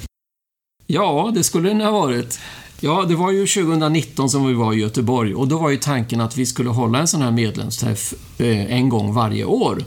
Ja, 0.88 1.32
det 1.36 1.44
skulle 1.44 1.70
den 1.70 1.82
ha 1.82 1.92
varit. 1.92 2.40
Ja, 2.80 3.06
det 3.06 3.16
var 3.16 3.32
ju 3.32 3.48
2019 3.48 4.30
som 4.30 4.48
vi 4.48 4.54
var 4.54 4.74
i 4.74 4.80
Göteborg 4.80 5.36
och 5.36 5.48
då 5.48 5.58
var 5.58 5.70
ju 5.70 5.78
tanken 5.78 6.22
att 6.22 6.38
vi 6.38 6.46
skulle 6.46 6.70
hålla 6.70 7.00
en 7.00 7.08
sån 7.08 7.22
här 7.22 7.32
medlemsträff 7.32 8.14
eh, 8.38 8.74
en 8.74 8.90
gång 8.90 9.14
varje 9.14 9.46
år. 9.46 9.84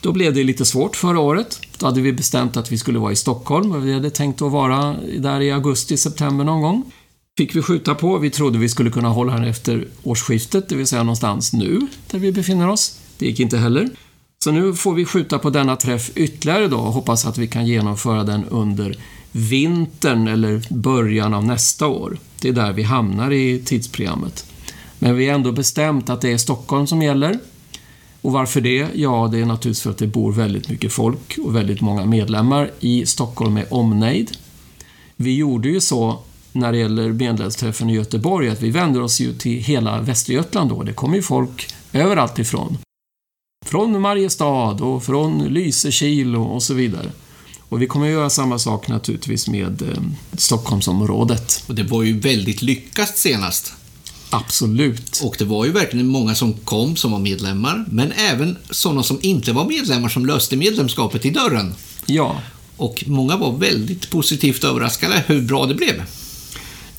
Då 0.00 0.12
blev 0.12 0.34
det 0.34 0.44
lite 0.44 0.64
svårt 0.64 0.96
förra 0.96 1.20
året. 1.20 1.60
Då 1.78 1.86
hade 1.86 2.00
vi 2.00 2.12
bestämt 2.12 2.56
att 2.56 2.72
vi 2.72 2.78
skulle 2.78 2.98
vara 2.98 3.12
i 3.12 3.16
Stockholm 3.16 3.72
och 3.72 3.86
vi 3.86 3.94
hade 3.94 4.10
tänkt 4.10 4.42
att 4.42 4.52
vara 4.52 4.96
där 5.18 5.40
i 5.40 5.52
augusti, 5.52 5.96
september 5.96 6.44
någon 6.44 6.62
gång. 6.62 6.92
Fick 7.36 7.56
vi 7.56 7.62
skjuta 7.62 7.94
på. 7.94 8.18
Vi 8.18 8.30
trodde 8.30 8.58
vi 8.58 8.68
skulle 8.68 8.90
kunna 8.90 9.08
hålla 9.08 9.32
den 9.32 9.44
efter 9.44 9.88
årsskiftet, 10.02 10.68
det 10.68 10.76
vill 10.76 10.86
säga 10.86 11.02
någonstans 11.02 11.52
nu, 11.52 11.80
där 12.10 12.18
vi 12.18 12.32
befinner 12.32 12.68
oss. 12.68 12.98
Det 13.18 13.26
gick 13.26 13.40
inte 13.40 13.58
heller. 13.58 13.90
Så 14.44 14.52
nu 14.52 14.74
får 14.74 14.94
vi 14.94 15.04
skjuta 15.04 15.38
på 15.38 15.50
denna 15.50 15.76
träff 15.76 16.10
ytterligare 16.14 16.68
då 16.68 16.76
och 16.76 16.92
hoppas 16.92 17.26
att 17.26 17.38
vi 17.38 17.46
kan 17.46 17.66
genomföra 17.66 18.24
den 18.24 18.44
under 18.44 18.98
vintern 19.32 20.28
eller 20.28 20.74
början 20.74 21.34
av 21.34 21.44
nästa 21.44 21.86
år. 21.86 22.18
Det 22.40 22.48
är 22.48 22.52
där 22.52 22.72
vi 22.72 22.82
hamnar 22.82 23.30
i 23.30 23.62
tidsprogrammet. 23.64 24.46
Men 24.98 25.16
vi 25.16 25.28
har 25.28 25.34
ändå 25.34 25.52
bestämt 25.52 26.10
att 26.10 26.20
det 26.20 26.32
är 26.32 26.38
Stockholm 26.38 26.86
som 26.86 27.02
gäller. 27.02 27.38
Och 28.20 28.32
varför 28.32 28.60
det? 28.60 28.88
Ja, 28.94 29.28
det 29.32 29.38
är 29.38 29.46
naturligtvis 29.46 29.82
för 29.82 29.90
att 29.90 29.98
det 29.98 30.06
bor 30.06 30.32
väldigt 30.32 30.68
mycket 30.68 30.92
folk 30.92 31.38
och 31.44 31.56
väldigt 31.56 31.80
många 31.80 32.06
medlemmar 32.06 32.70
i 32.80 33.06
Stockholm 33.06 33.54
med 33.54 33.66
omnejd. 33.70 34.30
Vi 35.16 35.36
gjorde 35.36 35.68
ju 35.68 35.80
så 35.80 36.18
när 36.54 36.72
det 36.72 36.78
gäller 36.78 37.12
medlemsträffen 37.12 37.90
i 37.90 37.94
Göteborg 37.94 38.48
att 38.48 38.62
vi 38.62 38.70
vänder 38.70 39.02
oss 39.02 39.20
ju 39.20 39.34
till 39.34 39.58
hela 39.58 40.00
Västergötland 40.00 40.70
då. 40.70 40.82
Det 40.82 40.92
kommer 40.92 41.16
ju 41.16 41.22
folk 41.22 41.74
överallt 41.92 42.38
ifrån. 42.38 42.78
Från 43.66 44.00
Mariestad 44.00 44.72
och 44.72 45.04
från 45.04 45.38
Lysekil 45.38 46.36
och 46.36 46.62
så 46.62 46.74
vidare. 46.74 47.10
Och 47.68 47.82
vi 47.82 47.86
kommer 47.86 48.06
att 48.06 48.12
göra 48.12 48.30
samma 48.30 48.58
sak 48.58 48.88
naturligtvis 48.88 49.48
med 49.48 49.82
eh, 49.82 50.02
Stockholmsområdet. 50.36 51.64
Och 51.68 51.74
det 51.74 51.82
var 51.82 52.02
ju 52.02 52.20
väldigt 52.20 52.62
lyckat 52.62 53.18
senast. 53.18 53.72
Absolut. 54.30 55.20
Och 55.24 55.36
det 55.38 55.44
var 55.44 55.64
ju 55.64 55.72
verkligen 55.72 56.06
många 56.06 56.34
som 56.34 56.52
kom 56.52 56.96
som 56.96 57.12
var 57.12 57.18
medlemmar, 57.18 57.84
men 57.90 58.12
även 58.12 58.56
sådana 58.70 59.02
som 59.02 59.18
inte 59.22 59.52
var 59.52 59.64
medlemmar 59.64 60.08
som 60.08 60.26
löste 60.26 60.56
medlemskapet 60.56 61.24
i 61.24 61.30
dörren. 61.30 61.74
Ja. 62.06 62.40
Och 62.76 63.04
många 63.06 63.36
var 63.36 63.52
väldigt 63.52 64.10
positivt 64.10 64.64
överraskade 64.64 65.24
hur 65.26 65.42
bra 65.42 65.66
det 65.66 65.74
blev. 65.74 66.02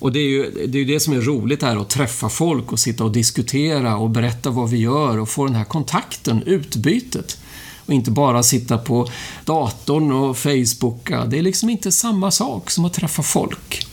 Och 0.06 0.12
det 0.12 0.20
är 0.20 0.30
ju 0.30 0.68
det, 0.68 0.80
är 0.80 0.86
det 0.86 1.00
som 1.00 1.14
är 1.14 1.22
roligt 1.22 1.62
här, 1.62 1.78
att 1.78 1.90
träffa 1.90 2.30
folk 2.30 2.72
och 2.72 2.80
sitta 2.80 3.04
och 3.04 3.12
diskutera 3.12 3.98
och 3.98 4.10
berätta 4.10 4.50
vad 4.50 4.70
vi 4.70 4.78
gör 4.78 5.20
och 5.20 5.30
få 5.30 5.46
den 5.46 5.56
här 5.56 5.64
kontakten, 5.64 6.44
utbytet. 6.44 7.38
Och 7.86 7.94
inte 7.94 8.12
bara 8.12 8.44
sitta 8.44 8.78
på 8.78 9.10
datorn 9.46 10.12
och 10.12 10.38
Facebooka. 10.38 11.26
Det 11.26 11.38
är 11.38 11.42
liksom 11.42 11.70
inte 11.70 11.92
samma 11.92 12.32
sak 12.32 12.72
som 12.72 12.86
att 12.86 12.94
träffa 12.94 13.24
folk. 13.24 13.88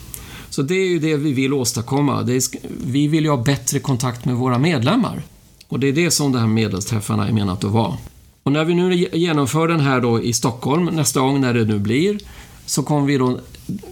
Så 0.51 0.63
det 0.63 0.75
är 0.75 0.87
ju 0.87 0.99
det 0.99 1.17
vi 1.17 1.33
vill 1.33 1.53
åstadkomma. 1.53 2.21
Är, 2.21 2.43
vi 2.87 3.09
vill 3.09 3.25
ju 3.25 3.31
ha 3.31 3.37
bättre 3.37 3.79
kontakt 3.79 4.25
med 4.25 4.37
våra 4.37 4.59
medlemmar. 4.59 5.23
Och 5.69 5.81
det 5.81 5.89
är 5.89 5.93
det 5.93 6.11
som 6.11 6.33
de 6.33 6.39
här 6.39 6.47
medlemsträffarna 6.47 7.29
är 7.29 7.33
menat 7.33 7.65
att 7.65 7.71
vara. 7.71 7.97
Och 8.43 8.53
när 8.53 8.65
vi 8.65 8.75
nu 8.75 9.09
genomför 9.13 9.69
den 9.69 9.81
här 9.81 10.01
då 10.01 10.23
i 10.23 10.33
Stockholm 10.33 10.85
nästa 10.85 11.21
gång, 11.21 11.41
när 11.41 11.55
det 11.55 11.65
nu 11.65 11.79
blir, 11.79 12.19
så 12.67 12.83
kommer 12.83 13.07
vi 13.07 13.19
då, 13.19 13.39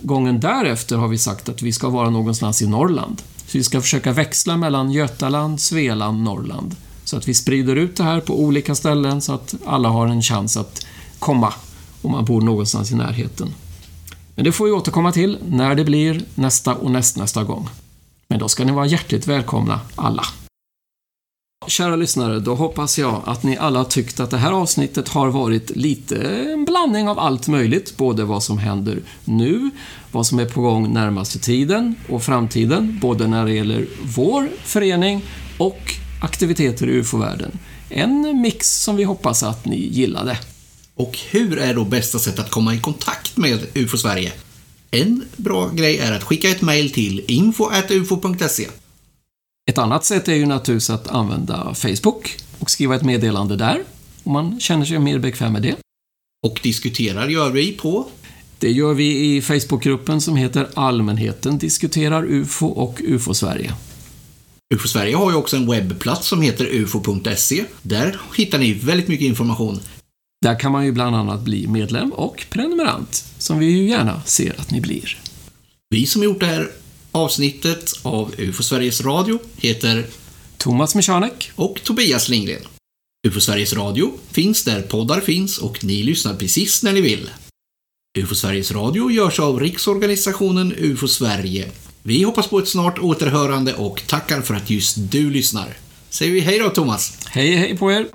gången 0.02 0.40
därefter 0.40 0.96
har 0.96 1.08
vi 1.08 1.18
sagt 1.18 1.48
att 1.48 1.62
vi 1.62 1.72
ska 1.72 1.88
vara 1.88 2.10
någonstans 2.10 2.62
i 2.62 2.66
Norrland. 2.66 3.22
Så 3.46 3.58
vi 3.58 3.64
ska 3.64 3.80
försöka 3.80 4.12
växla 4.12 4.56
mellan 4.56 4.92
Götaland, 4.92 5.60
Svealand, 5.60 6.22
Norrland. 6.22 6.76
Så 7.04 7.16
att 7.16 7.28
vi 7.28 7.34
sprider 7.34 7.76
ut 7.76 7.96
det 7.96 8.04
här 8.04 8.20
på 8.20 8.40
olika 8.40 8.74
ställen 8.74 9.20
så 9.20 9.32
att 9.32 9.54
alla 9.66 9.88
har 9.88 10.06
en 10.06 10.22
chans 10.22 10.56
att 10.56 10.86
komma 11.18 11.54
om 12.02 12.12
man 12.12 12.24
bor 12.24 12.40
någonstans 12.40 12.90
i 12.90 12.94
närheten. 12.94 13.54
Men 14.34 14.44
det 14.44 14.52
får 14.52 14.64
vi 14.64 14.70
återkomma 14.70 15.12
till 15.12 15.38
när 15.48 15.74
det 15.74 15.84
blir 15.84 16.24
nästa 16.34 16.74
och 16.74 16.90
nästnästa 16.90 17.44
gång. 17.44 17.68
Men 18.28 18.38
då 18.38 18.48
ska 18.48 18.64
ni 18.64 18.72
vara 18.72 18.86
hjärtligt 18.86 19.26
välkomna 19.26 19.80
alla. 19.94 20.24
Kära 21.66 21.96
lyssnare, 21.96 22.40
då 22.40 22.54
hoppas 22.54 22.98
jag 22.98 23.22
att 23.26 23.42
ni 23.42 23.56
alla 23.56 23.84
tyckt 23.84 24.20
att 24.20 24.30
det 24.30 24.36
här 24.36 24.52
avsnittet 24.52 25.08
har 25.08 25.28
varit 25.28 25.76
lite 25.76 26.16
en 26.52 26.64
blandning 26.64 27.08
av 27.08 27.18
allt 27.18 27.48
möjligt. 27.48 27.96
Både 27.96 28.24
vad 28.24 28.42
som 28.42 28.58
händer 28.58 29.02
nu, 29.24 29.70
vad 30.12 30.26
som 30.26 30.38
är 30.38 30.46
på 30.46 30.61
gång 30.61 30.92
närmaste 30.92 31.38
tiden 31.38 31.94
och 32.08 32.22
framtiden. 32.22 32.98
Både 33.02 33.26
när 33.26 33.44
det 33.44 33.52
gäller 33.52 33.86
vår 34.02 34.48
förening 34.64 35.22
och 35.58 35.94
aktiviteter 36.22 36.86
i 36.86 36.92
UFO-världen. 36.92 37.58
En 37.88 38.40
mix 38.40 38.82
som 38.82 38.96
vi 38.96 39.04
hoppas 39.04 39.42
att 39.42 39.64
ni 39.64 39.88
gillade. 39.88 40.38
Och 40.94 41.18
hur 41.30 41.58
är 41.58 41.74
då 41.74 41.84
bästa 41.84 42.18
sätt 42.18 42.38
att 42.38 42.50
komma 42.50 42.74
i 42.74 42.80
kontakt 42.80 43.36
med 43.36 43.66
UFO 43.74 43.96
Sverige? 43.98 44.32
En 44.90 45.24
bra 45.36 45.68
grej 45.68 45.98
är 45.98 46.12
att 46.12 46.24
skicka 46.24 46.48
ett 46.48 46.62
mejl 46.62 46.90
till 46.90 47.24
info.ufo.se. 47.28 48.66
Ett 49.70 49.78
annat 49.78 50.04
sätt 50.04 50.28
är 50.28 50.34
ju 50.34 50.46
naturligtvis 50.46 50.90
att 50.90 51.08
använda 51.08 51.74
Facebook 51.74 52.36
och 52.58 52.70
skriva 52.70 52.94
ett 52.94 53.04
meddelande 53.04 53.56
där, 53.56 53.82
om 54.24 54.32
man 54.32 54.60
känner 54.60 54.84
sig 54.84 54.98
mer 54.98 55.18
bekväm 55.18 55.52
med 55.52 55.62
det. 55.62 55.76
Och 56.46 56.60
diskuterar 56.62 57.28
gör 57.28 57.50
vi 57.50 57.72
på 57.72 58.06
Det 58.58 58.70
gör 58.70 58.94
vi 58.94 59.36
i 59.36 59.42
Facebookgruppen 59.42 60.20
som 60.20 60.36
heter 60.36 60.68
Allmänheten 60.74 61.58
diskuterar 61.58 62.24
UFO 62.24 62.66
och 62.66 63.00
UFO 63.04 63.34
Sverige. 63.34 63.74
UFO 64.74 64.88
Sverige 64.88 65.16
har 65.16 65.30
ju 65.30 65.36
också 65.36 65.56
en 65.56 65.70
webbplats 65.70 66.28
som 66.28 66.42
heter 66.42 66.66
ufo.se. 66.66 67.64
Där 67.82 68.20
hittar 68.36 68.58
ni 68.58 68.72
väldigt 68.72 69.08
mycket 69.08 69.26
information. 69.26 69.80
Där 70.44 70.58
kan 70.58 70.72
man 70.72 70.84
ju 70.84 70.92
bland 70.92 71.16
annat 71.16 71.40
bli 71.40 71.66
medlem 71.66 72.12
och 72.12 72.46
prenumerant, 72.50 73.24
som 73.38 73.58
vi 73.58 73.66
ju 73.66 73.88
gärna 73.88 74.22
ser 74.22 74.60
att 74.60 74.70
ni 74.70 74.80
blir. 74.80 75.18
Vi 75.90 76.06
som 76.06 76.22
gjort 76.22 76.40
det 76.40 76.46
här 76.46 76.70
avsnittet 77.12 77.92
av 78.02 78.34
UFO 78.38 78.62
Sveriges 78.62 79.00
Radio 79.00 79.38
heter 79.56 80.06
Thomas 80.56 80.94
Michanek, 80.94 81.50
och 81.54 81.80
Tobias 81.84 82.28
Lindgren. 82.28 82.62
UFO 83.28 83.40
Sveriges 83.40 83.72
Radio 83.72 84.12
finns 84.30 84.64
där 84.64 84.82
poddar 84.82 85.20
finns 85.20 85.58
och 85.58 85.84
ni 85.84 86.02
lyssnar 86.02 86.34
precis 86.34 86.82
när 86.82 86.92
ni 86.92 87.00
vill. 87.00 87.30
UFO 88.18 88.34
Sveriges 88.34 88.72
Radio 88.72 89.11
görs 89.11 89.40
av 89.40 89.61
Riksorganisationen 89.61 90.74
UFO 90.76 91.08
Sverige. 91.08 91.70
Vi 92.02 92.22
hoppas 92.22 92.48
på 92.48 92.58
ett 92.58 92.68
snart 92.68 92.98
återhörande 92.98 93.74
och 93.74 94.02
tackar 94.06 94.40
för 94.40 94.54
att 94.54 94.70
just 94.70 94.96
du 94.98 95.30
lyssnar. 95.30 95.76
Säger 96.08 96.32
vi 96.32 96.40
hej 96.40 96.58
då 96.58 96.70
Thomas! 96.70 97.26
hej 97.26 97.56
hej 97.56 97.78
på 97.78 97.92
er! 97.92 98.06